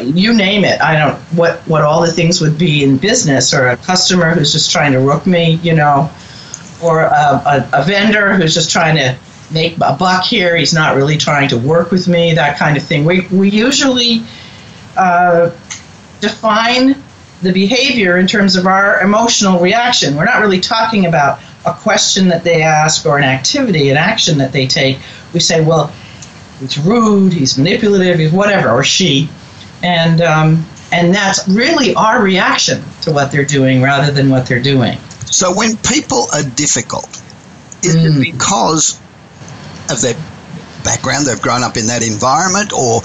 you 0.00 0.32
name 0.34 0.64
it. 0.64 0.80
I 0.80 0.96
don't 0.96 1.18
what 1.36 1.60
what 1.68 1.82
all 1.82 2.00
the 2.00 2.12
things 2.12 2.40
would 2.40 2.58
be 2.58 2.84
in 2.84 2.96
business, 2.96 3.52
or 3.52 3.68
a 3.68 3.76
customer 3.76 4.34
who's 4.34 4.52
just 4.52 4.70
trying 4.70 4.92
to 4.92 5.00
rook 5.00 5.26
me, 5.26 5.54
you 5.56 5.74
know, 5.74 6.10
or 6.82 7.00
a, 7.00 7.06
a, 7.06 7.68
a 7.72 7.84
vendor 7.84 8.34
who's 8.34 8.54
just 8.54 8.70
trying 8.70 8.96
to 8.96 9.16
make 9.52 9.76
a 9.76 9.96
buck 9.96 10.24
here. 10.24 10.56
He's 10.56 10.72
not 10.72 10.96
really 10.96 11.16
trying 11.16 11.48
to 11.50 11.58
work 11.58 11.90
with 11.90 12.08
me. 12.08 12.34
That 12.34 12.58
kind 12.58 12.76
of 12.76 12.82
thing. 12.82 13.04
We 13.04 13.26
we 13.28 13.50
usually 13.50 14.22
uh, 14.96 15.50
define 16.20 16.96
the 17.42 17.52
behavior 17.52 18.18
in 18.18 18.26
terms 18.26 18.56
of 18.56 18.66
our 18.66 19.00
emotional 19.00 19.60
reaction. 19.60 20.16
We're 20.16 20.24
not 20.24 20.40
really 20.40 20.60
talking 20.60 21.06
about 21.06 21.40
a 21.66 21.74
question 21.74 22.28
that 22.28 22.44
they 22.44 22.62
ask 22.62 23.04
or 23.06 23.18
an 23.18 23.24
activity, 23.24 23.90
an 23.90 23.96
action 23.96 24.38
that 24.38 24.52
they 24.52 24.66
take. 24.66 24.98
We 25.32 25.40
say, 25.40 25.64
well, 25.64 25.92
he's 26.60 26.78
rude, 26.78 27.32
he's 27.32 27.56
manipulative, 27.58 28.18
he's 28.18 28.32
whatever, 28.32 28.70
or 28.70 28.84
she 28.84 29.28
and 29.82 30.20
um, 30.20 30.64
and 30.92 31.14
that's 31.14 31.46
really 31.48 31.94
our 31.94 32.22
reaction 32.22 32.82
to 33.02 33.12
what 33.12 33.32
they're 33.32 33.44
doing 33.44 33.82
rather 33.82 34.12
than 34.12 34.28
what 34.28 34.46
they're 34.46 34.62
doing. 34.62 34.98
So 35.32 35.54
when 35.54 35.78
people 35.78 36.26
are 36.32 36.42
difficult, 36.42 37.08
is 37.82 37.96
mm. 37.96 38.20
it 38.20 38.32
because 38.32 39.00
of 39.90 40.00
their 40.02 40.14
background, 40.84 41.24
they've 41.24 41.40
grown 41.40 41.62
up 41.62 41.78
in 41.78 41.86
that 41.86 42.06
environment, 42.06 42.74
or 42.74 43.00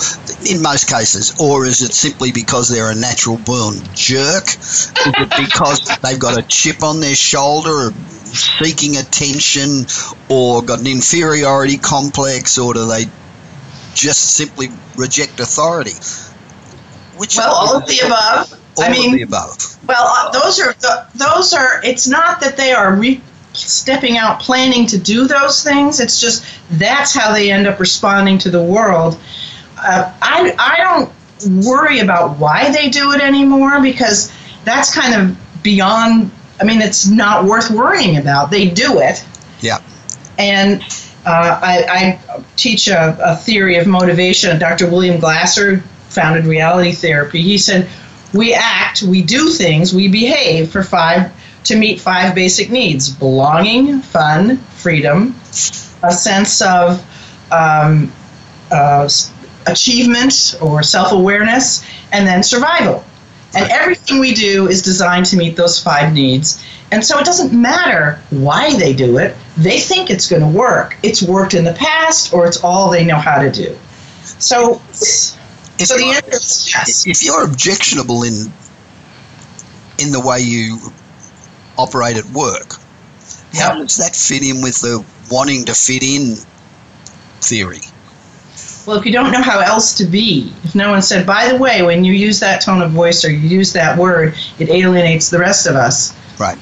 in 0.46 0.62
most 0.62 0.90
cases, 0.90 1.40
or 1.40 1.66
is 1.66 1.82
it 1.82 1.94
simply 1.94 2.34
because 2.34 2.68
they're 2.68 2.92
a 2.92 2.96
natural 2.96 3.38
born 3.38 3.76
jerk? 3.94 4.46
Is 4.48 4.92
it 4.98 5.34
because 5.38 5.88
they've 6.04 6.20
got 6.20 6.38
a 6.38 6.46
chip 6.46 6.84
on 6.84 7.00
their 7.00 7.16
shoulder, 7.16 7.92
seeking 8.26 8.98
attention, 8.98 9.86
or 10.28 10.62
got 10.63 10.80
an 10.82 10.88
inferiority 10.88 11.78
complex, 11.78 12.58
or 12.58 12.74
do 12.74 12.88
they 12.88 13.06
just 13.94 14.36
simply 14.36 14.68
reject 14.98 15.40
authority? 15.40 15.94
Which 17.16 17.38
well, 17.38 17.56
all 17.56 17.78
of 17.78 17.88
the 17.88 18.00
above. 18.06 18.57
All 18.78 18.84
I 18.84 18.90
mean, 18.90 19.13
of 19.13 19.18
the 19.18 19.24
above. 19.24 19.88
Well, 19.88 20.06
uh, 20.06 20.32
those 20.32 20.60
are 20.60 20.76
those 21.16 21.54
are. 21.54 21.84
It's 21.84 22.08
not 22.08 22.40
that 22.42 22.58
they 22.58 22.74
are 22.74 22.96
re- 22.96 23.22
stepping 23.54 24.18
out 24.18 24.40
planning 24.40 24.86
to 24.88 24.98
do 24.98 25.28
those 25.28 25.63
things. 25.63 26.00
It's 26.00 26.20
just 26.20 26.46
that's 26.72 27.13
how 27.13 27.34
they 27.34 27.52
end 27.52 27.68
up 27.68 27.80
responding 27.80 28.38
to 28.40 28.50
the 28.50 28.63
world. 28.63 29.20
Uh, 29.78 30.13
I 30.22 30.56
I 30.60 30.78
don't 30.78 31.66
worry 31.66 32.00
about 32.00 32.38
why 32.38 32.72
they 32.72 32.90
do 32.90 33.12
it 33.12 33.22
anymore 33.22 33.82
because 33.82 34.32
that's 34.63 34.94
kind 34.94 35.13
of 35.13 35.63
beyond. 35.63 36.32
I 36.60 36.63
mean, 36.63 36.82
it's 36.82 37.08
not 37.08 37.46
worth 37.46 37.70
worrying 37.70 38.18
about. 38.18 38.50
They 38.50 38.70
do 38.70 39.00
it. 39.00 39.24
Yeah. 39.62 39.78
And 40.40 40.82
uh, 41.26 41.60
I, 41.62 41.86
I, 41.90 42.44
teach 42.56 42.88
a, 42.88 43.18
a, 43.22 43.36
theory 43.36 43.76
of 43.76 43.86
motivation. 43.86 44.58
Dr. 44.58 44.90
William 44.90 45.20
Glasser 45.20 45.80
founded 46.10 46.46
reality 46.46 46.94
therapy. 46.94 47.42
He 47.42 47.58
said, 47.58 47.88
We 48.34 48.54
act, 48.54 49.04
we 49.04 49.22
do 49.22 49.50
things, 49.50 49.94
we 49.94 50.08
behave 50.08 50.72
for 50.72 50.84
five 50.84 51.32
to 51.66 51.76
meet 51.78 52.00
five 52.00 52.34
basic 52.34 52.70
needs 52.70 53.10
belonging, 53.10 54.02
fun, 54.02 54.58
freedom, 54.58 55.36
a 56.04 56.12
sense 56.12 56.62
of 56.62 57.06
um, 57.52 58.12
uh, 58.72 59.10
achievement 59.66 60.56
or 60.62 60.84
self 60.84 61.12
awareness, 61.12 61.86
and 62.12 62.26
then 62.26 62.44
survival. 62.44 63.04
And 63.56 63.70
everything 63.72 64.20
we 64.20 64.34
do 64.34 64.68
is 64.68 64.82
designed 64.82 65.26
to 65.28 65.38
meet 65.38 65.56
those 65.56 65.82
five 65.82 66.13
needs. 66.13 66.63
And 66.92 67.04
so 67.04 67.20
it 67.20 67.26
doesn't 67.26 67.60
matter 67.60 68.22
why 68.30 68.78
they 68.78 68.94
do 68.94 69.18
it, 69.18 69.36
they 69.58 69.80
think 69.80 70.10
it's 70.10 70.30
going 70.30 70.42
to 70.42 70.58
work. 70.58 70.96
It's 71.04 71.22
worked 71.22 71.54
in 71.54 71.63
the 71.63 71.74
past, 71.74 72.34
or 72.34 72.46
it's 72.46 72.63
all 72.63 72.90
they 72.90 73.06
know 73.06 73.18
how 73.18 73.42
to 73.42 73.52
do. 73.52 73.78
So 74.40 74.82
if 75.80 75.88
so 75.88 75.98
the 75.98 76.06
answer 76.06 76.36
is 76.36 76.74
yes. 76.74 77.08
If 77.08 77.24
you're 77.24 77.44
objectionable 77.44 78.24
in 78.24 78.52
in 80.00 80.12
the 80.12 80.22
way 80.22 80.40
you 80.40 80.80
operate 81.78 82.18
at 82.18 82.26
work, 82.26 82.76
how 83.54 83.76
does 83.76 83.98
that 83.98 84.16
fit 84.16 84.44
in 84.44 84.62
with 84.62 84.80
the 84.82 85.04
wanting 85.32 85.66
to 85.66 85.74
fit 85.74 86.04
in 86.04 86.36
theory? 87.42 87.82
Well, 88.86 88.98
if 88.98 89.06
you 89.06 89.12
don't 89.12 89.32
know 89.32 89.42
how 89.42 89.60
else 89.60 89.98
to 89.98 90.06
be, 90.06 90.54
if 90.63 90.74
no 90.74 90.92
one 90.92 91.02
said, 91.02 91.26
by 91.26 91.52
the 91.52 91.58
way, 91.58 91.82
when 91.82 92.06
you 92.06 92.13
use 92.13 92.40
that 92.40 92.62
tone 92.62 92.82
of 92.82 92.92
voice 92.92 93.26
or 93.26 93.30
you 93.30 93.40
use 93.40 93.74
that 93.74 93.98
word, 93.98 94.36
it 94.60 94.70
alienates 94.70 95.30
the 95.30 95.40
rest 95.40 95.68
of 95.68 95.76
us. 95.76 96.16
Right 96.40 96.58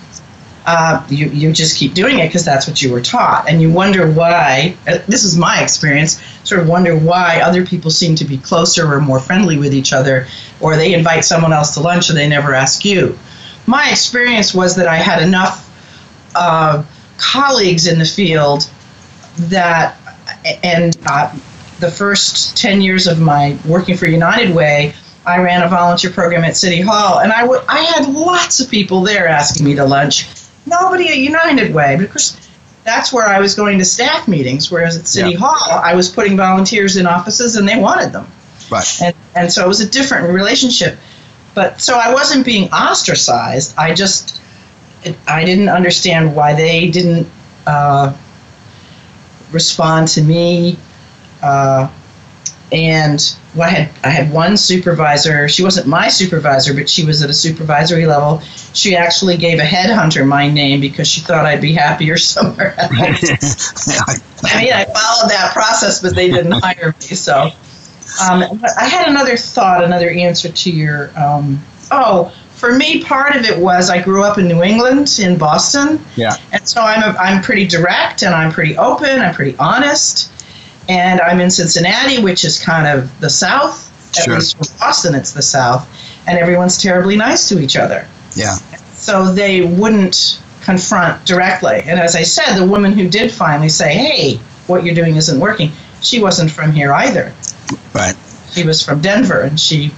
uh, 0.65 1.05
you, 1.09 1.27
you 1.27 1.53
just 1.53 1.77
keep 1.77 1.93
doing 1.93 2.19
it 2.19 2.27
because 2.27 2.43
that's 2.43 2.67
what 2.67 2.81
you 2.81 2.91
were 2.91 3.01
taught. 3.01 3.47
And 3.47 3.61
you 3.61 3.71
wonder 3.71 4.11
why, 4.11 4.75
uh, 4.87 4.97
this 5.07 5.23
is 5.23 5.37
my 5.37 5.61
experience, 5.61 6.21
sort 6.43 6.61
of 6.61 6.67
wonder 6.67 6.97
why 6.97 7.39
other 7.41 7.65
people 7.65 7.91
seem 7.91 8.15
to 8.15 8.25
be 8.25 8.37
closer 8.39 8.91
or 8.91 8.99
more 8.99 9.19
friendly 9.19 9.59
with 9.59 9.73
each 9.73 9.93
other, 9.93 10.27
or 10.59 10.75
they 10.75 10.93
invite 10.93 11.23
someone 11.23 11.53
else 11.53 11.75
to 11.75 11.81
lunch 11.81 12.09
and 12.09 12.17
they 12.17 12.27
never 12.27 12.53
ask 12.53 12.83
you. 12.83 13.17
My 13.67 13.89
experience 13.91 14.53
was 14.53 14.75
that 14.75 14.87
I 14.87 14.97
had 14.97 15.21
enough 15.21 15.61
uh, 16.35 16.83
colleagues 17.17 17.87
in 17.87 17.99
the 17.99 18.05
field 18.05 18.69
that, 19.37 19.97
and 20.63 20.97
uh, 21.05 21.31
the 21.79 21.91
first 21.91 22.57
10 22.57 22.81
years 22.81 23.05
of 23.05 23.19
my 23.19 23.57
working 23.67 23.95
for 23.97 24.07
United 24.07 24.55
Way, 24.55 24.95
I 25.27 25.41
ran 25.41 25.63
a 25.63 25.67
volunteer 25.67 26.11
program 26.11 26.43
at 26.43 26.55
City 26.55 26.81
Hall, 26.81 27.19
and 27.19 27.31
I, 27.31 27.41
w- 27.41 27.61
I 27.67 27.81
had 27.81 28.13
lots 28.13 28.59
of 28.59 28.69
people 28.69 29.01
there 29.01 29.27
asking 29.27 29.65
me 29.65 29.73
to 29.75 29.83
lunch 29.83 30.27
nobody 30.65 31.09
at 31.09 31.17
United 31.17 31.73
Way 31.73 31.97
because 31.97 32.37
that's 32.83 33.11
where 33.11 33.27
I 33.27 33.39
was 33.39 33.55
going 33.55 33.77
to 33.79 33.85
staff 33.85 34.27
meetings. 34.27 34.71
Whereas 34.71 34.97
at 34.97 35.07
City 35.07 35.31
yeah. 35.31 35.37
Hall, 35.39 35.79
I 35.83 35.95
was 35.95 36.09
putting 36.09 36.37
volunteers 36.37 36.97
in 36.97 37.07
offices 37.07 37.55
and 37.55 37.67
they 37.67 37.79
wanted 37.79 38.11
them. 38.11 38.27
Right. 38.69 39.01
And, 39.01 39.15
and 39.35 39.51
so 39.51 39.65
it 39.65 39.67
was 39.67 39.81
a 39.81 39.89
different 39.89 40.29
relationship. 40.29 40.97
But 41.53 41.81
so 41.81 41.97
I 41.97 42.13
wasn't 42.13 42.45
being 42.45 42.69
ostracized. 42.71 43.75
I 43.77 43.93
just, 43.93 44.41
I 45.27 45.45
didn't 45.45 45.69
understand 45.69 46.35
why 46.35 46.53
they 46.53 46.89
didn't 46.89 47.27
uh, 47.65 48.15
respond 49.51 50.07
to 50.09 50.21
me. 50.21 50.77
Uh, 51.41 51.89
and 52.71 53.35
well, 53.53 53.69
I 53.69 53.71
had 53.71 53.91
I 54.03 54.09
had 54.09 54.31
one 54.31 54.57
supervisor. 54.57 55.47
She 55.47 55.63
wasn't 55.63 55.87
my 55.87 56.07
supervisor, 56.07 56.73
but 56.73 56.89
she 56.89 57.05
was 57.05 57.21
at 57.21 57.29
a 57.29 57.33
supervisory 57.33 58.05
level. 58.05 58.39
She 58.73 58.95
actually 58.95 59.37
gave 59.37 59.59
a 59.59 59.63
headhunter 59.63 60.27
my 60.27 60.49
name 60.49 60.81
because 60.81 61.07
she 61.07 61.21
thought 61.21 61.45
I'd 61.45 61.61
be 61.61 61.73
happier 61.73 62.17
somewhere 62.17 62.75
else. 62.77 62.91
I 64.43 64.61
mean, 64.61 64.73
I 64.73 64.85
followed 64.85 65.29
that 65.29 65.51
process, 65.53 66.01
but 66.01 66.15
they 66.15 66.29
didn't 66.29 66.53
hire 66.53 66.95
me. 66.99 67.15
So, 67.15 67.51
um, 68.29 68.61
I 68.77 68.87
had 68.87 69.07
another 69.07 69.37
thought, 69.37 69.83
another 69.83 70.09
answer 70.09 70.51
to 70.51 70.71
your. 70.71 71.17
Um, 71.17 71.63
oh, 71.91 72.33
for 72.55 72.73
me, 72.73 73.03
part 73.03 73.35
of 73.35 73.45
it 73.45 73.59
was 73.59 73.89
I 73.89 74.01
grew 74.01 74.23
up 74.23 74.37
in 74.37 74.47
New 74.47 74.63
England, 74.63 75.19
in 75.21 75.37
Boston. 75.37 76.03
Yeah. 76.15 76.35
And 76.51 76.67
so 76.67 76.81
I'm 76.81 77.03
a, 77.03 77.17
I'm 77.17 77.43
pretty 77.43 77.67
direct 77.67 78.23
and 78.23 78.33
I'm 78.33 78.51
pretty 78.51 78.77
open. 78.77 79.19
I'm 79.19 79.35
pretty 79.35 79.55
honest 79.59 80.31
and 80.89 81.21
I'm 81.21 81.39
in 81.39 81.49
Cincinnati, 81.49 82.21
which 82.21 82.43
is 82.43 82.59
kind 82.59 82.87
of 82.87 83.19
the 83.19 83.29
South. 83.29 83.83
At 84.17 84.27
least 84.27 84.57
for 84.57 84.79
Boston, 84.79 85.13
it's 85.13 85.33
the 85.33 85.41
South, 85.41 85.89
and 86.25 86.39
everyone's 86.39 86.81
terribly 86.81 87.17
nice 87.17 87.49
to 87.49 87.59
each 87.59 87.75
other. 87.75 88.07
Yeah. 88.35 88.55
So 88.93 89.33
they 89.33 89.65
wouldn't 89.65 90.41
confront 90.61 91.25
directly. 91.25 91.81
And 91.85 91.99
as 91.99 92.15
I 92.15 92.23
said, 92.23 92.55
the 92.55 92.65
woman 92.65 92.93
who 92.93 93.09
did 93.09 93.31
finally 93.31 93.69
say, 93.69 93.93
"Hey, 93.93 94.39
what 94.67 94.83
you're 94.83 94.95
doing 94.95 95.17
isn't 95.17 95.39
working," 95.39 95.71
she 96.01 96.21
wasn't 96.21 96.51
from 96.51 96.71
here 96.71 96.93
either. 96.93 97.33
Right. 97.93 98.15
She 98.51 98.63
was 98.63 98.81
from 98.81 99.01
Denver, 99.01 99.41
and 99.41 99.59
she 99.59 99.91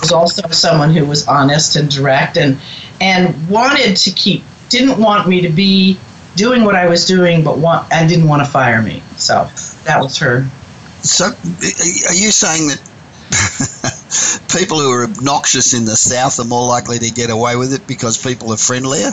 was 0.00 0.12
also 0.12 0.46
someone 0.50 0.92
who 0.94 1.04
was 1.04 1.26
honest 1.26 1.76
and 1.76 1.90
direct 1.90 2.36
and 2.36 2.58
and 3.00 3.48
wanted 3.48 3.96
to 3.96 4.10
keep 4.10 4.44
didn't 4.68 4.98
want 4.98 5.28
me 5.28 5.40
to 5.40 5.48
be 5.48 5.98
doing 6.36 6.64
what 6.64 6.74
I 6.74 6.86
was 6.86 7.06
doing, 7.06 7.44
but 7.44 7.58
want 7.58 7.92
and 7.92 8.08
didn't 8.08 8.28
want 8.28 8.44
to 8.44 8.50
fire 8.50 8.82
me. 8.82 9.02
So 9.16 9.48
that 9.84 10.00
was 10.00 10.18
her. 10.18 10.48
So, 11.02 11.26
are 11.26 12.14
you 12.14 12.30
saying 12.30 12.68
that 12.68 12.80
people 14.56 14.80
who 14.80 14.90
are 14.90 15.04
obnoxious 15.04 15.74
in 15.74 15.84
the 15.84 15.96
South 15.96 16.40
are 16.40 16.44
more 16.44 16.66
likely 16.66 16.98
to 16.98 17.10
get 17.10 17.30
away 17.30 17.56
with 17.56 17.74
it 17.74 17.86
because 17.86 18.16
people 18.16 18.52
are 18.52 18.56
friendlier? 18.56 19.12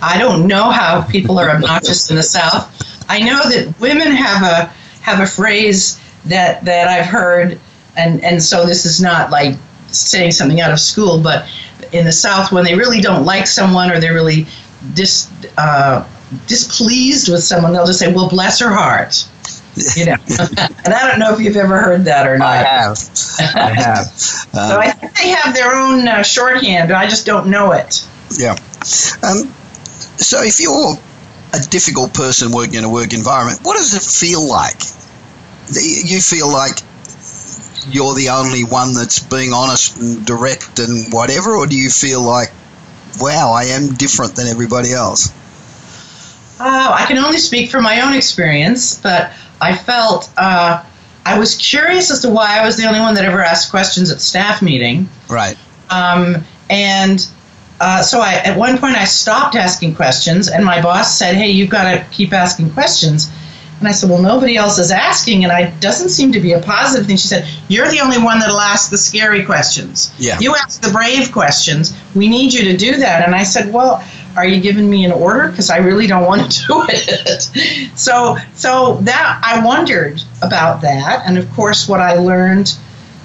I 0.00 0.18
don't 0.18 0.46
know 0.46 0.70
how 0.70 1.02
people 1.02 1.38
are 1.38 1.50
obnoxious 1.50 2.10
in 2.10 2.16
the 2.16 2.22
South. 2.22 2.74
I 3.08 3.20
know 3.20 3.48
that 3.48 3.74
women 3.80 4.12
have 4.12 4.42
a 4.42 4.72
have 5.00 5.20
a 5.20 5.26
phrase 5.26 6.00
that 6.26 6.64
that 6.64 6.88
I've 6.88 7.06
heard, 7.06 7.58
and 7.96 8.22
and 8.22 8.42
so 8.42 8.66
this 8.66 8.84
is 8.84 9.00
not 9.00 9.30
like 9.30 9.56
saying 9.88 10.32
something 10.32 10.60
out 10.60 10.70
of 10.70 10.78
school, 10.78 11.20
but 11.20 11.48
in 11.92 12.04
the 12.04 12.12
South, 12.12 12.52
when 12.52 12.64
they 12.64 12.74
really 12.74 13.00
don't 13.00 13.24
like 13.24 13.46
someone 13.46 13.90
or 13.90 13.98
they're 13.98 14.14
really 14.14 14.46
dis, 14.94 15.30
uh, 15.56 16.06
displeased 16.46 17.30
with 17.30 17.42
someone, 17.42 17.72
they'll 17.72 17.86
just 17.86 17.98
say, 17.98 18.12
"Well, 18.12 18.28
bless 18.28 18.58
her 18.60 18.70
heart." 18.70 19.26
You 19.96 20.06
know, 20.06 20.16
and 20.84 20.94
I 20.94 21.08
don't 21.08 21.18
know 21.18 21.32
if 21.32 21.40
you've 21.40 21.56
ever 21.56 21.80
heard 21.80 22.04
that 22.04 22.26
or 22.26 22.38
not. 22.38 22.48
I 22.48 22.56
have. 22.56 22.98
I 23.38 23.70
have. 23.74 24.06
Um, 24.06 24.06
so 24.68 24.80
I 24.80 24.90
think 24.90 25.16
they 25.16 25.28
have 25.28 25.54
their 25.54 25.74
own 25.74 26.08
uh, 26.08 26.22
shorthand. 26.22 26.90
And 26.90 26.98
I 26.98 27.06
just 27.08 27.26
don't 27.26 27.48
know 27.48 27.72
it. 27.72 28.06
Yeah. 28.38 28.52
Um, 29.22 29.52
so 30.18 30.42
if 30.42 30.60
you're 30.60 30.96
a 31.54 31.60
difficult 31.70 32.12
person 32.12 32.50
working 32.52 32.74
in 32.74 32.84
a 32.84 32.90
work 32.90 33.12
environment, 33.12 33.60
what 33.62 33.76
does 33.76 33.94
it 33.94 34.02
feel 34.02 34.46
like? 34.46 34.80
You 35.70 36.20
feel 36.20 36.50
like 36.50 36.78
you're 37.90 38.14
the 38.14 38.28
only 38.30 38.64
one 38.64 38.94
that's 38.94 39.18
being 39.18 39.52
honest 39.52 39.96
and 39.98 40.26
direct 40.26 40.78
and 40.78 41.12
whatever, 41.12 41.54
or 41.54 41.66
do 41.66 41.76
you 41.76 41.90
feel 41.90 42.22
like, 42.22 42.52
wow, 43.20 43.52
I 43.52 43.64
am 43.64 43.94
different 43.94 44.36
than 44.36 44.46
everybody 44.46 44.92
else? 44.92 45.32
Oh, 46.60 46.92
I 46.92 47.04
can 47.06 47.18
only 47.18 47.38
speak 47.38 47.70
from 47.70 47.84
my 47.84 48.00
own 48.00 48.14
experience, 48.14 49.00
but 49.00 49.32
I 49.60 49.76
felt 49.76 50.30
uh, 50.36 50.84
I 51.24 51.38
was 51.38 51.56
curious 51.56 52.10
as 52.10 52.20
to 52.22 52.30
why 52.30 52.58
I 52.58 52.64
was 52.64 52.76
the 52.76 52.86
only 52.86 53.00
one 53.00 53.14
that 53.14 53.24
ever 53.24 53.42
asked 53.42 53.70
questions 53.70 54.10
at 54.10 54.20
staff 54.20 54.62
meeting. 54.62 55.08
Right. 55.28 55.56
Um, 55.90 56.44
and 56.70 57.28
uh, 57.80 58.02
so 58.02 58.20
I, 58.20 58.34
at 58.44 58.56
one 58.56 58.78
point 58.78 58.96
I 58.96 59.04
stopped 59.04 59.54
asking 59.54 59.94
questions, 59.94 60.48
and 60.48 60.64
my 60.64 60.80
boss 60.80 61.16
said, 61.16 61.36
"Hey, 61.36 61.50
you've 61.50 61.70
got 61.70 61.92
to 61.92 62.04
keep 62.10 62.32
asking 62.32 62.70
questions." 62.72 63.30
And 63.78 63.86
I 63.86 63.92
said, 63.92 64.10
"Well, 64.10 64.20
nobody 64.20 64.56
else 64.56 64.78
is 64.78 64.90
asking, 64.90 65.44
and 65.44 65.52
it 65.52 65.80
doesn't 65.80 66.08
seem 66.08 66.32
to 66.32 66.40
be 66.40 66.52
a 66.52 66.60
positive 66.60 67.06
thing." 67.06 67.16
She 67.16 67.28
said, 67.28 67.46
"You're 67.68 67.88
the 67.88 68.00
only 68.00 68.18
one 68.18 68.40
that'll 68.40 68.60
ask 68.60 68.90
the 68.90 68.98
scary 68.98 69.44
questions. 69.44 70.12
Yeah. 70.18 70.38
You 70.40 70.54
ask 70.56 70.80
the 70.80 70.90
brave 70.90 71.30
questions. 71.32 71.96
We 72.14 72.28
need 72.28 72.52
you 72.52 72.64
to 72.64 72.76
do 72.76 72.96
that." 72.96 73.24
And 73.24 73.34
I 73.34 73.42
said, 73.42 73.72
"Well." 73.72 74.02
Are 74.36 74.46
you 74.46 74.60
giving 74.60 74.88
me 74.88 75.04
an 75.04 75.10
order? 75.10 75.48
Because 75.48 75.68
I 75.68 75.78
really 75.78 76.06
don't 76.06 76.24
want 76.24 76.48
to 76.48 76.58
do 76.68 76.84
it. 76.88 77.90
so, 77.98 78.36
so 78.54 78.98
that 79.00 79.40
I 79.42 79.64
wondered 79.64 80.22
about 80.42 80.80
that, 80.82 81.24
and 81.26 81.36
of 81.38 81.50
course, 81.54 81.88
what 81.88 81.98
I 81.98 82.14
learned 82.14 82.72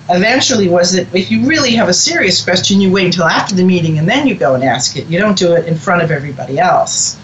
eventually 0.10 0.68
was 0.68 0.92
that 0.94 1.14
if 1.14 1.32
you 1.32 1.46
really 1.46 1.72
have 1.76 1.88
a 1.88 1.94
serious 1.94 2.44
question, 2.44 2.82
you 2.82 2.92
wait 2.92 3.06
until 3.06 3.26
after 3.26 3.56
the 3.56 3.64
meeting 3.64 4.00
and 4.00 4.08
then 4.08 4.28
you 4.28 4.36
go 4.36 4.56
and 4.56 4.64
ask 4.64 4.98
it. 4.98 5.08
You 5.08 5.20
don't 5.20 5.38
do 5.38 5.54
it 5.54 5.66
in 5.66 5.76
front 5.76 6.02
of 6.02 6.12
everybody 6.12 6.60
else. 6.60 7.16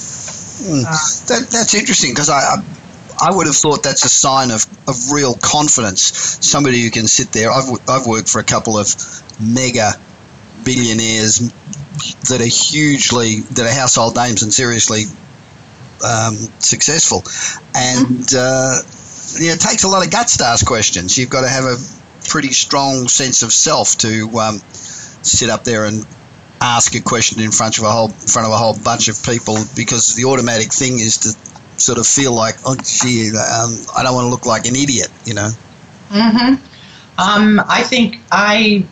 Mm. 0.61 0.83
Uh, 0.85 0.89
that, 1.27 1.49
that's 1.49 1.73
interesting 1.73 2.11
because 2.11 2.29
I, 2.29 2.39
I, 2.39 2.57
I 3.21 3.35
would 3.35 3.47
have 3.47 3.55
thought 3.55 3.83
that's 3.83 4.05
a 4.05 4.09
sign 4.09 4.51
of, 4.51 4.65
of 4.87 5.11
real 5.11 5.35
confidence. 5.35 6.01
Somebody 6.45 6.81
who 6.81 6.89
can 6.89 7.07
sit 7.07 7.31
there. 7.31 7.51
I've, 7.51 7.69
I've 7.89 8.07
worked 8.07 8.29
for 8.29 8.39
a 8.39 8.43
couple 8.43 8.77
of 8.77 8.87
mega 9.39 9.91
billionaires 10.63 11.39
that 12.29 12.39
are 12.41 12.45
hugely 12.45 13.41
that 13.41 13.65
are 13.65 13.73
household 13.73 14.15
names 14.15 14.43
and 14.43 14.53
seriously 14.53 15.03
um, 16.03 16.35
successful, 16.59 17.23
and 17.75 18.23
uh, 18.33 18.79
yeah, 19.37 19.53
it 19.53 19.59
takes 19.59 19.83
a 19.83 19.87
lot 19.87 20.05
of 20.05 20.11
guts 20.11 20.37
to 20.37 20.45
ask 20.45 20.65
questions. 20.65 21.17
You've 21.17 21.29
got 21.29 21.41
to 21.41 21.49
have 21.49 21.65
a 21.65 21.75
pretty 22.29 22.51
strong 22.51 23.07
sense 23.07 23.43
of 23.43 23.51
self 23.51 23.97
to 23.97 24.29
um, 24.39 24.59
sit 25.23 25.49
up 25.49 25.63
there 25.63 25.85
and 25.85 26.05
ask 26.61 26.95
a 26.95 27.01
question 27.01 27.41
in 27.41 27.51
front 27.51 27.77
of 27.77 27.83
a 27.83 27.91
whole 27.91 28.09
in 28.09 28.27
front 28.27 28.47
of 28.47 28.53
a 28.53 28.57
whole 28.57 28.77
bunch 28.83 29.07
of 29.07 29.21
people 29.23 29.57
because 29.75 30.15
the 30.15 30.25
automatic 30.25 30.71
thing 30.71 30.99
is 30.99 31.17
to 31.17 31.58
sort 31.79 31.97
of 31.97 32.07
feel 32.07 32.33
like 32.33 32.55
oh 32.65 32.75
gee 32.83 33.29
um, 33.29 33.75
I 33.95 34.03
don't 34.03 34.13
want 34.13 34.25
to 34.25 34.29
look 34.29 34.45
like 34.45 34.65
an 34.65 34.75
idiot 34.75 35.09
you 35.25 35.33
know 35.33 35.49
mm-hmm 36.09 36.55
um, 37.17 37.61
I 37.67 37.83
think 37.83 38.19
I 38.31 38.85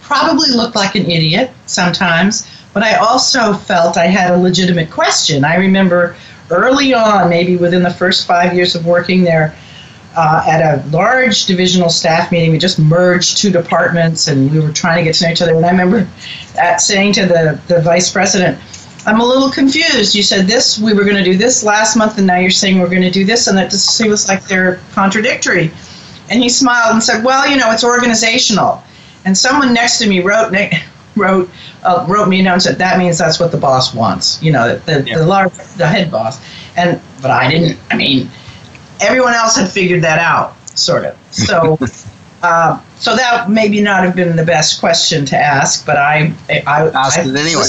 probably 0.00 0.48
looked 0.50 0.74
like 0.74 0.94
an 0.94 1.10
idiot 1.10 1.50
sometimes 1.66 2.50
but 2.72 2.82
I 2.82 2.96
also 2.96 3.52
felt 3.52 3.96
I 3.96 4.06
had 4.06 4.30
a 4.32 4.36
legitimate 4.36 4.90
question 4.90 5.44
I 5.44 5.56
remember 5.56 6.16
early 6.50 6.94
on 6.94 7.28
maybe 7.28 7.56
within 7.56 7.82
the 7.82 7.90
first 7.90 8.26
five 8.26 8.54
years 8.54 8.74
of 8.74 8.86
working 8.86 9.22
there 9.22 9.54
uh, 10.16 10.44
at 10.48 10.60
a 10.60 10.84
large 10.88 11.46
divisional 11.46 11.88
staff 11.88 12.32
meeting. 12.32 12.50
We 12.50 12.58
just 12.58 12.78
merged 12.78 13.38
two 13.38 13.50
departments 13.50 14.26
and 14.26 14.50
we 14.50 14.58
were 14.58 14.72
trying 14.72 14.98
to 14.98 15.04
get 15.04 15.14
to 15.16 15.24
know 15.24 15.30
each 15.30 15.42
other. 15.42 15.54
And 15.54 15.64
I 15.64 15.70
remember 15.70 16.08
saying 16.78 17.12
to 17.14 17.26
the, 17.26 17.60
the 17.68 17.80
vice 17.82 18.10
president, 18.10 18.58
I'm 19.08 19.20
a 19.20 19.24
little 19.24 19.50
confused. 19.50 20.14
You 20.14 20.22
said 20.22 20.46
this, 20.46 20.78
we 20.78 20.92
were 20.92 21.04
going 21.04 21.16
to 21.16 21.24
do 21.24 21.34
this 21.34 21.64
last 21.64 21.96
month, 21.96 22.18
and 22.18 22.26
now 22.26 22.36
you're 22.36 22.50
saying 22.50 22.78
we're 22.78 22.90
going 22.90 23.00
to 23.00 23.10
do 23.10 23.24
this, 23.24 23.46
and 23.46 23.56
that 23.56 23.70
just 23.70 23.96
seems 23.96 24.28
like 24.28 24.44
they're 24.44 24.80
contradictory. 24.92 25.72
And 26.28 26.42
he 26.42 26.50
smiled 26.50 26.92
and 26.92 27.02
said, 27.02 27.24
Well, 27.24 27.48
you 27.48 27.56
know, 27.56 27.70
it's 27.72 27.84
organizational. 27.84 28.82
And 29.24 29.36
someone 29.36 29.72
next 29.72 29.98
to 30.00 30.06
me 30.06 30.20
wrote, 30.20 30.54
wrote, 31.16 31.50
uh, 31.84 32.04
wrote 32.06 32.28
me 32.28 32.40
a 32.40 32.42
note 32.42 32.52
and 32.52 32.62
said, 32.62 32.76
That 32.76 32.98
means 32.98 33.16
that's 33.16 33.40
what 33.40 33.50
the 33.50 33.56
boss 33.56 33.94
wants, 33.94 34.42
you 34.42 34.52
know, 34.52 34.76
the, 34.76 35.02
yeah. 35.06 35.16
the, 35.16 35.24
large, 35.26 35.54
the 35.78 35.86
head 35.86 36.10
boss. 36.10 36.38
And, 36.76 37.00
but 37.22 37.30
I 37.30 37.50
didn't, 37.50 37.78
I 37.90 37.96
mean, 37.96 38.28
everyone 39.00 39.32
else 39.32 39.56
had 39.56 39.70
figured 39.70 40.02
that 40.02 40.18
out, 40.18 40.54
sort 40.78 41.06
of. 41.06 41.16
So, 41.30 41.78
uh, 42.42 42.82
so 42.98 43.16
that 43.16 43.48
maybe 43.48 43.80
not 43.80 44.04
have 44.04 44.14
been 44.14 44.36
the 44.36 44.44
best 44.44 44.80
question 44.80 45.24
to 45.26 45.36
ask, 45.38 45.86
but 45.86 45.96
I, 45.96 46.34
I 46.50 46.88
asked 46.88 47.18
I, 47.18 47.22
it 47.22 47.34
anyway. 47.34 47.64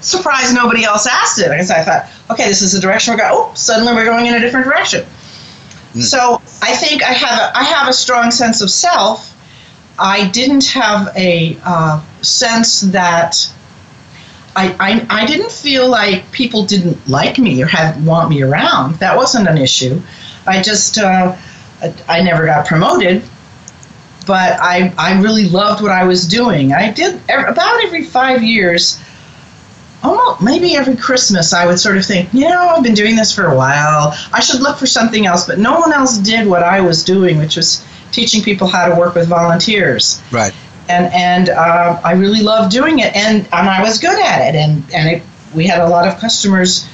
Surprised 0.00 0.54
nobody 0.54 0.84
else 0.84 1.06
asked 1.06 1.38
it 1.38 1.50
because 1.50 1.70
I 1.70 1.82
thought, 1.82 2.10
okay, 2.30 2.46
this 2.46 2.62
is 2.62 2.72
the 2.72 2.80
direction 2.80 3.12
we're 3.12 3.18
going. 3.18 3.32
Oh, 3.32 3.52
suddenly 3.54 3.92
we're 3.92 4.04
going 4.04 4.26
in 4.26 4.34
a 4.34 4.40
different 4.40 4.66
direction. 4.66 5.04
Mm. 5.92 6.02
So 6.02 6.40
I 6.62 6.74
think 6.74 7.02
I 7.02 7.12
have 7.12 7.38
a, 7.38 7.58
I 7.58 7.64
have 7.64 7.88
a 7.88 7.92
strong 7.92 8.30
sense 8.30 8.60
of 8.60 8.70
self. 8.70 9.36
I 9.98 10.28
didn't 10.28 10.66
have 10.66 11.14
a 11.16 11.58
uh, 11.64 12.02
sense 12.22 12.80
that 12.82 13.52
I, 14.56 14.74
I, 14.80 15.22
I 15.22 15.26
didn't 15.26 15.52
feel 15.52 15.88
like 15.88 16.30
people 16.32 16.64
didn't 16.64 17.08
like 17.08 17.38
me 17.38 17.62
or 17.62 17.66
have 17.66 18.04
want 18.04 18.30
me 18.30 18.42
around. 18.42 18.94
That 18.96 19.16
wasn't 19.16 19.48
an 19.48 19.58
issue. 19.58 20.00
I 20.46 20.62
just 20.62 20.98
uh, 20.98 21.36
I 22.08 22.22
never 22.22 22.46
got 22.46 22.66
promoted, 22.66 23.22
but 24.26 24.58
I 24.60 24.92
I 24.98 25.20
really 25.20 25.48
loved 25.48 25.82
what 25.82 25.92
I 25.92 26.04
was 26.04 26.26
doing. 26.26 26.72
I 26.72 26.92
did 26.92 27.20
about 27.28 27.84
every 27.84 28.04
five 28.04 28.42
years. 28.42 29.00
Almost 30.02 30.42
maybe 30.42 30.76
every 30.76 30.96
Christmas, 30.96 31.52
I 31.52 31.66
would 31.66 31.78
sort 31.78 31.98
of 31.98 32.06
think, 32.06 32.32
you 32.32 32.48
know, 32.48 32.68
I've 32.68 32.82
been 32.82 32.94
doing 32.94 33.16
this 33.16 33.34
for 33.34 33.46
a 33.46 33.56
while. 33.56 34.14
I 34.32 34.40
should 34.40 34.60
look 34.60 34.78
for 34.78 34.86
something 34.86 35.26
else. 35.26 35.46
But 35.46 35.58
no 35.58 35.78
one 35.78 35.92
else 35.92 36.16
did 36.18 36.46
what 36.46 36.62
I 36.62 36.80
was 36.80 37.04
doing, 37.04 37.38
which 37.38 37.56
was 37.56 37.84
teaching 38.12 38.42
people 38.42 38.66
how 38.66 38.88
to 38.88 38.94
work 38.94 39.14
with 39.14 39.28
volunteers. 39.28 40.22
Right. 40.30 40.54
And 40.88 41.12
and 41.12 41.50
uh, 41.50 42.00
I 42.02 42.12
really 42.12 42.42
loved 42.42 42.72
doing 42.72 42.98
it, 42.98 43.14
and 43.14 43.46
and 43.52 43.68
I 43.68 43.80
was 43.82 43.98
good 43.98 44.18
at 44.18 44.48
it, 44.48 44.58
and 44.58 44.82
and 44.92 45.08
it, 45.16 45.22
we 45.54 45.66
had 45.66 45.80
a 45.80 45.88
lot 45.88 46.08
of 46.08 46.18
customers 46.18 46.88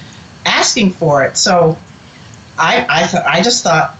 asking 0.45 0.91
for 0.91 1.23
it. 1.23 1.35
So 1.37 1.77
I 2.57 2.85
I 2.89 3.07
th- 3.07 3.23
I 3.23 3.41
just 3.41 3.63
thought 3.63 3.97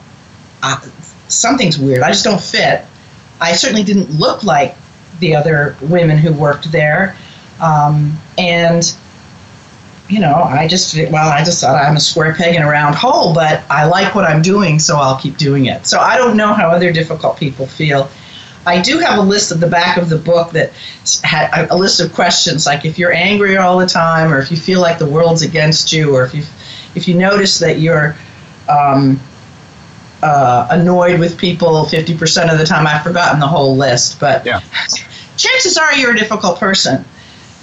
uh, 0.62 0.80
something's 1.28 1.80
weird. 1.80 2.02
I 2.04 2.10
just 2.10 2.24
don't 2.24 2.42
fit. 2.42 2.86
I 3.40 3.54
certainly 3.54 3.84
didn't 3.84 4.12
look 4.12 4.44
like 4.44 4.76
the 5.20 5.36
other 5.36 5.76
women 5.82 6.18
who 6.18 6.32
worked 6.34 6.72
there, 6.72 7.16
um, 7.60 8.18
and 8.38 8.96
you 10.10 10.20
know, 10.20 10.36
I 10.36 10.68
just 10.68 10.96
well, 10.96 11.30
I 11.30 11.44
just 11.44 11.62
thought 11.62 11.76
I'm 11.76 11.98
a 11.98 12.00
square 12.00 12.34
peg 12.34 12.56
in 12.56 12.62
a 12.62 12.70
round 12.70 12.96
hole, 12.96 13.34
but 13.34 13.64
I 13.70 13.86
like 13.86 14.16
what 14.16 14.24
I'm 14.24 14.42
doing, 14.42 14.80
so 14.80 14.98
I'll 14.98 15.18
keep 15.18 15.38
doing 15.38 15.66
it. 15.66 15.86
So 15.86 16.00
I 16.00 16.18
don't 16.18 16.38
know 16.38 16.54
how 16.54 16.70
other 16.70 16.94
difficult 16.94 17.38
people 17.38 17.68
feel. 17.68 18.10
I 18.66 18.82
do 18.82 19.00
have 19.00 19.18
a 19.18 19.22
list 19.22 19.52
at 19.52 19.60
the 19.60 19.68
back 19.68 19.98
of 19.98 20.10
the 20.10 20.18
book 20.18 20.52
that 20.52 20.74
had 21.24 21.70
a 21.70 21.76
list 21.76 22.00
of 22.00 22.14
questions, 22.14 22.66
like 22.66 22.86
if 22.86 22.98
you're 22.98 23.14
angry 23.14 23.58
all 23.58 23.78
the 23.78 23.86
time, 23.86 24.34
or 24.34 24.40
if 24.40 24.52
you 24.52 24.58
feel 24.58 24.82
like 24.82 24.98
the 24.98 25.10
world's 25.10 25.42
against 25.42 25.92
you, 25.92 26.16
or 26.16 26.26
if 26.26 26.34
you 26.34 26.44
if 26.96 27.08
you 27.08 27.16
notice 27.16 27.60
that 27.60 27.80
you're 27.80 28.16
um, 28.70 29.20
uh, 30.24 30.68
annoyed 30.72 31.20
with 31.20 31.38
people 31.38 31.86
50% 31.86 32.52
of 32.52 32.58
the 32.58 32.66
time. 32.66 32.88
I've 32.88 33.04
forgotten 33.04 33.40
the 33.40 33.48
whole 33.48 33.76
list, 33.76 34.20
but 34.20 34.46
yeah. 34.46 34.60
chances 35.38 35.78
are 35.78 35.94
you're 35.96 36.14
a 36.14 36.18
difficult 36.18 36.60
person. 36.60 37.06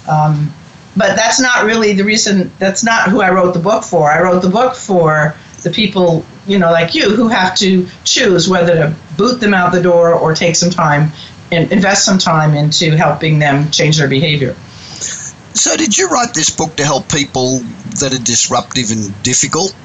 Um, 0.09 0.53
but 0.97 1.15
that's 1.15 1.39
not 1.39 1.65
really 1.65 1.93
the 1.93 2.03
reason, 2.03 2.51
that's 2.57 2.83
not 2.83 3.09
who 3.09 3.21
I 3.21 3.31
wrote 3.31 3.53
the 3.53 3.59
book 3.59 3.83
for. 3.83 4.11
I 4.11 4.21
wrote 4.21 4.41
the 4.41 4.49
book 4.49 4.75
for 4.75 5.35
the 5.63 5.69
people, 5.69 6.25
you 6.47 6.57
know, 6.57 6.71
like 6.71 6.95
you, 6.95 7.09
who 7.15 7.27
have 7.27 7.55
to 7.57 7.87
choose 8.05 8.47
whether 8.47 8.75
to 8.75 8.95
boot 9.17 9.39
them 9.39 9.53
out 9.53 9.71
the 9.71 9.81
door 9.81 10.13
or 10.13 10.33
take 10.33 10.55
some 10.55 10.69
time 10.69 11.11
and 11.51 11.71
invest 11.71 12.05
some 12.05 12.17
time 12.17 12.55
into 12.55 12.95
helping 12.95 13.39
them 13.39 13.69
change 13.71 13.97
their 13.97 14.07
behavior. 14.07 14.55
So, 15.53 15.75
did 15.77 15.97
you 15.97 16.09
write 16.09 16.33
this 16.33 16.49
book 16.49 16.75
to 16.77 16.85
help 16.85 17.09
people 17.09 17.59
that 17.99 18.13
are 18.13 18.23
disruptive 18.23 18.91
and 18.91 19.23
difficult? 19.23 19.75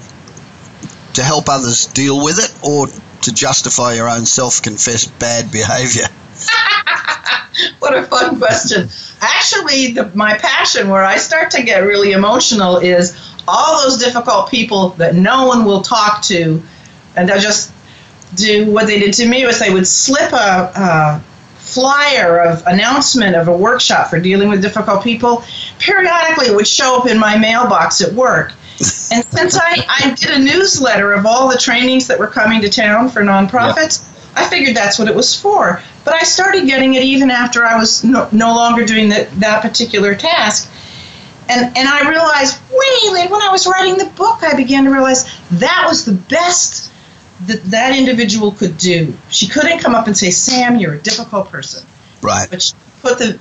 to 1.14 1.23
help 1.23 1.49
others 1.49 1.87
deal 1.87 2.23
with 2.23 2.39
it 2.39 2.53
or 2.66 2.87
to 3.23 3.33
justify 3.33 3.95
your 3.95 4.09
own 4.09 4.25
self 4.27 4.62
confessed 4.62 5.16
bad 5.18 5.51
behavior? 5.51 6.07
what 7.78 7.97
a 7.97 8.05
fun 8.05 8.38
question. 8.38 8.88
Actually, 9.20 9.93
the, 9.93 10.11
my 10.14 10.36
passion, 10.38 10.88
where 10.88 11.05
I 11.05 11.16
start 11.16 11.51
to 11.53 11.62
get 11.62 11.80
really 11.80 12.12
emotional, 12.12 12.78
is 12.78 13.16
all 13.49 13.82
those 13.82 13.99
difficult 13.99 14.51
people 14.51 14.91
that 14.91 15.14
no 15.14 15.47
one 15.47 15.64
will 15.64 15.82
talk 15.82 16.22
to, 16.22 16.62
and 17.16 17.28
they'll 17.28 17.41
just 17.41 17.72
do 18.34 18.70
what 18.70 18.86
they 18.86 18.99
did 18.99 19.12
to 19.14 19.28
me 19.28 19.45
was 19.45 19.59
they 19.59 19.72
would 19.72 19.86
slip 19.86 20.32
a, 20.32 20.72
a 20.76 21.24
flyer 21.59 22.41
of 22.41 22.66
announcement 22.66 23.36
of 23.36 23.49
a 23.49 23.57
workshop 23.57 24.09
for 24.09 24.20
dealing 24.20 24.49
with 24.49 24.62
difficult 24.62 25.03
people. 25.03 25.43
Periodically, 25.78 26.47
it 26.47 26.55
would 26.55 26.66
show 26.66 26.99
up 26.99 27.07
in 27.07 27.18
my 27.18 27.36
mailbox 27.36 28.01
at 28.01 28.12
work. 28.12 28.53
And 29.12 29.24
since 29.26 29.57
I, 29.57 29.84
I 29.88 30.14
did 30.14 30.30
a 30.30 30.38
newsletter 30.38 31.12
of 31.12 31.26
all 31.26 31.49
the 31.49 31.59
trainings 31.59 32.07
that 32.07 32.18
were 32.18 32.26
coming 32.26 32.61
to 32.62 32.68
town 32.68 33.11
for 33.11 33.22
nonprofits, 33.22 34.07
I 34.35 34.49
figured 34.49 34.76
that's 34.76 34.99
what 34.99 35.09
it 35.09 35.14
was 35.14 35.39
for. 35.39 35.83
But 36.05 36.14
I 36.14 36.22
started 36.24 36.66
getting 36.66 36.95
it 36.95 37.03
even 37.03 37.31
after 37.31 37.64
I 37.64 37.76
was 37.76 38.05
no, 38.05 38.28
no 38.33 38.55
longer 38.55 38.85
doing 38.85 39.09
the, 39.09 39.28
that 39.39 39.62
particular 39.62 40.14
task. 40.14 40.70
And, 41.49 41.76
and 41.76 41.89
I 41.89 42.09
realized, 42.09 42.61
wait, 42.70 43.31
when 43.31 43.43
I 43.43 43.51
was 43.51 43.66
writing 43.66 43.99
the 43.99 44.11
book, 44.16 44.43
I 44.43 44.55
began 44.55 44.85
to 44.85 44.91
realize 44.91 45.24
that 45.53 45.85
was 45.89 46.05
the 46.05 46.12
best 46.12 46.93
that 47.47 47.62
that 47.64 47.97
individual 47.97 48.53
could 48.53 48.78
do. 48.78 49.16
She 49.31 49.49
couldn't 49.49 49.81
come 49.81 49.95
up 49.95 50.07
and 50.07 50.16
say, 50.16 50.31
Sam, 50.31 50.76
you're 50.76 50.95
a 50.95 51.01
difficult 51.01 51.49
person. 51.49 51.87
Right. 52.22 52.49
But 52.49 52.62
she 52.62 52.74
put 53.03 53.18
the 53.18 53.41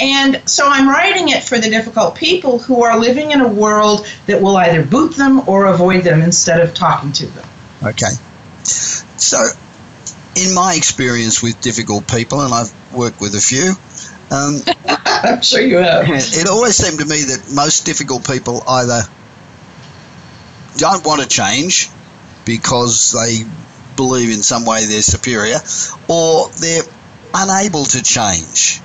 and 0.00 0.48
so 0.48 0.68
I'm 0.68 0.88
writing 0.88 1.30
it 1.30 1.42
for 1.42 1.58
the 1.58 1.68
difficult 1.68 2.14
people 2.14 2.58
who 2.58 2.84
are 2.84 2.98
living 2.98 3.32
in 3.32 3.40
a 3.40 3.48
world 3.48 4.06
that 4.26 4.40
will 4.40 4.56
either 4.56 4.84
boot 4.84 5.16
them 5.16 5.48
or 5.48 5.66
avoid 5.66 6.04
them 6.04 6.22
instead 6.22 6.60
of 6.60 6.72
talking 6.72 7.12
to 7.12 7.26
them. 7.26 7.48
Okay. 7.82 8.10
So, 8.62 9.48
in 10.38 10.54
my 10.54 10.74
experience 10.74 11.42
with 11.42 11.60
difficult 11.60 12.06
people, 12.08 12.40
and 12.40 12.52
I've 12.52 12.72
worked 12.92 13.20
with 13.20 13.34
a 13.34 13.40
few, 13.40 13.74
um, 14.30 14.60
I'm 15.04 15.42
sure 15.42 15.60
you 15.60 15.78
have. 15.78 16.04
it 16.08 16.48
always 16.48 16.76
seemed 16.76 16.98
to 17.00 17.06
me 17.06 17.22
that 17.24 17.52
most 17.54 17.84
difficult 17.84 18.26
people 18.26 18.62
either 18.68 19.02
don't 20.76 21.04
want 21.04 21.22
to 21.22 21.28
change 21.28 21.90
because 22.44 23.12
they 23.12 23.44
believe 23.96 24.30
in 24.30 24.42
some 24.42 24.64
way 24.64 24.84
they're 24.86 25.02
superior, 25.02 25.58
or 26.08 26.48
they're 26.60 26.84
unable 27.34 27.84
to 27.84 28.02
change. 28.02 28.80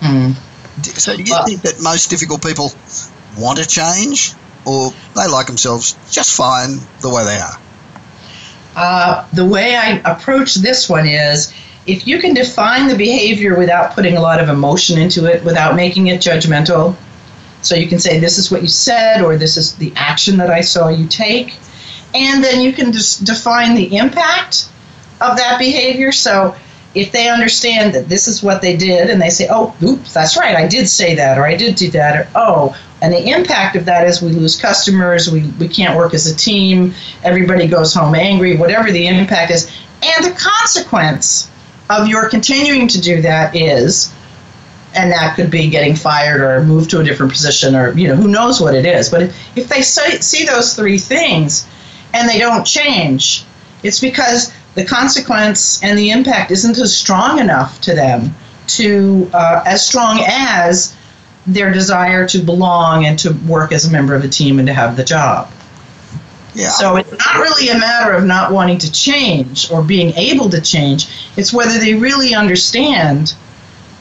Mm. 0.00 0.34
So, 0.98 1.16
do 1.16 1.22
you 1.22 1.36
think 1.46 1.62
that 1.62 1.80
most 1.82 2.10
difficult 2.10 2.42
people 2.42 2.70
want 3.36 3.58
to 3.58 3.66
change, 3.66 4.34
or 4.64 4.90
they 5.16 5.26
like 5.26 5.46
themselves 5.46 5.96
just 6.10 6.36
fine 6.36 6.78
the 7.00 7.10
way 7.10 7.24
they 7.24 7.38
are? 7.38 7.58
Uh, 8.78 9.26
the 9.32 9.44
way 9.44 9.74
I 9.74 10.00
approach 10.04 10.54
this 10.54 10.88
one 10.88 11.04
is 11.04 11.52
if 11.88 12.06
you 12.06 12.20
can 12.20 12.32
define 12.32 12.86
the 12.86 12.94
behavior 12.94 13.58
without 13.58 13.92
putting 13.92 14.16
a 14.16 14.20
lot 14.20 14.40
of 14.40 14.48
emotion 14.48 14.96
into 14.96 15.26
it, 15.26 15.42
without 15.42 15.74
making 15.74 16.06
it 16.06 16.20
judgmental, 16.20 16.94
so 17.60 17.74
you 17.74 17.88
can 17.88 17.98
say, 17.98 18.20
This 18.20 18.38
is 18.38 18.52
what 18.52 18.62
you 18.62 18.68
said, 18.68 19.20
or 19.20 19.36
this 19.36 19.56
is 19.56 19.74
the 19.74 19.92
action 19.96 20.36
that 20.36 20.50
I 20.50 20.60
saw 20.60 20.90
you 20.90 21.08
take. 21.08 21.56
And 22.14 22.44
then 22.44 22.60
you 22.60 22.72
can 22.72 22.92
just 22.92 23.24
define 23.24 23.74
the 23.74 23.96
impact 23.96 24.68
of 25.20 25.36
that 25.36 25.58
behavior. 25.58 26.12
So 26.12 26.54
if 26.94 27.10
they 27.10 27.28
understand 27.28 27.92
that 27.96 28.08
this 28.08 28.28
is 28.28 28.44
what 28.44 28.62
they 28.62 28.76
did 28.76 29.10
and 29.10 29.20
they 29.20 29.30
say, 29.30 29.48
oh, 29.50 29.74
oops, 29.82 30.14
that's 30.14 30.36
right, 30.36 30.54
I 30.54 30.68
did 30.68 30.88
say 30.88 31.16
that, 31.16 31.36
or 31.36 31.44
I 31.44 31.56
did 31.56 31.74
do 31.74 31.90
that, 31.90 32.16
or 32.16 32.28
oh, 32.36 32.78
and 33.00 33.12
the 33.12 33.28
impact 33.28 33.76
of 33.76 33.84
that 33.84 34.06
is 34.06 34.20
we 34.20 34.30
lose 34.30 34.60
customers, 34.60 35.30
we, 35.30 35.42
we 35.60 35.68
can't 35.68 35.96
work 35.96 36.14
as 36.14 36.26
a 36.26 36.36
team, 36.36 36.92
everybody 37.22 37.66
goes 37.68 37.94
home 37.94 38.14
angry, 38.14 38.56
whatever 38.56 38.90
the 38.90 39.06
impact 39.06 39.52
is. 39.52 39.70
And 40.02 40.24
the 40.24 40.36
consequence 40.38 41.50
of 41.90 42.08
your 42.08 42.28
continuing 42.28 42.88
to 42.88 43.00
do 43.00 43.22
that 43.22 43.54
is, 43.54 44.12
and 44.96 45.12
that 45.12 45.36
could 45.36 45.50
be 45.50 45.70
getting 45.70 45.94
fired 45.94 46.40
or 46.40 46.64
moved 46.64 46.90
to 46.90 47.00
a 47.00 47.04
different 47.04 47.30
position 47.30 47.76
or, 47.76 47.92
you 47.92 48.08
know, 48.08 48.16
who 48.16 48.28
knows 48.28 48.60
what 48.60 48.74
it 48.74 48.84
is. 48.84 49.08
But 49.08 49.22
if, 49.22 49.56
if 49.56 49.68
they 49.68 49.82
see, 49.82 50.44
those 50.44 50.74
three 50.74 50.98
things 50.98 51.68
and 52.14 52.28
they 52.28 52.38
don't 52.38 52.64
change, 52.64 53.44
it's 53.84 54.00
because 54.00 54.52
the 54.74 54.84
consequence 54.84 55.82
and 55.84 55.96
the 55.96 56.10
impact 56.10 56.50
isn't 56.50 56.78
as 56.78 56.96
strong 56.96 57.38
enough 57.38 57.80
to 57.82 57.94
them 57.94 58.34
to 58.66 59.30
uh, 59.32 59.62
as 59.66 59.86
strong 59.86 60.22
as 60.26 60.96
their 61.48 61.72
desire 61.72 62.28
to 62.28 62.38
belong 62.38 63.06
and 63.06 63.18
to 63.18 63.32
work 63.46 63.72
as 63.72 63.86
a 63.86 63.90
member 63.90 64.14
of 64.14 64.22
a 64.22 64.28
team 64.28 64.58
and 64.58 64.68
to 64.68 64.74
have 64.74 64.96
the 64.96 65.04
job. 65.04 65.50
Yeah. 66.54 66.68
So 66.68 66.96
it's 66.96 67.10
not 67.10 67.36
really 67.36 67.68
a 67.68 67.78
matter 67.78 68.12
of 68.12 68.24
not 68.24 68.52
wanting 68.52 68.78
to 68.78 68.92
change 68.92 69.70
or 69.70 69.82
being 69.82 70.12
able 70.14 70.50
to 70.50 70.60
change. 70.60 71.30
It's 71.36 71.52
whether 71.52 71.78
they 71.78 71.94
really 71.94 72.34
understand 72.34 73.30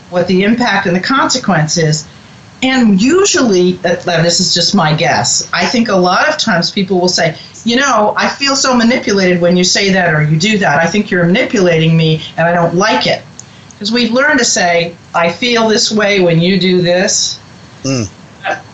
what 0.09 0.27
the 0.27 0.43
impact 0.43 0.87
and 0.87 0.95
the 0.95 1.01
consequence 1.01 1.77
is. 1.77 2.07
And 2.63 2.99
usually, 2.99 3.77
uh, 3.85 3.95
this 4.23 4.39
is 4.39 4.53
just 4.53 4.73
my 4.73 4.93
guess, 4.93 5.47
I 5.53 5.67
think 5.67 5.89
a 5.89 5.95
lot 5.95 6.27
of 6.27 6.37
times 6.39 6.71
people 6.71 6.99
will 6.99 7.07
say, 7.07 7.37
you 7.63 7.75
know, 7.75 8.15
I 8.17 8.27
feel 8.27 8.55
so 8.55 8.75
manipulated 8.75 9.39
when 9.39 9.55
you 9.55 9.63
say 9.63 9.91
that 9.91 10.13
or 10.13 10.23
you 10.23 10.39
do 10.39 10.57
that. 10.57 10.79
I 10.79 10.87
think 10.87 11.11
you're 11.11 11.25
manipulating 11.25 11.95
me 11.95 12.23
and 12.35 12.47
I 12.47 12.53
don't 12.53 12.73
like 12.75 13.05
it. 13.05 13.23
Because 13.78 13.91
we've 13.91 14.11
learned 14.11 14.39
to 14.39 14.45
say, 14.45 14.95
I 15.13 15.32
feel 15.32 15.67
this 15.67 15.91
way 15.91 16.19
when 16.19 16.41
you 16.41 16.59
do 16.59 16.82
this. 16.82 17.39
Mm. 17.84 18.09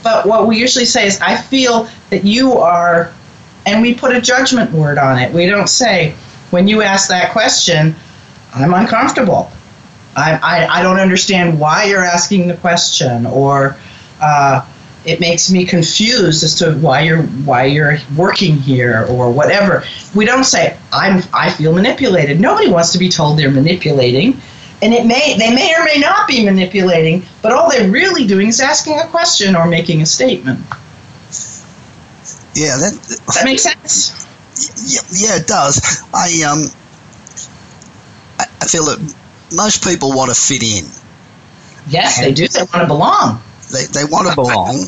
But 0.01 0.25
what 0.25 0.47
we 0.47 0.57
usually 0.57 0.85
say 0.85 1.05
is, 1.05 1.19
I 1.19 1.35
feel 1.35 1.89
that 2.09 2.23
you 2.23 2.53
are, 2.53 3.11
and 3.65 3.81
we 3.81 3.93
put 3.93 4.15
a 4.15 4.21
judgment 4.21 4.71
word 4.71 4.97
on 4.97 5.19
it. 5.19 5.33
We 5.33 5.45
don't 5.45 5.67
say, 5.67 6.11
when 6.51 6.67
you 6.67 6.81
ask 6.81 7.09
that 7.09 7.31
question, 7.31 7.95
I'm 8.53 8.73
uncomfortable. 8.73 9.51
I, 10.15 10.39
I, 10.41 10.79
I 10.79 10.83
don't 10.83 10.99
understand 10.99 11.59
why 11.59 11.85
you're 11.85 12.05
asking 12.05 12.47
the 12.47 12.55
question, 12.57 13.25
or 13.25 13.75
uh, 14.21 14.65
it 15.05 15.19
makes 15.19 15.51
me 15.51 15.65
confused 15.65 16.43
as 16.43 16.55
to 16.55 16.75
why 16.75 17.01
you're 17.01 17.23
why 17.23 17.65
you're 17.65 17.97
working 18.15 18.55
here 18.55 19.05
or 19.09 19.31
whatever. 19.31 19.83
We 20.15 20.25
don't 20.25 20.43
say 20.43 20.77
I'm 20.91 21.23
I 21.33 21.49
feel 21.49 21.73
manipulated. 21.73 22.39
Nobody 22.39 22.69
wants 22.69 22.93
to 22.93 22.99
be 22.99 23.09
told 23.09 23.37
they're 23.37 23.51
manipulating. 23.51 24.39
And 24.83 24.93
it 24.93 25.05
may 25.05 25.37
they 25.37 25.55
may 25.55 25.73
or 25.73 25.85
may 25.85 25.97
not 25.97 26.27
be 26.27 26.43
manipulating, 26.43 27.25
but 27.41 27.53
all 27.53 27.69
they're 27.69 27.89
really 27.89 28.27
doing 28.27 28.49
is 28.49 28.59
asking 28.59 28.99
a 28.99 29.07
question 29.07 29.55
or 29.55 29.65
making 29.65 30.01
a 30.01 30.05
statement. 30.05 30.59
Yeah, 32.53 32.75
that 32.77 32.91
Does 33.07 33.19
that 33.33 33.45
makes 33.45 33.63
sense. 33.63 34.27
Yeah, 34.85 35.01
yeah, 35.11 35.35
it 35.37 35.47
does. 35.47 36.03
I 36.13 36.43
um, 36.43 36.67
I 38.61 38.65
feel 38.65 38.83
that 38.85 38.99
most 39.55 39.85
people 39.85 40.09
want 40.09 40.29
to 40.31 40.35
fit 40.35 40.61
in. 40.61 40.85
Yes, 41.87 42.19
they 42.19 42.33
do. 42.33 42.49
They 42.49 42.59
want 42.59 42.81
to 42.81 42.87
belong. 42.87 43.41
They, 43.71 43.85
they 43.85 44.03
want 44.03 44.27
to 44.27 44.35
belong. 44.43 44.83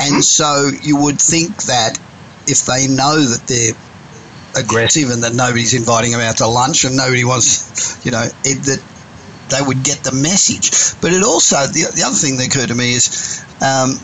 And 0.00 0.24
so 0.24 0.70
you 0.82 0.96
would 1.02 1.20
think 1.20 1.64
that 1.64 1.98
if 2.46 2.64
they 2.64 2.86
know 2.86 3.20
that 3.20 3.42
they're 3.46 3.74
aggressive 4.62 5.10
and 5.10 5.22
that 5.24 5.34
nobody's 5.34 5.74
inviting 5.74 6.12
them 6.12 6.20
out 6.20 6.38
to 6.38 6.46
lunch 6.46 6.84
and 6.84 6.96
nobody 6.96 7.24
wants, 7.24 8.04
you 8.04 8.10
know, 8.10 8.26
it, 8.44 8.62
that 8.64 8.82
they 9.52 9.62
would 9.62 9.84
get 9.84 10.02
the 10.02 10.12
message. 10.12 10.70
But 11.00 11.12
it 11.12 11.22
also, 11.22 11.56
the, 11.66 11.92
the 11.94 12.02
other 12.02 12.16
thing 12.16 12.36
that 12.38 12.46
occurred 12.48 12.68
to 12.68 12.74
me 12.74 12.94
is 12.94 13.44
um, 13.60 13.94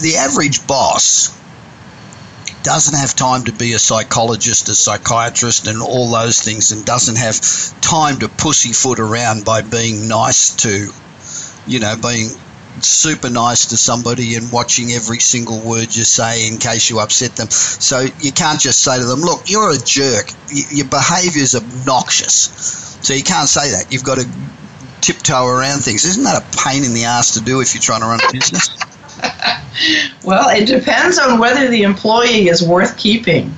the 0.00 0.16
average 0.16 0.66
boss 0.66 1.36
doesn't 2.62 2.98
have 2.98 3.14
time 3.14 3.44
to 3.44 3.52
be 3.52 3.74
a 3.74 3.78
psychologist, 3.78 4.68
a 4.68 4.74
psychiatrist, 4.74 5.68
and 5.68 5.80
all 5.80 6.10
those 6.10 6.42
things, 6.42 6.72
and 6.72 6.84
doesn't 6.84 7.16
have 7.16 7.38
time 7.80 8.18
to 8.18 8.28
pussyfoot 8.28 8.98
around 8.98 9.44
by 9.44 9.62
being 9.62 10.08
nice 10.08 10.56
to, 10.56 10.90
you 11.70 11.78
know, 11.78 11.94
being 12.02 12.28
super 12.80 13.30
nice 13.30 13.66
to 13.66 13.76
somebody 13.76 14.34
and 14.34 14.50
watching 14.52 14.90
every 14.90 15.18
single 15.18 15.60
word 15.60 15.94
you 15.94 16.04
say 16.04 16.48
in 16.48 16.58
case 16.58 16.90
you 16.90 16.98
upset 16.98 17.36
them. 17.36 17.48
So 17.50 18.00
you 18.20 18.32
can't 18.32 18.60
just 18.60 18.82
say 18.82 18.98
to 18.98 19.04
them, 19.04 19.20
look, 19.20 19.48
you're 19.48 19.70
a 19.70 19.78
jerk. 19.78 20.30
Your 20.50 20.88
behavior 20.88 21.42
is 21.42 21.54
obnoxious. 21.54 22.95
So 23.06 23.14
you 23.14 23.22
can't 23.22 23.48
say 23.48 23.70
that. 23.70 23.92
You've 23.92 24.02
got 24.02 24.18
to 24.18 24.26
tiptoe 25.00 25.46
around 25.46 25.84
things. 25.84 26.04
Isn't 26.04 26.24
that 26.24 26.42
a 26.42 26.58
pain 26.64 26.82
in 26.82 26.92
the 26.92 27.04
ass 27.04 27.34
to 27.34 27.40
do 27.40 27.60
if 27.60 27.72
you're 27.72 27.80
trying 27.80 28.00
to 28.00 28.06
run 28.06 28.18
a 28.28 28.32
business? 28.32 28.68
Well, 30.24 30.48
it 30.48 30.64
depends 30.66 31.18
on 31.18 31.38
whether 31.38 31.68
the 31.68 31.82
employee 31.82 32.48
is 32.48 32.66
worth 32.66 32.96
keeping. 32.96 33.54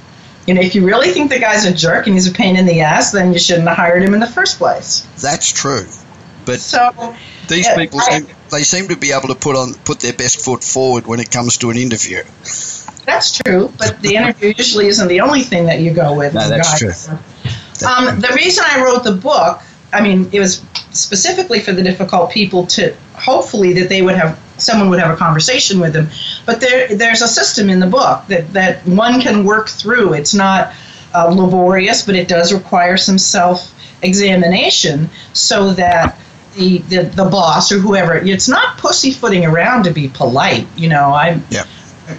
You 0.46 0.54
know, 0.54 0.60
if 0.60 0.74
you 0.74 0.84
really 0.84 1.10
think 1.12 1.30
the 1.30 1.38
guy's 1.38 1.64
a 1.64 1.72
jerk 1.72 2.06
and 2.06 2.14
he's 2.14 2.26
a 2.26 2.32
pain 2.32 2.56
in 2.56 2.66
the 2.66 2.80
ass, 2.80 3.12
then 3.12 3.32
you 3.32 3.38
shouldn't 3.38 3.68
have 3.68 3.76
hired 3.76 4.02
him 4.02 4.14
in 4.14 4.20
the 4.20 4.26
first 4.26 4.58
place. 4.58 5.06
That's 5.22 5.50
true. 5.52 5.86
But 6.44 6.58
So, 6.60 7.14
these 7.46 7.66
yeah, 7.66 7.76
people 7.76 8.00
I- 8.00 8.18
seem, 8.18 8.28
they 8.50 8.62
seem 8.64 8.88
to 8.88 8.96
be 8.96 9.12
able 9.12 9.28
to 9.28 9.34
put 9.36 9.54
on 9.56 9.74
put 9.84 10.00
their 10.00 10.12
best 10.12 10.44
foot 10.44 10.64
forward 10.64 11.06
when 11.06 11.20
it 11.20 11.30
comes 11.30 11.56
to 11.58 11.70
an 11.70 11.76
interview. 11.76 12.22
that's 13.06 13.38
true, 13.44 13.72
but 13.78 14.00
the 14.02 14.16
interview 14.16 14.52
usually 14.58 14.88
isn't 14.88 15.06
the 15.08 15.20
only 15.20 15.42
thing 15.42 15.66
that 15.66 15.80
you 15.80 15.92
go 15.92 16.14
with. 16.14 16.34
No, 16.34 16.48
that's 16.48 16.82
Guys. 16.82 17.06
true. 17.06 17.18
Um, 17.82 18.20
the 18.20 18.32
reason 18.34 18.64
I 18.66 18.82
wrote 18.82 19.04
the 19.04 19.12
book, 19.12 19.60
I 19.92 20.00
mean, 20.00 20.28
it 20.32 20.40
was 20.40 20.64
specifically 20.90 21.60
for 21.60 21.72
the 21.72 21.82
difficult 21.82 22.30
people 22.30 22.66
to 22.66 22.94
hopefully 23.14 23.72
that 23.74 23.88
they 23.88 24.02
would 24.02 24.14
have 24.14 24.38
someone 24.56 24.90
would 24.90 24.98
have 24.98 25.12
a 25.12 25.16
conversation 25.16 25.80
with 25.80 25.92
them. 25.92 26.08
But 26.44 26.60
there, 26.60 26.88
there's 26.94 27.22
a 27.22 27.28
system 27.28 27.70
in 27.70 27.80
the 27.80 27.86
book 27.86 28.26
that 28.28 28.52
that 28.52 28.86
one 28.86 29.20
can 29.20 29.44
work 29.44 29.68
through. 29.68 30.14
It's 30.14 30.34
not 30.34 30.72
uh, 31.14 31.26
laborious, 31.26 32.04
but 32.04 32.14
it 32.14 32.28
does 32.28 32.52
require 32.52 32.96
some 32.96 33.18
self 33.18 33.74
examination 34.02 35.08
so 35.32 35.72
that 35.72 36.18
the, 36.54 36.78
the 36.78 37.02
the 37.04 37.24
boss 37.24 37.72
or 37.72 37.78
whoever. 37.78 38.16
It's 38.16 38.48
not 38.48 38.78
pussyfooting 38.78 39.44
around 39.44 39.84
to 39.84 39.92
be 39.92 40.08
polite. 40.08 40.66
You 40.76 40.88
know, 40.88 41.14
I'm 41.14 41.44
Yeah. 41.50 41.64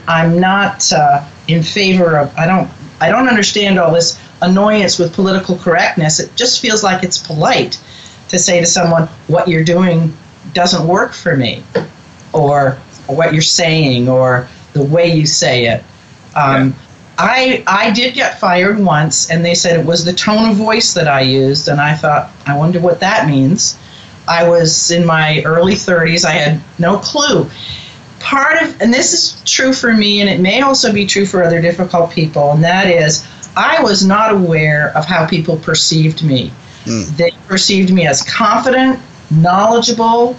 I'm 0.07 0.39
not 0.39 0.91
uh, 0.93 1.28
in 1.47 1.64
favor 1.64 2.18
of. 2.18 2.36
I 2.38 2.45
don't 2.45 2.70
I 3.01 3.10
don't 3.10 3.28
understand 3.28 3.80
all 3.80 3.93
this 3.93 4.20
annoyance 4.42 4.98
with 5.00 5.14
political 5.14 5.58
correctness. 5.58 6.20
It 6.20 6.36
just 6.36 6.62
feels 6.62 6.84
like 6.84 7.04
it's 7.04 7.18
polite 7.18 7.80
to 8.30 8.40
say 8.40 8.60
to 8.60 8.66
someone 8.66 9.08
what 9.28 9.48
you're 9.48 9.64
doing 9.64 10.16
doesn't 10.54 10.88
work 10.88 11.14
for 11.14 11.36
me, 11.36 11.64
or, 12.34 12.78
or 13.08 13.16
what 13.16 13.34
you're 13.34 13.42
saying, 13.42 14.08
or 14.08 14.48
the 14.74 14.84
way 14.84 15.14
you 15.14 15.26
say 15.26 15.66
it. 15.66 15.84
Um, 16.36 16.76
I 17.18 17.64
I 17.68 17.92
did 17.92 18.14
get 18.14 18.40
fired 18.40 18.80
once, 18.80 19.30
and 19.30 19.44
they 19.44 19.54
said 19.54 19.78
it 19.78 19.86
was 19.86 20.06
the 20.06 20.14
tone 20.14 20.50
of 20.50 20.56
voice 20.56 20.94
that 20.94 21.08
I 21.08 21.22
used, 21.22 21.68
and 21.68 21.82
I 21.82 21.94
thought, 21.94 22.32
I 22.46 22.58
wonder 22.58 22.80
what 22.80 23.02
that 23.02 23.28
means. 23.28 23.78
I 24.28 24.48
was 24.48 24.92
in 24.92 25.06
my 25.06 25.42
early 25.44 25.74
30s. 25.74 26.24
I 26.24 26.32
had 26.32 26.62
no 26.78 26.98
clue. 26.98 27.50
Part 28.20 28.62
of, 28.62 28.80
and 28.82 28.94
this 28.94 29.14
is 29.14 29.42
true 29.44 29.74
for 29.74 29.94
me, 29.94 30.22
and 30.22 30.30
it 30.30 30.40
may 30.40 30.62
also 30.62 30.94
be 30.94 31.06
true 31.06 31.26
for 31.26 31.44
other 31.44 31.62
difficult 31.62 32.12
people, 32.12 32.52
and 32.52 32.64
that 32.64 32.88
is, 32.88 33.28
I 33.56 33.82
was 33.84 34.06
not 34.06 34.32
aware 34.34 34.95
of 34.97 35.06
how 35.06 35.26
people 35.28 35.58
perceived 35.58 36.24
me. 36.24 36.52
They 37.18 37.32
perceived 37.47 37.93
me 37.93 38.08
as 38.08 38.24
confident, 38.24 39.00
knowledgeable, 39.30 40.36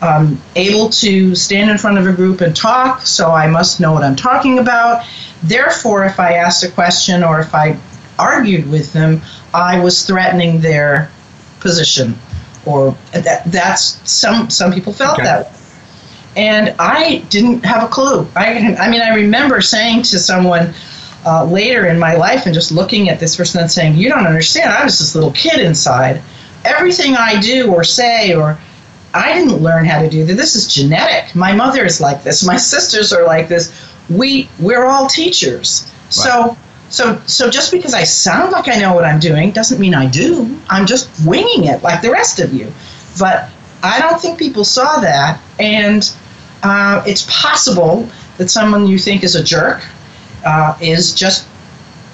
um, 0.00 0.40
able 0.54 0.90
to 0.90 1.34
stand 1.34 1.70
in 1.70 1.78
front 1.78 1.98
of 1.98 2.06
a 2.06 2.12
group 2.12 2.40
and 2.40 2.54
talk, 2.54 3.00
so 3.02 3.32
I 3.32 3.48
must 3.48 3.80
know 3.80 3.92
what 3.92 4.04
I'm 4.04 4.14
talking 4.14 4.58
about. 4.60 5.04
Therefore, 5.42 6.04
if 6.04 6.20
I 6.20 6.34
asked 6.34 6.62
a 6.62 6.70
question 6.70 7.24
or 7.24 7.40
if 7.40 7.52
I 7.54 7.76
argued 8.18 8.68
with 8.70 8.92
them, 8.92 9.22
I 9.54 9.80
was 9.80 10.06
threatening 10.06 10.60
their 10.60 11.10
position, 11.58 12.16
or 12.64 12.96
that, 13.12 13.42
that's 13.46 13.98
some 14.08 14.50
some 14.50 14.72
people 14.72 14.92
felt 14.92 15.14
Okay. 15.14 15.24
that. 15.24 15.46
way. 15.46 15.52
And 16.36 16.74
I 16.78 17.24
didn't 17.30 17.64
have 17.64 17.82
a 17.82 17.88
clue. 17.88 18.24
I, 18.36 18.76
I 18.78 18.88
mean, 18.88 19.00
I 19.00 19.14
remember 19.16 19.60
saying 19.60 20.02
to 20.02 20.18
someone 20.20 20.72
uh, 21.26 21.44
later 21.44 21.86
in 21.86 21.98
my 21.98 22.14
life 22.14 22.46
and 22.46 22.54
just 22.54 22.72
looking 22.72 23.08
at 23.08 23.20
this 23.20 23.36
person 23.36 23.60
and 23.60 23.70
saying, 23.70 23.96
"You 23.96 24.08
don't 24.08 24.26
understand. 24.26 24.70
I 24.70 24.84
was 24.84 24.98
this 24.98 25.14
little 25.14 25.32
kid 25.32 25.60
inside. 25.60 26.22
Everything 26.64 27.16
I 27.16 27.40
do 27.40 27.72
or 27.72 27.84
say 27.84 28.34
or 28.34 28.58
I 29.14 29.32
didn't 29.32 29.62
learn 29.62 29.84
how 29.84 30.02
to 30.02 30.08
do 30.08 30.24
that. 30.24 30.34
This 30.34 30.54
is 30.54 30.72
genetic. 30.72 31.34
My 31.34 31.52
mother 31.52 31.84
is 31.84 32.00
like 32.00 32.22
this. 32.22 32.44
My 32.44 32.56
sisters 32.74 33.12
are 33.12 33.24
like 33.24 33.48
this. 33.48 33.72
We 34.08 34.48
we're 34.58 34.86
all 34.86 35.08
teachers. 35.08 35.92
So 36.10 36.56
so 36.90 37.20
so 37.26 37.50
just 37.50 37.72
because 37.72 37.94
I 37.94 38.04
sound 38.04 38.52
like 38.52 38.68
I 38.68 38.78
know 38.78 38.94
what 38.94 39.04
I'm 39.04 39.20
doing 39.20 39.50
doesn't 39.50 39.80
mean 39.80 39.94
I 39.94 40.06
do. 40.06 40.58
I'm 40.68 40.86
just 40.86 41.10
winging 41.26 41.64
it 41.64 41.82
like 41.82 42.02
the 42.02 42.10
rest 42.10 42.40
of 42.40 42.52
you. 42.52 42.72
But 43.18 43.50
I 43.82 44.00
don't 44.00 44.20
think 44.20 44.38
people 44.38 44.64
saw 44.64 45.00
that, 45.00 45.40
and 45.58 46.10
uh, 46.62 47.02
it's 47.06 47.26
possible 47.28 48.08
that 48.36 48.50
someone 48.50 48.86
you 48.86 48.98
think 48.98 49.22
is 49.22 49.34
a 49.34 49.42
jerk 49.42 49.82
uh, 50.48 50.78
is 50.80 51.14
just 51.14 51.46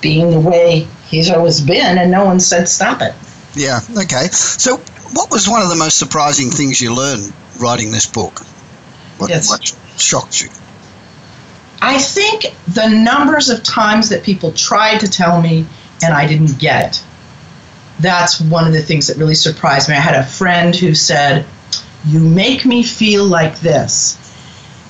being 0.01 0.30
the 0.30 0.41
way 0.41 0.89
he's 1.07 1.30
always 1.30 1.61
been, 1.61 1.99
and 1.99 2.11
no 2.11 2.24
one 2.24 2.41
said 2.41 2.68
stop 2.68 3.01
it. 3.01 3.14
Yeah. 3.55 3.78
Okay. 3.97 4.26
So, 4.26 4.78
what 5.12 5.30
was 5.30 5.49
one 5.49 5.62
of 5.62 5.68
the 5.68 5.76
most 5.76 5.97
surprising 5.99 6.51
things 6.51 6.80
you 6.80 6.93
learned 6.95 7.32
writing 7.61 7.93
this 7.93 8.07
book? 8.07 8.41
What, 9.18 9.30
Yes. 9.30 9.49
what 9.49 9.62
shocked 10.01 10.43
you? 10.43 10.49
I 11.80 11.99
think 11.99 12.47
the 12.66 12.89
numbers 12.89 13.51
of 13.51 13.62
times 13.62 14.09
that 14.09 14.24
people 14.24 14.53
tried 14.53 14.99
to 15.01 15.09
tell 15.09 15.41
me 15.41 15.66
and 16.03 16.12
I 16.12 16.26
didn't 16.26 16.59
get 16.59 16.87
it. 16.87 17.05
That's 18.01 18.41
one 18.41 18.66
of 18.66 18.72
the 18.72 18.82
things 18.82 19.07
that 19.07 19.16
really 19.16 19.37
surprised 19.37 19.89
me. 19.89 19.95
I 19.95 20.01
had 20.01 20.16
a 20.16 20.26
friend 20.26 20.74
who 20.74 20.95
said, 20.95 21.47
You 22.05 22.18
make 22.18 22.64
me 22.66 22.82
feel 22.82 23.24
like 23.24 23.61
this. 23.61 24.18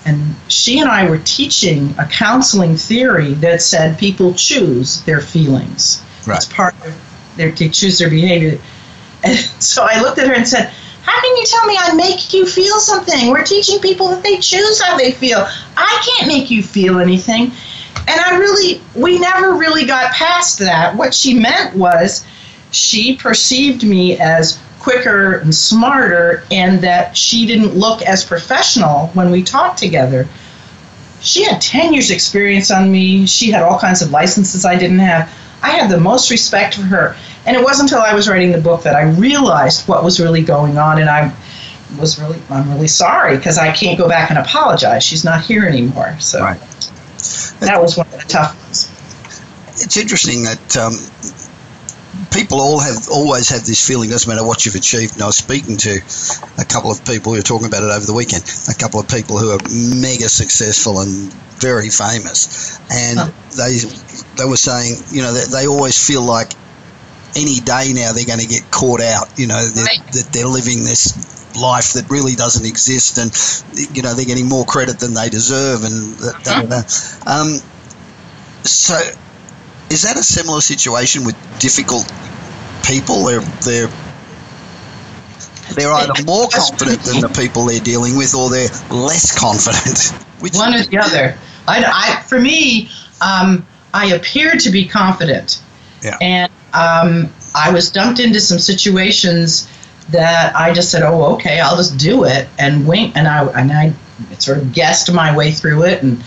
And 0.04 0.34
she 0.48 0.80
and 0.80 0.88
I 0.88 1.08
were 1.08 1.18
teaching 1.18 1.94
a 1.98 2.06
counseling 2.06 2.76
theory 2.76 3.34
that 3.34 3.62
said 3.62 3.98
people 3.98 4.34
choose 4.34 5.02
their 5.04 5.20
feelings. 5.20 6.04
Right. 6.26 6.36
It's 6.36 6.52
part 6.52 6.74
of 6.86 6.94
their, 7.36 7.50
they 7.50 7.68
choose 7.68 7.98
their 7.98 8.10
behavior. 8.10 8.60
And 9.22 9.38
so 9.62 9.86
I 9.88 10.00
looked 10.00 10.18
at 10.18 10.28
her 10.28 10.34
and 10.34 10.46
said, 10.46 10.72
How 11.02 11.20
can 11.20 11.36
you 11.36 11.44
tell 11.46 11.66
me 11.66 11.76
I 11.78 11.94
make 11.94 12.32
you 12.32 12.46
feel 12.46 12.78
something? 12.80 13.30
We're 13.30 13.44
teaching 13.44 13.80
people 13.80 14.08
that 14.08 14.22
they 14.22 14.38
choose 14.38 14.80
how 14.80 14.96
they 14.96 15.12
feel. 15.12 15.46
I 15.76 16.02
can't 16.06 16.28
make 16.28 16.50
you 16.50 16.62
feel 16.62 16.98
anything. 16.98 17.52
And 18.06 18.20
I 18.20 18.36
really, 18.36 18.82
we 18.94 19.18
never 19.18 19.54
really 19.54 19.86
got 19.86 20.12
past 20.12 20.58
that. 20.58 20.94
What 20.94 21.14
she 21.14 21.38
meant 21.38 21.74
was 21.74 22.26
she 22.70 23.16
perceived 23.16 23.84
me 23.84 24.18
as 24.18 24.58
quicker 24.84 25.38
and 25.38 25.54
smarter, 25.54 26.44
and 26.50 26.80
that 26.82 27.16
she 27.16 27.46
didn't 27.46 27.74
look 27.74 28.02
as 28.02 28.22
professional 28.24 29.08
when 29.14 29.30
we 29.30 29.42
talked 29.42 29.78
together. 29.78 30.28
She 31.20 31.42
had 31.44 31.60
10 31.62 31.94
years' 31.94 32.10
experience 32.10 32.70
on 32.70 32.92
me. 32.92 33.26
She 33.26 33.50
had 33.50 33.62
all 33.62 33.78
kinds 33.78 34.02
of 34.02 34.10
licenses 34.10 34.66
I 34.66 34.76
didn't 34.76 34.98
have. 34.98 35.28
I 35.62 35.70
had 35.70 35.90
the 35.90 35.98
most 35.98 36.30
respect 36.30 36.74
for 36.74 36.82
her. 36.82 37.16
And 37.46 37.56
it 37.56 37.64
wasn't 37.64 37.90
until 37.90 38.04
I 38.04 38.14
was 38.14 38.28
writing 38.28 38.52
the 38.52 38.60
book 38.60 38.82
that 38.82 38.94
I 38.94 39.02
realized 39.12 39.88
what 39.88 40.04
was 40.04 40.20
really 40.20 40.42
going 40.42 40.76
on, 40.76 41.00
and 41.00 41.08
I 41.08 41.32
was 41.98 42.20
really, 42.20 42.38
I'm 42.50 42.70
really 42.70 42.88
sorry 42.88 43.36
because 43.36 43.56
I 43.56 43.72
can't 43.72 43.98
go 43.98 44.06
back 44.08 44.30
and 44.30 44.38
apologize. 44.38 45.02
She's 45.02 45.24
not 45.24 45.40
here 45.42 45.64
anymore. 45.66 46.16
So 46.20 46.40
Right. 46.42 46.60
that 47.60 47.80
was 47.80 47.96
one 47.96 48.06
of 48.06 48.12
the 48.12 48.26
tough 48.28 48.54
ones. 48.64 48.90
It's 49.82 49.96
interesting 49.96 50.44
that 50.44 50.76
um, 50.76 50.92
people 52.30 52.60
all 52.60 52.80
have 52.80 53.08
always 53.10 53.48
have 53.50 53.64
this 53.64 53.84
feeling. 53.84 54.10
Doesn't 54.10 54.28
matter 54.28 54.46
what 54.46 54.64
you've 54.64 54.74
achieved. 54.74 55.14
And 55.14 55.22
I 55.22 55.26
was 55.26 55.36
speaking 55.36 55.76
to 55.78 55.98
a 56.58 56.64
couple 56.64 56.90
of 56.90 57.04
people 57.04 57.32
who 57.32 57.38
were 57.38 57.42
talking 57.42 57.66
about 57.66 57.82
it 57.82 57.90
over 57.90 58.06
the 58.06 58.14
weekend. 58.14 58.44
A 58.68 58.74
couple 58.74 59.00
of 59.00 59.08
people 59.08 59.38
who 59.38 59.50
are 59.50 59.60
mega 60.00 60.28
successful 60.28 61.00
and 61.00 61.32
very 61.60 61.88
famous, 61.90 62.78
and 62.90 63.18
they 63.56 63.78
they 64.36 64.44
were 64.44 64.56
saying, 64.56 64.96
you 65.10 65.22
know, 65.22 65.32
that 65.32 65.50
they 65.50 65.66
always 65.66 65.98
feel 65.98 66.22
like 66.22 66.54
any 67.36 67.60
day 67.60 67.92
now 67.92 68.12
they're 68.12 68.26
going 68.26 68.40
to 68.40 68.46
get 68.46 68.70
caught 68.70 69.00
out. 69.00 69.26
You 69.36 69.46
know, 69.46 69.62
that, 69.64 69.86
Right. 69.86 70.12
that 70.12 70.28
they're 70.32 70.46
living 70.46 70.84
this 70.84 71.14
life 71.56 71.92
that 71.94 72.10
really 72.10 72.34
doesn't 72.34 72.66
exist, 72.66 73.18
and 73.18 73.30
you 73.94 74.02
know 74.02 74.14
they're 74.14 74.24
getting 74.24 74.48
more 74.48 74.64
credit 74.64 74.98
than 74.98 75.14
they 75.14 75.28
deserve, 75.30 75.82
and 75.84 76.18
that, 76.18 76.34
da, 76.44 76.62
da, 76.62 76.66
da. 76.68 76.82
Um, 77.26 77.60
so 78.64 78.98
is 79.94 80.02
that 80.02 80.16
a 80.18 80.22
similar 80.24 80.60
situation 80.60 81.24
with 81.24 81.36
difficult 81.60 82.12
people? 82.84 83.24
They're 83.24 83.40
they're 83.62 83.88
they're 85.76 85.92
either 85.92 86.24
more 86.24 86.48
confident 86.48 87.00
than 87.02 87.20
the 87.20 87.28
people 87.28 87.64
they're 87.66 87.78
dealing 87.78 88.18
with, 88.18 88.34
or 88.34 88.50
they're 88.50 88.68
less 88.90 89.30
confident. 89.38 90.08
Which 90.40 90.54
one 90.54 90.74
or 90.74 90.82
the 90.82 90.98
other. 90.98 91.38
I, 91.68 91.84
I 91.84 92.22
for 92.22 92.40
me, 92.40 92.90
um, 93.20 93.64
I 93.94 94.06
appeared 94.06 94.58
to 94.60 94.70
be 94.70 94.86
confident, 94.86 95.62
Yeah. 96.02 96.18
and 96.20 96.52
um, 96.74 97.32
I 97.54 97.70
was 97.72 97.90
dumped 97.90 98.18
into 98.18 98.40
some 98.40 98.58
situations 98.58 99.68
that 100.10 100.56
I 100.56 100.74
just 100.74 100.90
said, 100.90 101.02
"Oh, 101.04 101.34
okay, 101.34 101.60
I'll 101.60 101.76
just 101.76 101.96
do 101.98 102.24
it," 102.24 102.48
and 102.58 102.84
wing, 102.86 103.12
and 103.14 103.28
I 103.28 103.46
and 103.58 103.72
I 103.72 103.92
sort 104.38 104.58
of 104.58 104.72
guessed 104.72 105.12
my 105.12 105.34
way 105.36 105.52
through 105.52 105.84
it 105.84 106.02
and 106.02 106.22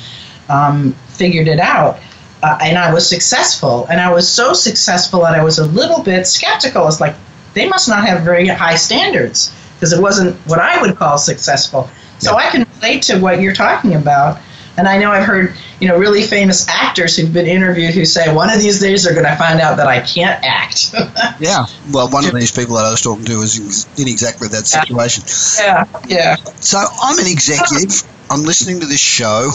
um, 0.47 0.93
figured 1.09 1.49
it 1.49 1.59
out. 1.59 1.99
Uh, 2.43 2.57
and 2.61 2.77
I 2.77 2.93
was 2.93 3.07
successful, 3.09 3.87
and 3.87 3.99
I 3.99 4.11
was 4.13 4.31
so 4.31 4.53
successful 4.53 5.21
that 5.21 5.33
I 5.33 5.43
was 5.43 5.57
a 5.59 5.65
little 5.65 6.03
bit 6.03 6.27
skeptical. 6.27 6.87
It's 6.87 7.01
like 7.01 7.15
they 7.53 7.67
must 7.67 7.89
not 7.89 8.05
have 8.05 8.21
very 8.23 8.47
high 8.47 8.75
standards 8.75 9.51
because 9.75 9.91
it 9.91 10.01
wasn't 10.01 10.35
what 10.47 10.59
I 10.59 10.79
would 10.81 10.95
call 10.95 11.17
successful. 11.17 11.89
So 12.19 12.35
I 12.35 12.49
can 12.49 12.65
relate 12.75 13.01
to 13.03 13.19
what 13.19 13.41
you're 13.41 13.53
talking 13.55 13.95
about. 13.95 14.39
And 14.77 14.87
I 14.87 14.99
know 14.99 15.11
I've 15.11 15.23
heard, 15.25 15.55
you 15.79 15.87
know, 15.87 15.97
really 15.97 16.21
famous 16.21 16.67
actors 16.67 17.17
who've 17.17 17.33
been 17.33 17.47
interviewed 17.47 17.95
who 17.95 18.05
say 18.05 18.31
one 18.31 18.51
of 18.51 18.59
these 18.59 18.79
days 18.79 19.03
they're 19.03 19.13
going 19.15 19.25
to 19.25 19.35
find 19.35 19.59
out 19.59 19.75
that 19.77 19.87
I 19.87 20.01
can't 20.01 20.39
act. 20.43 20.93
yeah, 21.39 21.65
well, 21.91 22.07
one 22.09 22.25
of 22.25 22.33
these 22.35 22.51
people 22.51 22.75
that 22.75 22.85
I 22.85 22.91
was 22.91 23.01
talking 23.01 23.25
to 23.25 23.37
was 23.39 23.57
in- 23.97 24.03
in 24.03 24.07
exactly 24.07 24.47
that 24.49 24.67
situation. 24.67 25.23
yeah, 25.59 25.85
yeah. 26.07 26.35
So 26.59 26.77
I'm 27.01 27.17
an 27.17 27.25
executive. 27.25 28.03
I'm 28.29 28.43
listening 28.43 28.79
to 28.81 28.85
this 28.85 28.99
show, 28.99 29.49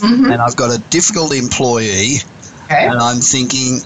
hmm 0.00 0.30
and 0.30 0.40
I've 0.40 0.56
got 0.56 0.74
a 0.74 0.78
difficult 0.90 1.34
employee, 1.34 2.16
Okay. 2.64 2.86
and 2.86 2.98
I'm 2.98 3.20
thinking, 3.20 3.80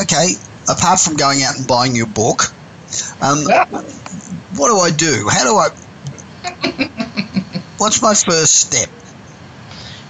okay, 0.00 0.28
apart 0.68 1.00
from 1.00 1.16
going 1.16 1.42
out 1.42 1.56
and 1.56 1.66
buying 1.66 1.94
your 1.94 2.06
book, 2.06 2.42
um, 3.20 3.38
Yeah. 3.48 3.64
what 4.56 4.68
do 4.68 4.78
I 4.78 4.90
do? 4.90 5.28
How 5.30 5.44
do 5.44 5.56
I? 5.56 5.68
What's 7.78 8.00
my 8.02 8.14
first 8.14 8.54
step? 8.54 8.88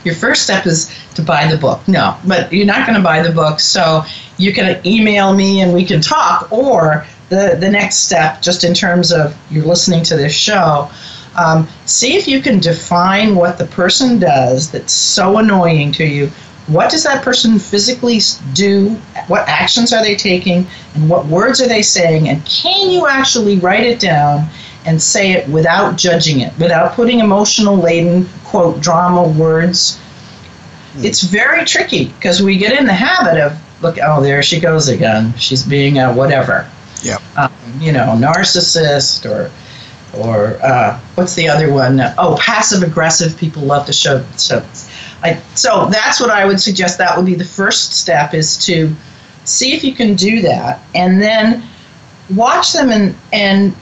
Your 0.05 0.15
first 0.15 0.43
step 0.43 0.67
is 0.67 0.93
to 1.15 1.23
buy 1.23 1.47
the 1.47 1.57
book. 1.57 1.87
No, 1.87 2.17
but 2.27 2.53
you're 2.53 2.67
not 2.67 2.87
going 2.87 2.97
to 2.97 3.03
buy 3.03 3.23
the 3.23 3.33
book. 3.33 3.61
So 3.61 4.05
you 4.37 4.53
can 4.53 4.85
email 4.87 5.35
me 5.35 5.61
and 5.61 5.73
we 5.73 5.85
can 5.85 6.01
talk. 6.01 6.51
Or 6.51 7.07
the, 7.29 7.57
the 7.59 7.71
next 7.71 7.99
step, 7.99 8.43
just 8.43 8.65
in 8.65 8.75
terms 8.75 9.13
of 9.13 9.37
you're 9.51 9.65
listening 9.65 10.03
to 10.05 10.17
this 10.17 10.35
show, 10.35 10.91
um, 11.37 11.69
see 11.87 12.17
if 12.17 12.29
you 12.29 12.41
can 12.41 12.59
define 12.59 13.35
what 13.35 13.59
the 13.59 13.67
person 13.67 14.19
does 14.19 14.71
that's 14.71 14.93
so 14.93 15.39
annoying 15.39 15.93
to 15.93 16.05
you. 16.05 16.31
What 16.69 16.91
does 16.91 17.03
that 17.05 17.25
person 17.25 17.59
physically 17.59 18.21
do? 18.53 18.91
What 19.27 19.49
actions 19.49 19.93
are 19.93 20.03
they 20.03 20.15
taking? 20.15 20.67
And 20.95 21.09
what 21.09 21.27
words 21.27 21.61
are 21.61 21.69
they 21.69 21.83
saying? 21.83 22.29
And 22.29 22.45
can 22.47 22.91
you 22.91 23.09
actually 23.09 23.59
write 23.59 23.85
it 23.85 23.99
down 23.99 24.49
and 24.85 25.01
say 25.01 25.33
it 25.33 25.49
without 25.49 25.97
judging 25.97 26.41
it, 26.41 26.57
without 26.59 26.93
putting 26.93 27.21
emotional 27.21 27.77
laden, 27.77 28.27
quote, 28.45 28.81
drama 28.81 29.29
words. 29.29 30.01
Mm. 30.95 31.05
It's 31.05 31.23
very 31.23 31.65
tricky 31.65 32.07
because 32.07 32.43
we 32.43 32.57
get 32.59 32.79
in 32.79 32.87
the 32.87 32.93
habit 32.93 33.41
of, 33.41 33.83
look, 33.83 33.99
oh, 34.03 34.23
there 34.23 34.43
she 34.43 34.61
goes 34.61 34.89
again. 34.89 35.37
She's 35.37 35.63
being 35.63 35.99
a 35.99 36.13
whatever. 36.13 36.69
Yeah. 37.03 37.19
Um, 37.37 37.53
you 37.81 37.93
know, 37.93 38.17
narcissist 38.19 39.29
or 39.29 39.51
or 40.15 40.59
uh, 40.63 40.99
what's 41.15 41.35
the 41.35 41.49
other 41.49 41.73
one? 41.73 42.01
Oh, 42.19 42.37
passive 42.41 42.83
aggressive. 42.83 43.37
People 43.37 43.63
love 43.63 43.87
to 43.87 43.93
show. 43.93 44.25
So, 44.37 44.65
I, 45.23 45.41
so 45.55 45.87
that's 45.87 46.21
what 46.21 46.31
I 46.31 46.45
would 46.45 46.61
suggest. 46.61 46.99
That 46.99 47.17
would 47.17 47.27
be 47.27 47.35
the 47.35 47.45
first 47.45 47.95
step 47.95 48.35
is 48.35 48.57
to 48.67 48.95
see 49.45 49.73
if 49.75 49.83
you 49.83 49.95
can 49.95 50.15
do 50.15 50.43
that, 50.43 50.83
and 50.95 51.21
then 51.21 51.63
watch 52.35 52.73
them 52.73 52.91
and 52.91 53.15
and 53.33 53.75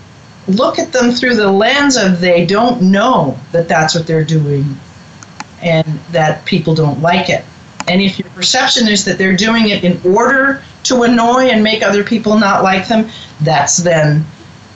look 0.48 0.78
at 0.78 0.92
them 0.92 1.12
through 1.12 1.36
the 1.36 1.50
lens 1.50 1.96
of 1.96 2.20
they 2.20 2.46
don't 2.46 2.82
know 2.82 3.38
that 3.52 3.68
that's 3.68 3.94
what 3.94 4.06
they're 4.06 4.24
doing, 4.24 4.64
and 5.62 5.86
that 6.10 6.44
people 6.44 6.74
don't 6.74 7.00
like 7.00 7.28
it. 7.28 7.44
And 7.88 8.00
if 8.00 8.18
your 8.18 8.30
perception 8.30 8.86
is 8.86 9.04
that 9.04 9.18
they're 9.18 9.36
doing 9.36 9.70
it 9.70 9.82
in 9.84 10.00
order 10.14 10.62
to 10.84 11.02
annoy 11.02 11.48
and 11.48 11.62
make 11.62 11.82
other 11.82 12.04
people 12.04 12.38
not 12.38 12.62
like 12.62 12.86
them, 12.86 13.08
that's 13.40 13.78
then 13.78 14.24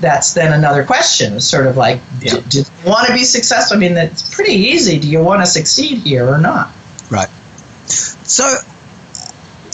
that's 0.04 0.34
then 0.34 0.52
another 0.52 0.84
question. 0.84 1.40
Sort 1.40 1.66
of 1.66 1.76
like, 1.76 2.00
yeah. 2.20 2.34
do, 2.34 2.40
do, 2.42 2.58
you 2.58 2.90
want 2.90 3.06
to 3.08 3.14
be 3.14 3.24
successful? 3.24 3.76
I 3.76 3.80
mean, 3.80 3.96
it's 3.96 4.34
pretty 4.34 4.52
easy. 4.52 4.98
Do 5.00 5.08
you 5.08 5.22
want 5.22 5.40
to 5.40 5.46
succeed 5.46 5.98
here 5.98 6.28
or 6.28 6.38
not? 6.38 6.70
Right. 7.10 7.28
So, 7.86 8.44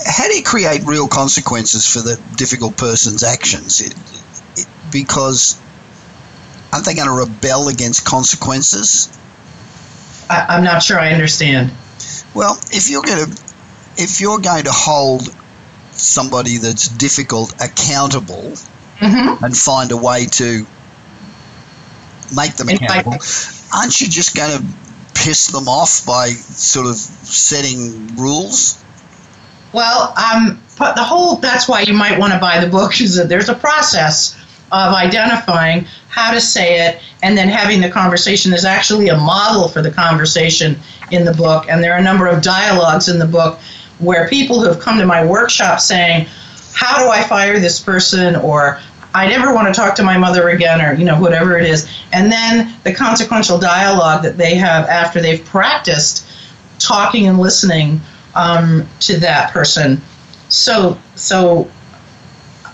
how 0.07 0.29
do 0.29 0.35
you 0.35 0.45
create 0.45 0.83
real 0.85 1.09
consequences 1.09 1.85
for 1.93 1.99
the 1.99 2.21
difficult 2.37 2.77
person's 2.77 3.23
actions? 3.23 3.81
It, 3.81 3.95
it, 4.57 4.67
because 4.93 5.61
aren't 6.73 6.87
they 6.87 6.95
going 6.95 7.09
to 7.09 7.31
rebel 7.31 7.69
against 7.69 8.07
consequences? 8.07 9.17
I, 10.31 10.47
I'm 10.49 10.65
not 10.65 10.83
sure 10.83 10.99
I 10.99 11.13
understand. 11.13 11.73
Well, 12.35 12.59
if 12.71 12.89
you're 12.89 13.03
going 13.03 13.27
to 13.27 13.43
if 13.97 14.21
you're 14.21 14.39
going 14.39 14.65
to 14.65 14.73
hold 14.73 15.23
somebody 15.91 16.59
that's 16.59 16.89
difficult 16.89 17.53
accountable 17.61 18.55
mm-hmm. 19.01 19.45
and 19.45 19.57
find 19.57 19.93
a 19.93 19.97
way 19.97 20.27
to 20.27 20.67
make 22.35 22.55
them 22.55 22.69
accountable, 22.69 23.17
aren't 23.75 24.01
you 24.01 24.09
just 24.09 24.37
going 24.37 24.59
to 24.59 24.65
piss 25.15 25.49
them 25.49 25.69
off 25.69 26.05
by 26.07 26.29
sort 26.29 26.87
of 26.87 26.97
setting 26.97 28.15
rules? 28.17 28.83
Well, 29.73 30.15
um, 30.17 30.61
but 30.79 30.97
the 30.97 31.05
whole 31.05 31.37
that's 31.37 31.69
why 31.69 31.83
you 31.83 31.95
might 31.95 32.19
want 32.19 32.33
to 32.33 32.39
buy 32.39 32.63
the 32.63 32.71
book 32.71 33.01
is 33.01 33.17
that 33.17 33.29
there's 33.29 33.49
a 33.49 33.55
process 33.55 34.37
of 34.73 34.95
identifying 34.95 35.87
how 36.09 36.33
to 36.33 36.41
say 36.41 36.87
it 36.89 37.01
and 37.23 37.37
then 37.37 37.49
having 37.49 37.81
the 37.81 37.91
conversation. 37.91 38.51
There's 38.51 38.65
actually 38.65 39.09
a 39.09 39.17
model 39.17 39.69
for 39.69 39.83
the 39.83 39.91
conversation 39.91 40.79
in 41.11 41.25
the 41.25 41.35
book, 41.35 41.67
and 41.69 41.83
there 41.83 41.93
are 41.93 41.99
a 41.99 42.03
number 42.03 42.27
of 42.27 42.43
dialogues 42.43 43.09
in 43.09 43.19
the 43.19 43.27
book 43.27 43.59
where 43.99 44.29
people 44.29 44.61
who 44.61 44.67
have 44.67 44.81
come 44.81 44.99
to 44.99 45.07
my 45.07 45.25
workshop 45.25 45.81
saying, 45.81 46.27
How 46.73 47.03
do 47.03 47.11
I 47.11 47.23
fire 47.25 47.61
this 47.61 47.79
person? 47.79 48.37
or 48.37 48.81
I 49.15 49.29
never 49.29 49.53
want 49.53 49.67
to 49.67 49.79
talk 49.79 49.95
to 49.97 50.03
my 50.03 50.17
mother 50.17 50.51
again, 50.51 50.81
or 50.81 50.95
you 50.95 51.05
know, 51.05 51.21
whatever 51.21 51.59
it 51.59 51.67
is. 51.67 51.91
And 52.13 52.31
then 52.31 52.75
the 52.85 52.95
consequential 52.95 53.59
dialogue 53.59 54.23
that 54.23 54.37
they 54.37 54.55
have 54.55 54.87
after 54.87 55.21
they've 55.21 55.45
practiced 55.45 56.27
talking 56.79 57.27
and 57.27 57.39
listening 57.39 58.01
um, 58.35 58.87
to 59.01 59.19
that 59.21 59.53
person. 59.53 60.01
So, 60.49 60.99
so 61.15 61.71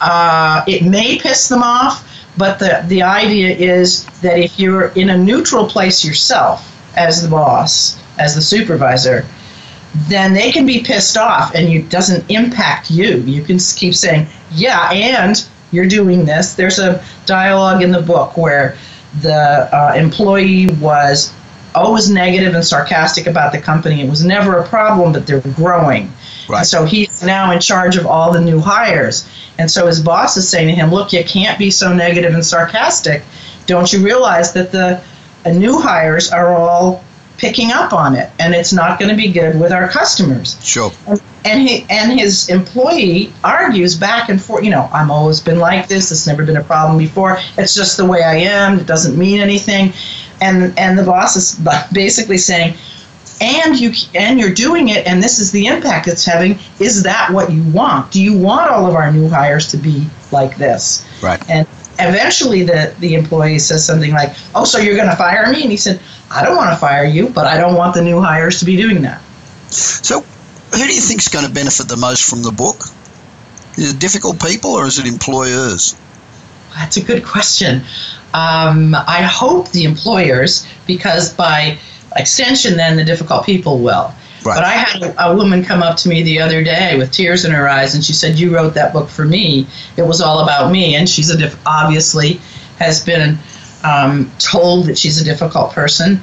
uh, 0.01 0.63
it 0.67 0.85
may 0.85 1.19
piss 1.19 1.49
them 1.49 1.63
off, 1.63 2.07
but 2.37 2.59
the, 2.59 2.85
the 2.89 3.03
idea 3.03 3.55
is 3.55 4.07
that 4.21 4.39
if 4.39 4.59
you're 4.59 4.89
in 4.89 5.11
a 5.11 5.19
neutral 5.19 5.67
place 5.67 6.05
yourself 6.05 6.73
as 6.97 7.23
the 7.23 7.29
boss, 7.29 7.99
as 8.19 8.35
the 8.35 8.43
supervisor, 8.43 9.27
then 10.09 10.35
they 10.35 10.53
can 10.53 10.67
be 10.67 10.83
pissed 10.83 11.17
off 11.17 11.55
and 11.55 11.69
it 11.69 11.89
doesn't 11.89 12.31
impact 12.31 12.91
you. 12.91 13.19
You 13.19 13.43
can 13.43 13.59
keep 13.59 13.95
saying, 13.95 14.27
yeah, 14.51 14.91
and 14.93 15.47
you're 15.77 15.87
doing 15.87 16.25
this. 16.25 16.55
There's 16.55 16.79
a 16.79 17.05
dialogue 17.27 17.83
in 17.83 17.93
the 17.93 18.03
book 18.03 18.37
where 18.37 18.77
the 19.21 19.69
uh, 19.73 19.95
employee 19.95 20.67
was 20.81 21.33
always 21.75 22.11
negative 22.11 22.55
and 22.55 22.65
sarcastic 22.65 23.27
about 23.27 23.53
the 23.53 23.61
company. 23.61 24.01
It 24.01 24.09
was 24.09 24.25
never 24.25 24.59
a 24.59 24.67
problem, 24.67 25.13
but 25.13 25.27
they're 25.27 25.43
growing. 25.55 26.11
Right. 26.49 26.59
And 26.59 26.67
so 26.67 26.85
he's 26.87 27.23
now 27.23 27.53
in 27.53 27.61
charge 27.61 27.97
of 27.97 28.07
all 28.07 28.33
the 28.33 28.41
new 28.41 28.59
hires. 28.59 29.29
And 29.59 29.71
so 29.71 29.87
his 29.87 30.01
boss 30.01 30.37
is 30.37 30.49
saying 30.49 30.69
to 30.69 30.75
him, 30.75 30.91
Look, 30.91 31.13
you 31.13 31.23
can't 31.25 31.59
be 31.59 31.71
so 31.71 31.93
negative 31.93 32.35
and 32.35 32.45
sarcastic. 32.45 33.23
Don't 33.67 33.93
you 33.93 34.03
realize 34.03 34.53
that 34.55 34.73
the 34.73 35.03
uh, 35.45 35.51
new 35.51 35.79
hires 35.79 36.31
are 36.31 36.55
all 36.55 37.05
picking 37.39 37.71
up 37.71 37.93
on 37.93 38.15
it 38.15 38.31
and 38.39 38.55
it's 38.55 38.73
not 38.73 38.99
going 38.99 39.11
to 39.11 39.17
be 39.17 39.31
good 39.31 39.59
with 39.59 39.73
our 39.73 39.89
customers. 39.89 40.59
Sure. 40.65 40.91
And, 41.07 41.21
and 41.45 41.63
he 41.63 41.87
and 41.91 42.19
his 42.19 42.49
employee 42.49 43.33
argues 43.45 43.95
back 43.95 44.29
and 44.29 44.43
forth, 44.43 44.65
you 44.65 44.71
know, 44.71 44.89
I'm 44.93 45.11
always 45.11 45.41
been 45.41 45.59
like 45.59 45.89
this, 45.89 46.11
it's 46.11 46.27
never 46.27 46.45
been 46.45 46.57
a 46.57 46.65
problem 46.65 46.99
before. 46.99 47.39
It's 47.59 47.75
just 47.75 47.97
the 47.97 48.07
way 48.07 48.23
I 48.23 48.37
am, 48.37 48.79
it 48.79 48.87
doesn't 48.87 49.19
mean 49.19 49.41
anything. 49.41 49.93
And 50.41 50.79
and 50.79 50.99
the 50.99 51.05
boss 51.05 51.37
is 51.37 51.61
basically 51.93 52.39
saying, 52.39 52.77
and 53.41 53.79
you 53.79 53.93
and 54.15 54.41
you're 54.41 54.55
doing 54.55 54.89
it 54.89 55.07
and 55.07 55.23
this 55.23 55.39
is 55.39 55.53
the 55.53 55.67
impact 55.67 56.09
it's 56.09 56.25
having 56.25 56.59
is 56.81 57.03
that 57.03 57.31
what 57.31 57.53
you 57.53 57.63
want 57.71 58.11
do 58.11 58.23
you 58.23 58.37
want 58.37 58.71
all 58.71 58.87
of 58.87 58.95
our 58.95 59.13
new 59.13 59.29
hires 59.29 59.71
to 59.71 59.77
be 59.77 60.07
like 60.33 60.57
this 60.57 61.07
right 61.23 61.43
and 61.51 61.69
eventually 61.99 62.63
the 62.63 62.95
the 63.01 63.15
employee 63.15 63.59
says 63.59 63.85
something 63.85 64.13
like 64.13 64.35
oh 64.55 64.65
so 64.65 64.79
you're 64.79 64.97
going 64.97 65.09
to 65.09 65.17
fire 65.17 65.51
me 65.51 65.63
and 65.63 65.71
he 65.71 65.77
said 65.77 66.01
i 66.31 66.45
don't 66.45 66.57
want 66.57 66.71
to 66.71 66.77
fire 66.77 67.05
you 67.05 67.29
but 67.29 67.47
i 67.47 67.57
don't 67.59 67.75
want 67.75 67.95
the 67.95 68.03
new 68.03 68.21
hires 68.21 68.59
to 68.59 68.65
be 68.65 68.77
doing 68.77 69.03
that 69.03 69.21
so 69.71 70.21
who 70.21 70.87
do 70.87 70.95
you 70.95 71.01
think 71.01 71.21
is 71.21 71.29
going 71.29 71.47
to 71.47 71.53
benefit 71.53 71.89
the 71.89 71.97
most 71.97 72.29
from 72.29 72.43
the 72.43 72.53
book 72.53 72.83
is 73.77 73.93
it 73.93 73.99
difficult 73.99 74.41
people 74.41 74.71
or 74.71 74.87
is 74.87 74.99
it 74.99 75.07
employers 75.07 75.97
that's 76.75 76.97
a 76.97 77.03
good 77.03 77.25
question 77.25 77.83
um, 78.35 78.95
i 78.95 79.23
hope 79.23 79.71
the 79.71 79.85
employers 79.85 80.67
because 80.87 81.33
by 81.35 81.79
extension, 82.17 82.77
then 82.77 82.97
the 82.97 83.05
difficult 83.05 83.45
people 83.45 83.79
will. 83.79 84.13
Right. 84.45 84.55
But 84.55 84.65
I 84.65 84.73
had 84.73 85.03
a, 85.03 85.31
a, 85.31 85.37
woman 85.37 85.65
come 85.65 85.83
up 85.83 85.97
to 85.99 86.09
me 86.09 86.23
the 86.23 86.39
other 86.41 86.63
day 86.63 86.97
with 86.97 87.11
tears 87.11 87.45
in 87.45 87.51
her 87.51 87.69
eyes, 87.69 87.95
and 87.95 88.05
she 88.05 88.13
said, 88.13 88.39
"You 88.39 88.55
wrote 88.55 88.75
that 88.75 88.93
book 88.93 89.09
for 89.09 89.25
me. 89.25 89.67
It 89.97 90.03
was 90.03 90.21
all 90.21 90.41
about 90.41 90.71
me." 90.71 90.95
And 90.95 91.09
she's 91.09 91.31
a 91.31 91.37
diff- 91.37 91.59
obviously 91.67 92.41
has 92.79 93.05
been 93.05 93.39
um, 93.87 94.31
told 94.39 94.87
that 94.87 94.99
she's 94.99 95.21
a 95.21 95.25
difficult 95.25 95.73
person. 95.73 96.21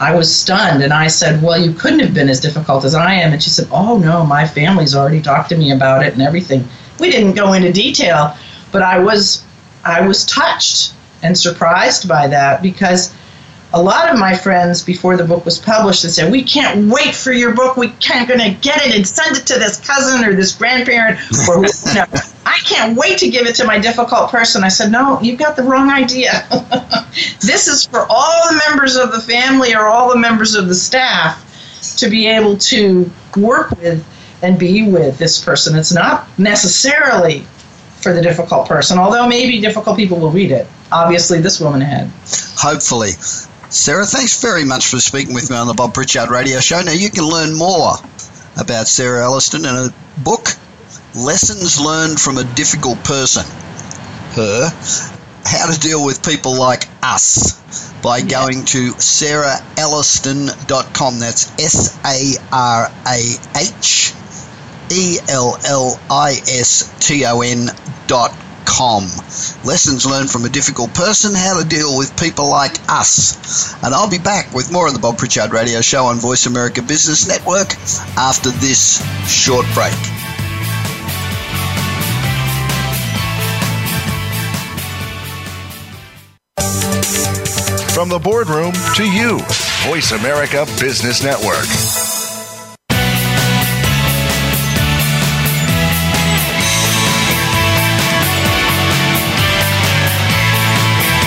I 0.00 0.14
was 0.14 0.34
stunned, 0.34 0.82
and 0.82 0.92
I 0.92 1.08
said, 1.08 1.42
"Well, 1.42 1.60
you 1.60 1.72
couldn't 1.72 2.00
have 2.00 2.14
been 2.14 2.28
as 2.28 2.40
difficult 2.40 2.84
as 2.84 2.94
I 2.94 3.12
am." 3.14 3.32
And 3.32 3.42
she 3.42 3.50
said, 3.50 3.68
"Oh 3.70 3.98
no, 3.98 4.24
my 4.24 4.46
family's 4.46 4.94
already 4.94 5.20
talked 5.20 5.50
to 5.50 5.56
me 5.56 5.70
about 5.70 6.04
it 6.04 6.14
and 6.14 6.22
everything." 6.22 6.68
We 6.98 7.10
didn't 7.10 7.34
go 7.34 7.52
into 7.52 7.72
detail, 7.72 8.36
but 8.72 8.82
I 8.82 8.98
was 8.98 9.44
I 9.84 10.00
was 10.00 10.24
touched 10.24 10.94
and 11.22 11.36
surprised 11.36 12.08
by 12.08 12.26
that 12.28 12.62
because 12.62 13.12
a 13.74 13.82
lot 13.82 14.12
of 14.12 14.18
my 14.18 14.34
friends 14.34 14.82
before 14.82 15.16
the 15.16 15.24
book 15.24 15.44
was 15.44 15.58
published 15.58 16.04
and 16.04 16.12
said, 16.12 16.30
"We 16.30 16.42
can't 16.42 16.90
wait 16.90 17.14
for 17.14 17.32
your 17.32 17.54
book. 17.54 17.76
We 17.76 17.88
can't 18.00 18.28
going 18.28 18.40
to 18.40 18.50
get 18.60 18.84
it 18.86 18.94
and 18.94 19.06
send 19.06 19.36
it 19.36 19.46
to 19.46 19.54
this 19.54 19.80
cousin 19.80 20.24
or 20.24 20.34
this 20.34 20.54
grandparent 20.54 21.18
or 21.48 21.56
you 21.88 21.94
know, 21.94 22.06
I 22.44 22.58
can't 22.64 22.96
wait 22.96 23.18
to 23.18 23.30
give 23.30 23.46
it 23.46 23.54
to 23.56 23.64
my 23.64 23.78
difficult 23.78 24.30
person." 24.30 24.64
I 24.64 24.68
said, 24.68 24.92
"No, 24.92 25.20
you've 25.20 25.38
got 25.38 25.56
the 25.56 25.62
wrong 25.62 25.90
idea. 25.90 26.46
this 27.40 27.66
is 27.68 27.86
for 27.86 28.06
all 28.08 28.48
the 28.52 28.62
members 28.68 28.96
of 28.96 29.12
the 29.12 29.20
family 29.20 29.74
or 29.74 29.86
all 29.86 30.12
the 30.12 30.18
members 30.18 30.54
of 30.54 30.68
the 30.68 30.74
staff 30.74 31.48
to 31.98 32.08
be 32.08 32.26
able 32.26 32.56
to 32.56 33.10
work 33.36 33.70
with 33.78 34.04
and 34.42 34.58
be 34.58 34.88
with 34.88 35.18
this 35.18 35.42
person. 35.42 35.76
It's 35.76 35.92
not 35.92 36.26
necessarily 36.38 37.46
for 38.02 38.12
the 38.12 38.20
difficult 38.20 38.68
person, 38.68 38.98
although 38.98 39.28
maybe 39.28 39.60
difficult 39.60 39.96
people 39.96 40.18
will 40.18 40.30
read 40.30 40.50
it. 40.50 40.66
Obviously, 40.90 41.40
this 41.40 41.60
woman 41.60 41.80
had. 41.80 42.10
Hopefully. 42.56 43.12
Sarah, 43.72 44.04
thanks 44.04 44.40
very 44.42 44.66
much 44.66 44.88
for 44.88 45.00
speaking 45.00 45.32
with 45.32 45.48
me 45.48 45.56
on 45.56 45.66
the 45.66 45.72
Bob 45.72 45.94
Pritchard 45.94 46.28
Radio 46.28 46.60
Show. 46.60 46.82
Now, 46.82 46.92
you 46.92 47.08
can 47.08 47.24
learn 47.24 47.56
more 47.56 47.94
about 48.58 48.86
Sarah 48.86 49.24
Elliston 49.24 49.64
in 49.64 49.74
a 49.74 49.88
book, 50.22 50.48
Lessons 51.16 51.80
Learned 51.80 52.20
from 52.20 52.36
a 52.36 52.44
Difficult 52.44 53.02
Person. 53.02 53.46
Her, 54.34 54.68
How 55.46 55.72
to 55.72 55.80
Deal 55.80 56.04
with 56.04 56.22
People 56.22 56.58
Like 56.58 56.86
Us, 57.02 57.62
by 58.02 58.20
going 58.20 58.66
to 58.66 58.92
sarahelliston.com. 58.92 61.18
That's 61.18 61.50
S 61.58 61.98
A 62.04 62.34
R 62.52 62.92
A 63.06 63.36
H 63.56 64.12
E 64.90 65.16
L 65.30 65.56
L 65.66 65.98
I 66.10 66.32
S 66.46 66.94
T 67.00 67.24
O 67.24 67.40
N 67.40 67.70
dot 68.06 68.36
com. 68.72 69.04
Lessons 69.64 70.06
learned 70.06 70.30
from 70.30 70.44
a 70.44 70.48
difficult 70.48 70.94
person, 70.94 71.34
how 71.34 71.60
to 71.60 71.68
deal 71.68 71.98
with 71.98 72.18
people 72.18 72.48
like 72.48 72.72
us. 72.88 73.74
And 73.84 73.92
I'll 73.94 74.10
be 74.10 74.18
back 74.18 74.52
with 74.54 74.72
more 74.72 74.88
of 74.88 74.94
the 74.94 75.00
Bob 75.00 75.18
Pritchard 75.18 75.52
Radio 75.52 75.80
Show 75.82 76.06
on 76.06 76.16
Voice 76.16 76.46
America 76.46 76.80
Business 76.80 77.28
Network 77.28 77.74
after 78.16 78.50
this 78.50 79.04
short 79.28 79.66
break. 79.74 79.92
From 87.92 88.08
the 88.08 88.18
boardroom 88.18 88.72
to 88.96 89.04
you, 89.04 89.38
Voice 89.84 90.12
America 90.12 90.64
Business 90.80 91.22
Network. 91.22 92.11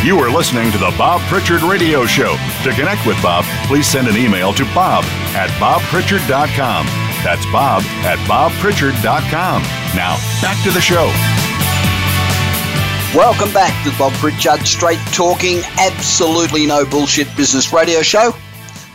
You 0.06 0.20
are 0.20 0.30
listening 0.30 0.72
to 0.72 0.78
the 0.78 0.94
Bob 1.00 1.20
Pritchard 1.22 1.64
Radio 1.64 2.06
Show. 2.06 2.38
To 2.62 2.72
connect 2.74 3.08
with 3.08 3.20
Bob, 3.24 3.44
please 3.66 3.88
send 3.88 4.08
an 4.08 4.16
email 4.16 4.54
to 4.54 4.64
bob 4.66 5.04
at 5.34 5.50
bobpritchard.com. 5.60 6.86
That's 7.24 7.44
bob 7.48 7.82
at 8.06 8.20
bobpritchard.com. 8.30 9.64
Now, 9.96 10.16
back 10.44 10.64
to 10.64 10.70
the 10.70 10.80
show. 10.80 11.08
Welcome 13.18 13.52
back 13.52 13.74
to 13.84 13.98
Bob 13.98 14.14
Pritchard 14.20 14.68
Straight 14.68 15.00
Talking, 15.12 15.62
absolutely 15.80 16.68
no 16.68 16.86
bullshit 16.86 17.36
business 17.36 17.74
radio 17.74 18.04
show 18.04 18.32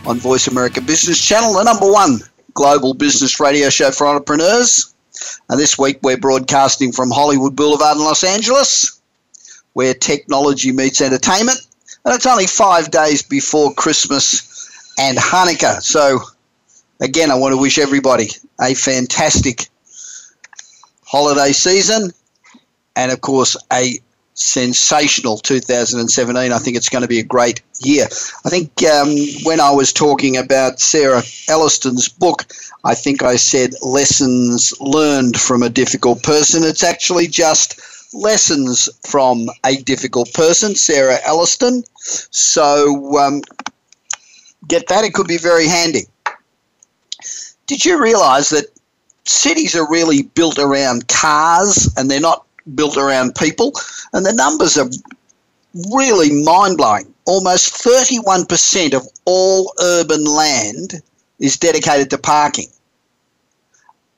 on 0.06 0.18
Voice 0.18 0.46
America 0.46 0.80
Business 0.80 1.20
Channel, 1.20 1.54
the 1.54 1.64
number 1.64 1.90
one 1.90 2.20
global 2.54 2.94
business 2.94 3.40
radio 3.40 3.68
show 3.68 3.90
for 3.90 4.06
entrepreneurs. 4.06 4.94
And 5.48 5.58
this 5.58 5.76
week 5.76 5.98
we're 6.04 6.18
broadcasting 6.18 6.92
from 6.92 7.10
Hollywood 7.10 7.56
Boulevard 7.56 7.96
in 7.96 8.04
Los 8.04 8.22
Angeles 8.22 8.99
where 9.72 9.94
technology 9.94 10.72
meets 10.72 11.00
entertainment. 11.00 11.58
And 12.04 12.14
it's 12.14 12.26
only 12.26 12.46
five 12.46 12.90
days 12.90 13.22
before 13.22 13.72
Christmas 13.74 14.46
and 14.98 15.18
Hanukkah. 15.18 15.82
So, 15.82 16.20
again, 17.00 17.30
I 17.30 17.34
want 17.34 17.52
to 17.52 17.60
wish 17.60 17.78
everybody 17.78 18.28
a 18.60 18.74
fantastic 18.74 19.68
holiday 21.04 21.52
season 21.52 22.10
and, 22.96 23.12
of 23.12 23.20
course, 23.20 23.56
a 23.72 23.98
sensational 24.34 25.36
2017. 25.38 26.52
I 26.52 26.58
think 26.58 26.76
it's 26.76 26.88
going 26.88 27.02
to 27.02 27.08
be 27.08 27.18
a 27.18 27.24
great 27.24 27.62
year. 27.80 28.06
I 28.44 28.48
think 28.48 28.82
um, 28.84 29.14
when 29.42 29.60
I 29.60 29.70
was 29.70 29.92
talking 29.92 30.36
about 30.36 30.80
Sarah 30.80 31.22
Elliston's 31.48 32.08
book, 32.08 32.46
I 32.84 32.94
think 32.94 33.22
I 33.22 33.36
said 33.36 33.74
lessons 33.82 34.72
learned 34.80 35.38
from 35.38 35.62
a 35.62 35.68
difficult 35.68 36.22
person. 36.22 36.64
It's 36.64 36.82
actually 36.82 37.26
just 37.26 37.80
lessons 38.12 38.88
from 39.08 39.48
a 39.64 39.76
difficult 39.76 40.32
person, 40.32 40.74
Sarah 40.74 41.18
Elliston. 41.24 41.84
So 41.96 43.18
um, 43.18 43.42
get 44.68 44.88
that, 44.88 45.04
it 45.04 45.14
could 45.14 45.28
be 45.28 45.38
very 45.38 45.66
handy. 45.66 46.06
Did 47.66 47.84
you 47.84 48.02
realize 48.02 48.48
that 48.50 48.66
cities 49.24 49.76
are 49.76 49.88
really 49.88 50.22
built 50.22 50.58
around 50.58 51.08
cars 51.08 51.92
and 51.96 52.10
they're 52.10 52.20
not 52.20 52.46
built 52.74 52.96
around 52.96 53.36
people? 53.36 53.72
And 54.12 54.26
the 54.26 54.32
numbers 54.32 54.76
are 54.76 54.88
really 55.92 56.42
mind 56.42 56.76
blowing. 56.76 57.14
Almost 57.26 57.84
31% 57.84 58.94
of 58.94 59.06
all 59.24 59.72
urban 59.80 60.24
land 60.24 61.00
is 61.38 61.56
dedicated 61.56 62.10
to 62.10 62.18
parking 62.18 62.66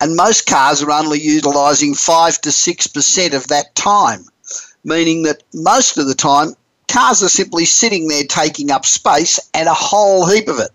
and 0.03 0.17
most 0.17 0.47
cars 0.47 0.83
are 0.83 0.91
only 0.91 1.21
utilising 1.21 1.95
5 1.95 2.41
to 2.41 2.49
6% 2.49 3.35
of 3.35 3.47
that 3.47 3.73
time, 3.77 4.25
meaning 4.83 5.23
that 5.23 5.45
most 5.55 5.97
of 5.97 6.09
the 6.09 6.15
time 6.15 6.57
cars 6.89 7.23
are 7.23 7.29
simply 7.29 7.65
sitting 7.65 8.09
there 8.09 8.25
taking 8.25 8.73
up 8.73 8.85
space 8.85 9.39
and 9.55 9.69
a 9.69 9.75
whole 9.75 10.27
heap 10.27 10.49
of 10.49 10.59
it. 10.59 10.71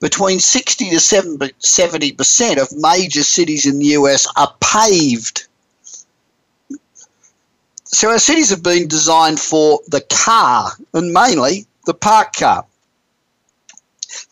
Between 0.00 0.40
60 0.40 0.90
to 0.90 0.96
70% 0.96 2.60
of 2.60 2.76
major 2.76 3.22
cities 3.22 3.66
in 3.66 3.78
the 3.78 3.86
US 3.86 4.26
are 4.36 4.52
paved. 4.60 5.46
So 7.84 8.10
our 8.10 8.18
cities 8.18 8.50
have 8.50 8.64
been 8.64 8.88
designed 8.88 9.38
for 9.38 9.80
the 9.86 10.00
car 10.00 10.72
and 10.92 11.12
mainly 11.12 11.66
the 11.86 11.94
park 11.94 12.34
car. 12.34 12.66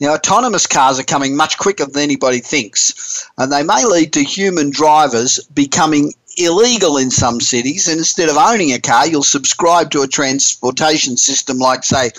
Now, 0.00 0.14
autonomous 0.14 0.66
cars 0.66 0.98
are 0.98 1.04
coming 1.04 1.36
much 1.36 1.58
quicker 1.58 1.86
than 1.86 2.02
anybody 2.02 2.40
thinks, 2.40 3.28
and 3.36 3.52
they 3.52 3.62
may 3.62 3.84
lead 3.84 4.12
to 4.14 4.22
human 4.22 4.70
drivers 4.70 5.40
becoming 5.54 6.14
illegal 6.36 6.96
in 6.96 7.10
some 7.10 7.40
cities. 7.40 7.88
And 7.88 7.98
instead 7.98 8.28
of 8.28 8.36
owning 8.36 8.72
a 8.72 8.78
car, 8.78 9.06
you'll 9.06 9.22
subscribe 9.22 9.90
to 9.90 10.02
a 10.02 10.08
transportation 10.08 11.16
system 11.16 11.58
like, 11.58 11.84
say, 11.84 12.10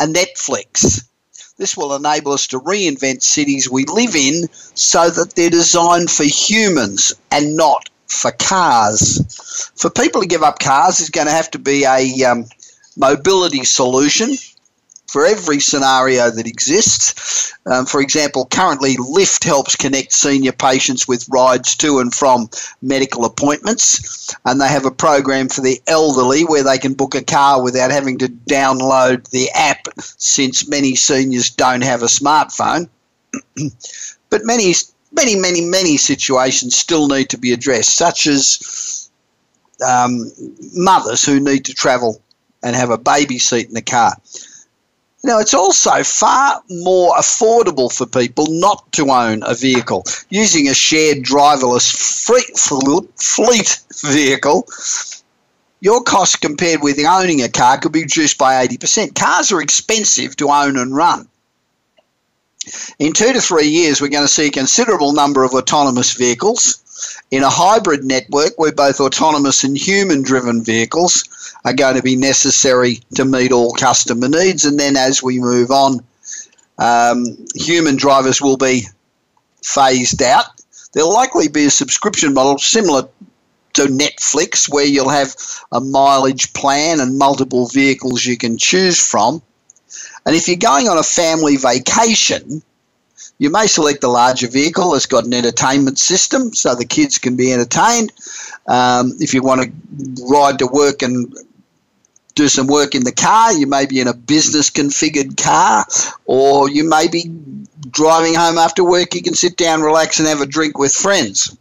a 0.00 0.06
Netflix. 0.06 1.04
This 1.56 1.76
will 1.76 1.94
enable 1.94 2.32
us 2.32 2.48
to 2.48 2.58
reinvent 2.58 3.22
cities 3.22 3.70
we 3.70 3.84
live 3.84 4.16
in 4.16 4.48
so 4.74 5.08
that 5.10 5.34
they're 5.34 5.50
designed 5.50 6.10
for 6.10 6.24
humans 6.24 7.14
and 7.30 7.56
not 7.56 7.88
for 8.08 8.32
cars. 8.32 9.70
For 9.76 9.88
people 9.88 10.20
to 10.22 10.26
give 10.26 10.42
up 10.42 10.58
cars, 10.58 10.98
there's 10.98 11.10
going 11.10 11.28
to 11.28 11.32
have 11.32 11.50
to 11.52 11.58
be 11.58 11.84
a 11.84 12.24
um, 12.24 12.46
mobility 12.96 13.64
solution 13.64 14.36
for 15.14 15.24
every 15.24 15.60
scenario 15.60 16.28
that 16.28 16.44
exists. 16.44 17.54
Um, 17.66 17.86
for 17.86 18.00
example, 18.00 18.46
currently 18.46 18.96
Lyft 18.96 19.44
helps 19.44 19.76
connect 19.76 20.12
senior 20.12 20.50
patients 20.50 21.06
with 21.06 21.28
rides 21.28 21.76
to 21.76 22.00
and 22.00 22.12
from 22.12 22.50
medical 22.82 23.24
appointments, 23.24 24.34
and 24.44 24.60
they 24.60 24.66
have 24.66 24.84
a 24.84 24.90
program 24.90 25.48
for 25.48 25.60
the 25.60 25.80
elderly 25.86 26.42
where 26.42 26.64
they 26.64 26.78
can 26.78 26.94
book 26.94 27.14
a 27.14 27.22
car 27.22 27.62
without 27.62 27.92
having 27.92 28.18
to 28.18 28.26
download 28.26 29.30
the 29.30 29.48
app, 29.50 29.86
since 30.00 30.68
many 30.68 30.96
seniors 30.96 31.48
don't 31.48 31.84
have 31.84 32.02
a 32.02 32.06
smartphone. 32.06 32.88
but 34.30 34.40
many, 34.42 34.74
many, 35.12 35.36
many, 35.36 35.60
many 35.60 35.96
situations 35.96 36.76
still 36.76 37.06
need 37.06 37.28
to 37.28 37.38
be 37.38 37.52
addressed, 37.52 37.96
such 37.96 38.26
as 38.26 39.08
um, 39.86 40.28
mothers 40.72 41.24
who 41.24 41.38
need 41.38 41.64
to 41.66 41.72
travel 41.72 42.20
and 42.64 42.74
have 42.74 42.90
a 42.90 42.98
baby 42.98 43.38
seat 43.38 43.68
in 43.68 43.74
the 43.74 43.80
car. 43.82 44.16
Now, 45.24 45.38
it's 45.38 45.54
also 45.54 46.04
far 46.04 46.62
more 46.68 47.14
affordable 47.16 47.90
for 47.90 48.04
people 48.04 48.44
not 48.50 48.92
to 48.92 49.10
own 49.10 49.42
a 49.46 49.54
vehicle. 49.54 50.04
Using 50.28 50.68
a 50.68 50.74
shared 50.74 51.24
driverless 51.24 51.90
fleet 53.16 53.82
vehicle, 54.02 54.68
your 55.80 56.02
cost 56.02 56.42
compared 56.42 56.82
with 56.82 56.98
owning 56.98 57.40
a 57.40 57.48
car 57.48 57.78
could 57.78 57.92
be 57.92 58.02
reduced 58.02 58.36
by 58.36 58.66
80%. 58.66 59.14
Cars 59.14 59.50
are 59.50 59.62
expensive 59.62 60.36
to 60.36 60.50
own 60.50 60.76
and 60.76 60.94
run. 60.94 61.26
In 62.98 63.14
two 63.14 63.32
to 63.32 63.40
three 63.40 63.68
years, 63.68 64.02
we're 64.02 64.08
going 64.08 64.26
to 64.26 64.28
see 64.32 64.48
a 64.48 64.50
considerable 64.50 65.14
number 65.14 65.42
of 65.42 65.54
autonomous 65.54 66.12
vehicles 66.12 66.82
in 67.30 67.42
a 67.42 67.50
hybrid 67.50 68.04
network 68.04 68.58
where 68.58 68.72
both 68.72 69.00
autonomous 69.00 69.64
and 69.64 69.76
human 69.76 70.22
driven 70.22 70.62
vehicles 70.62 71.24
are 71.64 71.72
going 71.72 71.96
to 71.96 72.02
be 72.02 72.16
necessary 72.16 73.00
to 73.14 73.24
meet 73.24 73.52
all 73.52 73.72
customer 73.72 74.28
needs. 74.28 74.64
And 74.64 74.78
then 74.78 74.96
as 74.96 75.22
we 75.22 75.38
move 75.38 75.70
on, 75.70 76.04
um, 76.78 77.24
human 77.54 77.96
drivers 77.96 78.40
will 78.40 78.56
be 78.56 78.82
phased 79.62 80.22
out. 80.22 80.46
There'll 80.92 81.12
likely 81.12 81.48
be 81.48 81.66
a 81.66 81.70
subscription 81.70 82.34
model 82.34 82.58
similar 82.58 83.08
to 83.74 83.82
Netflix 83.86 84.72
where 84.72 84.84
you'll 84.84 85.08
have 85.08 85.34
a 85.72 85.80
mileage 85.80 86.52
plan 86.52 87.00
and 87.00 87.18
multiple 87.18 87.66
vehicles 87.68 88.24
you 88.24 88.36
can 88.36 88.56
choose 88.56 89.04
from. 89.04 89.42
And 90.26 90.34
if 90.34 90.48
you're 90.48 90.56
going 90.56 90.88
on 90.88 90.98
a 90.98 91.02
family 91.02 91.56
vacation, 91.56 92.62
you 93.38 93.50
may 93.50 93.66
select 93.66 94.04
a 94.04 94.08
larger 94.08 94.48
vehicle 94.48 94.92
that's 94.92 95.06
got 95.06 95.24
an 95.24 95.34
entertainment 95.34 95.98
system 95.98 96.54
so 96.54 96.74
the 96.74 96.84
kids 96.84 97.18
can 97.18 97.36
be 97.36 97.52
entertained. 97.52 98.12
Um, 98.68 99.12
if 99.18 99.34
you 99.34 99.42
want 99.42 99.62
to 99.62 100.24
ride 100.24 100.58
to 100.60 100.66
work 100.66 101.02
and 101.02 101.34
do 102.34 102.48
some 102.48 102.66
work 102.66 102.94
in 102.94 103.04
the 103.04 103.12
car, 103.12 103.52
you 103.52 103.66
may 103.66 103.86
be 103.86 104.00
in 104.00 104.08
a 104.08 104.14
business 104.14 104.70
configured 104.70 105.40
car, 105.40 105.86
or 106.26 106.68
you 106.68 106.88
may 106.88 107.08
be 107.08 107.30
driving 107.90 108.34
home 108.34 108.58
after 108.58 108.82
work. 108.82 109.14
You 109.14 109.22
can 109.22 109.34
sit 109.34 109.56
down, 109.56 109.82
relax, 109.82 110.18
and 110.18 110.28
have 110.28 110.40
a 110.40 110.46
drink 110.46 110.78
with 110.78 110.92
friends. 110.92 111.56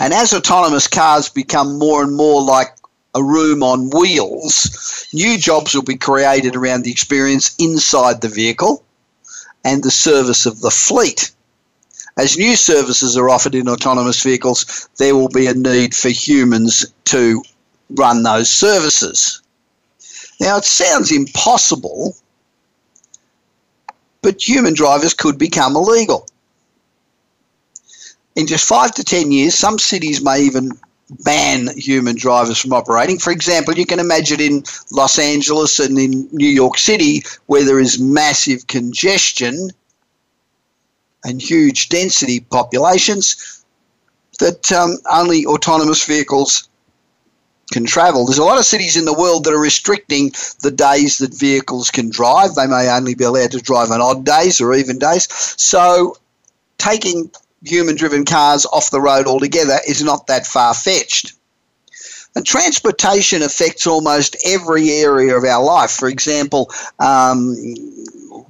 And 0.00 0.12
as 0.12 0.32
autonomous 0.32 0.88
cars 0.88 1.28
become 1.28 1.78
more 1.78 2.02
and 2.02 2.16
more 2.16 2.42
like 2.42 2.68
a 3.14 3.22
room 3.22 3.62
on 3.62 3.90
wheels, 3.90 5.08
new 5.12 5.38
jobs 5.38 5.74
will 5.74 5.82
be 5.82 5.96
created 5.96 6.56
around 6.56 6.82
the 6.82 6.90
experience 6.90 7.54
inside 7.58 8.20
the 8.20 8.28
vehicle 8.28 8.84
and 9.64 9.82
the 9.82 9.90
service 9.90 10.46
of 10.46 10.60
the 10.60 10.70
fleet. 10.70 11.30
As 12.16 12.36
new 12.36 12.56
services 12.56 13.16
are 13.16 13.30
offered 13.30 13.54
in 13.54 13.68
autonomous 13.68 14.22
vehicles, 14.22 14.88
there 14.98 15.14
will 15.14 15.28
be 15.28 15.46
a 15.46 15.54
need 15.54 15.94
for 15.94 16.08
humans 16.08 16.84
to 17.04 17.42
run 17.90 18.22
those 18.22 18.50
services. 18.50 19.42
Now, 20.40 20.56
it 20.58 20.64
sounds 20.64 21.10
impossible, 21.10 22.16
but 24.22 24.46
human 24.46 24.74
drivers 24.74 25.14
could 25.14 25.38
become 25.38 25.74
illegal. 25.74 26.26
In 28.36 28.46
just 28.46 28.68
five 28.68 28.92
to 28.94 29.04
ten 29.04 29.32
years, 29.32 29.56
some 29.56 29.78
cities 29.78 30.22
may 30.22 30.40
even 30.42 30.70
ban 31.24 31.68
human 31.76 32.16
drivers 32.16 32.58
from 32.58 32.72
operating. 32.72 33.18
For 33.18 33.32
example, 33.32 33.74
you 33.74 33.86
can 33.86 33.98
imagine 33.98 34.40
in 34.40 34.62
Los 34.92 35.18
Angeles 35.18 35.80
and 35.80 35.98
in 35.98 36.28
New 36.32 36.48
York 36.48 36.78
City, 36.78 37.22
where 37.46 37.64
there 37.64 37.80
is 37.80 37.98
massive 37.98 38.66
congestion 38.66 39.70
and 41.24 41.42
huge 41.42 41.88
density 41.88 42.40
populations, 42.40 43.64
that 44.38 44.70
um, 44.70 44.98
only 45.10 45.44
autonomous 45.46 46.04
vehicles 46.04 46.67
can 47.70 47.84
travel. 47.84 48.24
There's 48.24 48.38
a 48.38 48.44
lot 48.44 48.58
of 48.58 48.64
cities 48.64 48.96
in 48.96 49.04
the 49.04 49.12
world 49.12 49.44
that 49.44 49.52
are 49.52 49.60
restricting 49.60 50.32
the 50.62 50.70
days 50.70 51.18
that 51.18 51.38
vehicles 51.38 51.90
can 51.90 52.10
drive. 52.10 52.54
They 52.54 52.66
may 52.66 52.88
only 52.90 53.14
be 53.14 53.24
allowed 53.24 53.52
to 53.52 53.60
drive 53.60 53.90
on 53.90 54.00
odd 54.00 54.24
days 54.24 54.60
or 54.60 54.74
even 54.74 54.98
days. 54.98 55.28
So 55.60 56.16
taking 56.78 57.30
human 57.64 57.96
driven 57.96 58.24
cars 58.24 58.66
off 58.66 58.90
the 58.90 59.00
road 59.00 59.26
altogether 59.26 59.78
is 59.86 60.02
not 60.02 60.26
that 60.28 60.46
far 60.46 60.74
fetched. 60.74 61.34
And 62.34 62.46
transportation 62.46 63.42
affects 63.42 63.86
almost 63.86 64.36
every 64.46 64.90
area 64.90 65.36
of 65.36 65.44
our 65.44 65.62
life. 65.62 65.90
For 65.90 66.08
example, 66.08 66.70
um, 67.00 67.56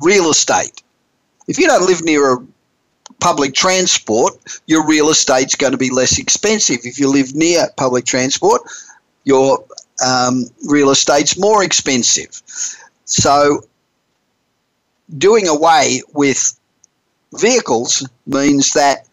real 0.01 0.31
estate. 0.31 0.83
If 1.47 1.59
you 1.59 1.67
don't 1.67 1.87
live 1.87 2.05
near 2.05 2.35
a 2.35 2.47
public 3.21 3.55
transport, 3.55 4.35
your 4.67 4.87
real 4.87 5.09
estate's 5.09 5.55
going 5.55 5.73
to 5.73 5.79
be 5.79 5.91
less 5.91 6.19
expensive. 6.19 6.79
If 6.85 6.99
you 6.99 7.11
live 7.11 7.35
near 7.35 7.69
public 7.77 8.05
transport, 8.05 8.63
your 9.29 9.63
um, 10.05 10.45
real 10.69 10.91
estate's 10.91 11.39
more 11.39 11.63
expensive. 11.63 12.43
So, 13.05 13.63
doing 15.19 15.47
away 15.47 16.03
with 16.15 16.59
vehicles 17.35 18.09
means 18.27 18.73
that 18.73 19.07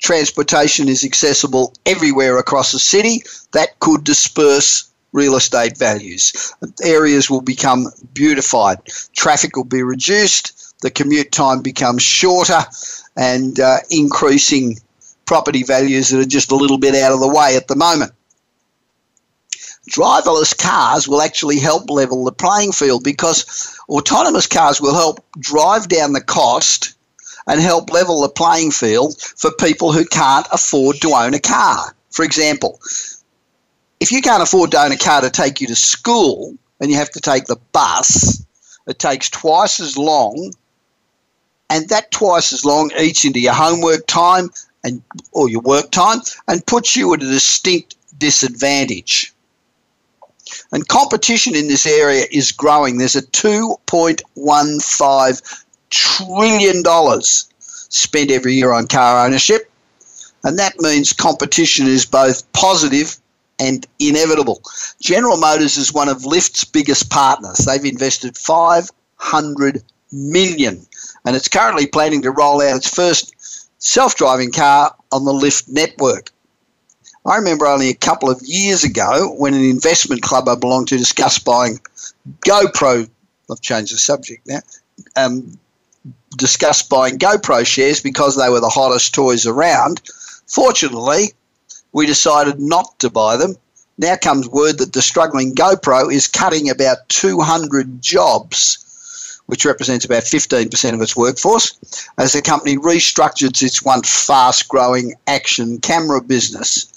transportation 0.00 0.88
is 0.88 1.04
accessible 1.04 1.74
everywhere 1.86 2.38
across 2.38 2.72
the 2.72 2.78
city. 2.78 3.22
That 3.52 3.78
could 3.80 4.04
disperse 4.04 4.90
real 5.12 5.36
estate 5.36 5.76
values. 5.78 6.54
Areas 6.82 7.28
will 7.28 7.42
become 7.42 7.86
beautified. 8.14 8.78
Traffic 9.14 9.56
will 9.56 9.64
be 9.64 9.82
reduced. 9.82 10.74
The 10.80 10.90
commute 10.90 11.30
time 11.30 11.60
becomes 11.60 12.02
shorter 12.02 12.64
and 13.16 13.60
uh, 13.60 13.78
increasing 13.90 14.78
property 15.26 15.62
values 15.62 16.08
that 16.08 16.20
are 16.20 16.24
just 16.38 16.50
a 16.50 16.56
little 16.56 16.78
bit 16.78 16.94
out 16.94 17.12
of 17.12 17.20
the 17.20 17.28
way 17.28 17.56
at 17.56 17.68
the 17.68 17.76
moment. 17.76 18.12
Driverless 19.92 20.56
cars 20.56 21.06
will 21.06 21.20
actually 21.20 21.58
help 21.58 21.90
level 21.90 22.24
the 22.24 22.32
playing 22.32 22.72
field 22.72 23.04
because 23.04 23.78
autonomous 23.90 24.46
cars 24.46 24.80
will 24.80 24.94
help 24.94 25.22
drive 25.38 25.88
down 25.88 26.14
the 26.14 26.22
cost 26.22 26.94
and 27.46 27.60
help 27.60 27.92
level 27.92 28.22
the 28.22 28.30
playing 28.30 28.70
field 28.70 29.20
for 29.20 29.50
people 29.52 29.92
who 29.92 30.06
can't 30.06 30.46
afford 30.50 30.96
to 31.02 31.10
own 31.10 31.34
a 31.34 31.38
car. 31.38 31.94
For 32.10 32.24
example, 32.24 32.80
if 34.00 34.10
you 34.10 34.22
can't 34.22 34.42
afford 34.42 34.70
to 34.70 34.82
own 34.82 34.92
a 34.92 34.96
car 34.96 35.20
to 35.20 35.28
take 35.28 35.60
you 35.60 35.66
to 35.66 35.76
school 35.76 36.56
and 36.80 36.90
you 36.90 36.96
have 36.96 37.10
to 37.10 37.20
take 37.20 37.44
the 37.44 37.60
bus, 37.72 38.42
it 38.86 38.98
takes 38.98 39.28
twice 39.28 39.78
as 39.78 39.98
long, 39.98 40.54
and 41.68 41.88
that 41.90 42.10
twice 42.10 42.52
as 42.52 42.64
long 42.64 42.90
eats 42.98 43.26
into 43.26 43.40
your 43.40 43.52
homework 43.52 44.06
time 44.06 44.50
and 44.84 45.02
or 45.32 45.50
your 45.50 45.60
work 45.60 45.90
time 45.90 46.20
and 46.48 46.66
puts 46.66 46.96
you 46.96 47.12
at 47.12 47.22
a 47.22 47.26
distinct 47.26 47.94
disadvantage. 48.18 49.32
And 50.72 50.88
competition 50.88 51.54
in 51.54 51.68
this 51.68 51.86
area 51.86 52.24
is 52.30 52.52
growing. 52.52 52.98
There's 52.98 53.16
a 53.16 53.22
2.15 53.22 55.66
trillion 55.90 56.82
dollars 56.82 57.48
spent 57.58 58.30
every 58.30 58.54
year 58.54 58.72
on 58.72 58.86
car 58.86 59.22
ownership, 59.24 59.70
and 60.44 60.58
that 60.58 60.80
means 60.80 61.12
competition 61.12 61.86
is 61.86 62.06
both 62.06 62.50
positive 62.52 63.18
and 63.58 63.86
inevitable. 63.98 64.62
General 65.00 65.36
Motors 65.36 65.76
is 65.76 65.92
one 65.92 66.08
of 66.08 66.22
Lyft's 66.22 66.64
biggest 66.64 67.10
partners. 67.10 67.58
They've 67.58 67.84
invested 67.84 68.38
500 68.38 69.82
million 70.10 70.86
and 71.24 71.36
it's 71.36 71.48
currently 71.48 71.86
planning 71.86 72.22
to 72.22 72.30
roll 72.30 72.60
out 72.60 72.76
its 72.76 72.92
first 72.92 73.34
self-driving 73.78 74.52
car 74.52 74.94
on 75.10 75.24
the 75.24 75.32
Lyft 75.32 75.68
network. 75.68 76.30
I 77.24 77.36
remember 77.36 77.66
only 77.66 77.88
a 77.88 77.94
couple 77.94 78.28
of 78.30 78.42
years 78.42 78.82
ago 78.82 79.32
when 79.36 79.54
an 79.54 79.62
investment 79.62 80.22
club 80.22 80.48
I 80.48 80.56
belonged 80.56 80.88
to 80.88 80.98
discussed 80.98 81.44
buying 81.44 81.78
GoPro. 82.40 83.08
I've 83.48 83.60
changed 83.60 83.94
the 83.94 83.98
subject 83.98 84.48
now. 84.48 84.60
Um, 85.14 85.56
discussed 86.36 86.88
buying 86.88 87.18
GoPro 87.18 87.64
shares 87.64 88.00
because 88.00 88.36
they 88.36 88.48
were 88.48 88.58
the 88.58 88.68
hottest 88.68 89.14
toys 89.14 89.46
around. 89.46 90.02
Fortunately, 90.48 91.32
we 91.92 92.06
decided 92.06 92.58
not 92.58 92.98
to 92.98 93.08
buy 93.08 93.36
them. 93.36 93.54
Now 93.98 94.16
comes 94.16 94.48
word 94.48 94.78
that 94.78 94.92
the 94.92 95.02
struggling 95.02 95.54
GoPro 95.54 96.12
is 96.12 96.26
cutting 96.26 96.70
about 96.70 97.08
200 97.08 98.02
jobs, 98.02 99.42
which 99.46 99.64
represents 99.64 100.04
about 100.04 100.24
15% 100.24 100.94
of 100.94 101.00
its 101.00 101.16
workforce, 101.16 101.72
as 102.18 102.32
the 102.32 102.42
company 102.42 102.78
restructures 102.78 103.62
its 103.62 103.80
once 103.82 104.26
fast 104.26 104.68
growing 104.68 105.14
action 105.28 105.78
camera 105.78 106.20
business. 106.20 106.91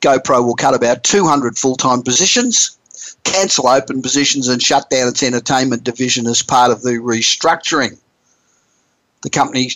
GoPro 0.00 0.44
will 0.44 0.54
cut 0.54 0.74
about 0.74 1.04
200 1.04 1.58
full 1.58 1.76
time 1.76 2.02
positions, 2.02 2.78
cancel 3.24 3.68
open 3.68 4.02
positions, 4.02 4.48
and 4.48 4.62
shut 4.62 4.88
down 4.90 5.08
its 5.08 5.22
entertainment 5.22 5.84
division 5.84 6.26
as 6.26 6.42
part 6.42 6.70
of 6.70 6.82
the 6.82 6.92
restructuring. 6.92 7.98
The 9.22 9.30
company 9.30 9.70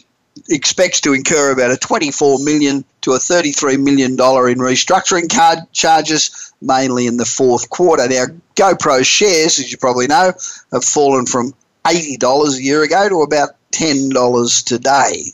expects 0.48 1.00
to 1.02 1.12
incur 1.12 1.52
about 1.52 1.70
a 1.70 1.76
24 1.76 2.38
million 2.40 2.84
to 3.02 3.12
a 3.12 3.18
33 3.18 3.76
million 3.76 4.16
dollar 4.16 4.48
in 4.48 4.58
restructuring 4.58 5.32
card 5.32 5.60
charges, 5.72 6.52
mainly 6.60 7.06
in 7.06 7.18
the 7.18 7.24
fourth 7.24 7.68
quarter. 7.70 8.08
Now, 8.08 8.24
GoPro 8.56 9.04
shares, 9.04 9.58
as 9.58 9.70
you 9.70 9.78
probably 9.78 10.06
know, 10.06 10.32
have 10.72 10.84
fallen 10.84 11.26
from 11.26 11.54
$80 11.84 12.56
a 12.56 12.62
year 12.62 12.82
ago 12.82 13.08
to 13.08 13.22
about 13.22 13.50
$10 13.72 14.64
today. 14.64 15.24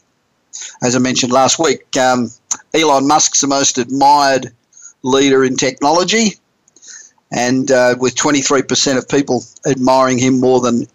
As 0.83 0.97
I 0.97 0.99
mentioned 0.99 1.33
last 1.33 1.59
week, 1.59 1.97
um, 1.97 2.31
Elon 2.75 3.07
Musk's 3.07 3.41
the 3.41 3.47
most 3.47 3.79
admired 3.79 4.53
leader 5.03 5.45
in 5.45 5.57
technology, 5.57 6.35
and 7.33 7.71
uh, 7.71 7.95
with 7.99 8.15
23% 8.17 8.99
of 8.99 9.09
people 9.09 9.45
admiring 9.67 10.19
him 10.19 10.41
more 10.41 10.61
than 10.61 10.87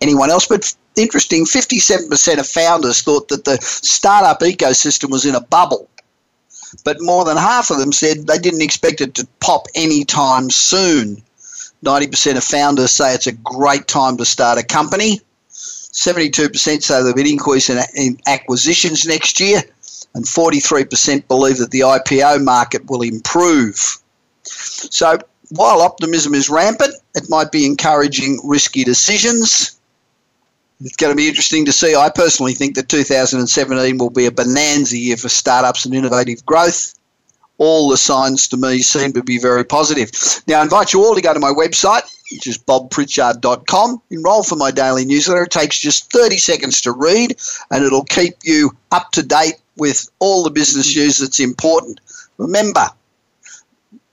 anyone 0.00 0.30
else. 0.30 0.46
But 0.46 0.74
interesting 0.96 1.44
57% 1.44 2.38
of 2.38 2.46
founders 2.46 3.02
thought 3.02 3.28
that 3.28 3.44
the 3.44 3.58
startup 3.60 4.40
ecosystem 4.40 5.10
was 5.10 5.24
in 5.24 5.34
a 5.34 5.40
bubble. 5.40 5.88
But 6.84 6.96
more 7.00 7.24
than 7.24 7.36
half 7.36 7.70
of 7.70 7.78
them 7.78 7.92
said 7.92 8.26
they 8.26 8.38
didn't 8.38 8.62
expect 8.62 9.00
it 9.00 9.14
to 9.14 9.28
pop 9.40 9.66
anytime 9.74 10.50
soon. 10.50 11.22
90% 11.84 12.36
of 12.36 12.44
founders 12.44 12.90
say 12.90 13.14
it's 13.14 13.26
a 13.26 13.32
great 13.32 13.86
time 13.86 14.16
to 14.16 14.24
start 14.24 14.58
a 14.58 14.62
company. 14.62 15.20
72% 15.50 16.82
say 16.82 16.94
there'll 16.94 17.14
be 17.14 17.20
an 17.20 17.26
increase 17.28 17.70
in, 17.70 17.78
in 17.94 18.18
acquisitions 18.26 19.06
next 19.06 19.38
year. 19.38 19.62
And 20.14 20.24
43% 20.24 21.26
believe 21.26 21.58
that 21.58 21.70
the 21.72 21.80
IPO 21.80 22.44
market 22.44 22.88
will 22.88 23.02
improve. 23.02 23.98
So 24.44 25.18
while 25.50 25.80
optimism 25.80 26.34
is 26.34 26.48
rampant, 26.48 26.94
it 27.14 27.24
might 27.28 27.50
be 27.50 27.66
encouraging 27.66 28.40
risky 28.44 28.84
decisions 28.84 29.74
it's 30.80 30.96
going 30.96 31.12
to 31.12 31.16
be 31.16 31.28
interesting 31.28 31.64
to 31.64 31.72
see. 31.72 31.94
I 31.94 32.10
personally 32.10 32.52
think 32.52 32.74
that 32.74 32.88
2017 32.88 33.98
will 33.98 34.10
be 34.10 34.26
a 34.26 34.30
bonanza 34.30 34.98
year 34.98 35.16
for 35.16 35.28
startups 35.28 35.84
and 35.84 35.94
innovative 35.94 36.44
growth. 36.44 36.94
All 37.58 37.88
the 37.88 37.96
signs 37.96 38.48
to 38.48 38.56
me 38.56 38.80
seem 38.80 39.12
to 39.12 39.22
be 39.22 39.38
very 39.38 39.64
positive. 39.64 40.10
Now, 40.48 40.60
I 40.60 40.62
invite 40.62 40.92
you 40.92 41.04
all 41.04 41.14
to 41.14 41.20
go 41.20 41.32
to 41.32 41.40
my 41.40 41.52
website, 41.52 42.13
which 42.30 42.46
is 42.46 42.58
bobpritchard.com. 42.58 44.02
Enroll 44.10 44.42
for 44.42 44.56
my 44.56 44.70
daily 44.70 45.04
newsletter. 45.04 45.42
It 45.42 45.50
takes 45.50 45.78
just 45.78 46.10
30 46.12 46.38
seconds 46.38 46.80
to 46.82 46.92
read, 46.92 47.36
and 47.70 47.84
it'll 47.84 48.04
keep 48.04 48.34
you 48.42 48.76
up 48.92 49.10
to 49.12 49.22
date 49.22 49.56
with 49.76 50.08
all 50.18 50.42
the 50.42 50.50
business 50.50 50.92
hmm. 50.92 51.00
news 51.00 51.18
that's 51.18 51.40
important. 51.40 52.00
Remember, 52.38 52.86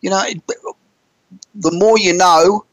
you 0.02 0.10
know, 0.10 0.24
the 1.56 1.72
more 1.72 1.98
you 1.98 2.14
know, 2.14 2.66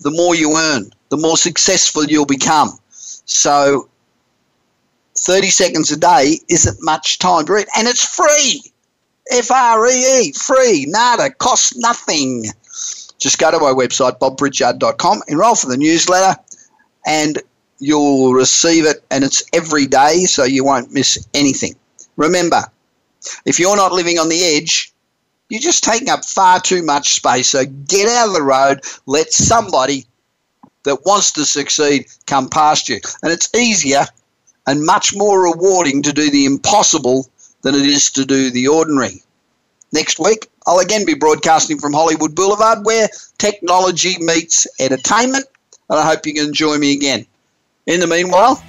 the 0.00 0.10
more 0.10 0.34
you 0.34 0.56
earn, 0.56 0.90
the 1.08 1.16
more 1.16 1.36
successful 1.36 2.04
you'll 2.04 2.26
become. 2.26 2.78
So 2.90 3.88
30 5.18 5.48
seconds 5.48 5.90
a 5.90 5.96
day 5.96 6.38
isn't 6.48 6.78
much 6.82 7.18
time 7.18 7.46
to 7.46 7.52
read, 7.52 7.68
and 7.76 7.88
it's 7.88 8.04
free. 8.04 8.62
F 9.30 9.50
R 9.50 9.86
E 9.86 9.90
E, 9.90 10.32
free, 10.32 10.84
nada, 10.88 11.30
costs 11.30 11.76
nothing. 11.76 12.44
Just 13.24 13.38
go 13.38 13.50
to 13.50 13.58
my 13.58 13.72
website, 13.72 14.18
bobpritchard.com, 14.18 15.22
enroll 15.28 15.54
for 15.54 15.70
the 15.70 15.78
newsletter, 15.78 16.38
and 17.06 17.40
you'll 17.78 18.34
receive 18.34 18.84
it, 18.84 19.02
and 19.10 19.24
it's 19.24 19.42
every 19.54 19.86
day, 19.86 20.26
so 20.26 20.44
you 20.44 20.62
won't 20.62 20.92
miss 20.92 21.26
anything. 21.32 21.74
Remember, 22.16 22.64
if 23.46 23.58
you're 23.58 23.78
not 23.78 23.92
living 23.92 24.18
on 24.18 24.28
the 24.28 24.44
edge, 24.44 24.92
you're 25.48 25.62
just 25.62 25.82
taking 25.82 26.10
up 26.10 26.22
far 26.22 26.60
too 26.60 26.82
much 26.82 27.14
space. 27.14 27.48
So 27.48 27.64
get 27.64 28.10
out 28.10 28.28
of 28.28 28.34
the 28.34 28.42
road, 28.42 28.82
let 29.06 29.32
somebody 29.32 30.04
that 30.82 31.06
wants 31.06 31.30
to 31.32 31.46
succeed 31.46 32.08
come 32.26 32.50
past 32.50 32.90
you. 32.90 33.00
And 33.22 33.32
it's 33.32 33.48
easier 33.54 34.04
and 34.66 34.84
much 34.84 35.16
more 35.16 35.44
rewarding 35.44 36.02
to 36.02 36.12
do 36.12 36.30
the 36.30 36.44
impossible 36.44 37.26
than 37.62 37.74
it 37.74 37.86
is 37.86 38.10
to 38.10 38.26
do 38.26 38.50
the 38.50 38.68
ordinary. 38.68 39.22
Next 39.94 40.18
week, 40.18 40.48
I'll 40.66 40.80
again 40.80 41.06
be 41.06 41.14
broadcasting 41.14 41.78
from 41.78 41.92
Hollywood 41.92 42.34
Boulevard 42.34 42.84
where 42.84 43.08
technology 43.38 44.16
meets 44.18 44.66
entertainment, 44.80 45.44
and 45.88 46.00
I 46.00 46.04
hope 46.04 46.26
you 46.26 46.34
can 46.34 46.52
join 46.52 46.80
me 46.80 46.94
again. 46.94 47.24
In 47.86 48.00
the 48.00 48.08
meanwhile, 48.08 48.60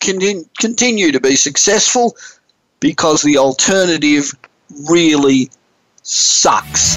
continue 0.00 1.12
to 1.12 1.20
be 1.20 1.36
successful 1.36 2.16
because 2.80 3.22
the 3.22 3.38
alternative 3.38 4.32
really 4.90 5.50
sucks. 6.02 6.96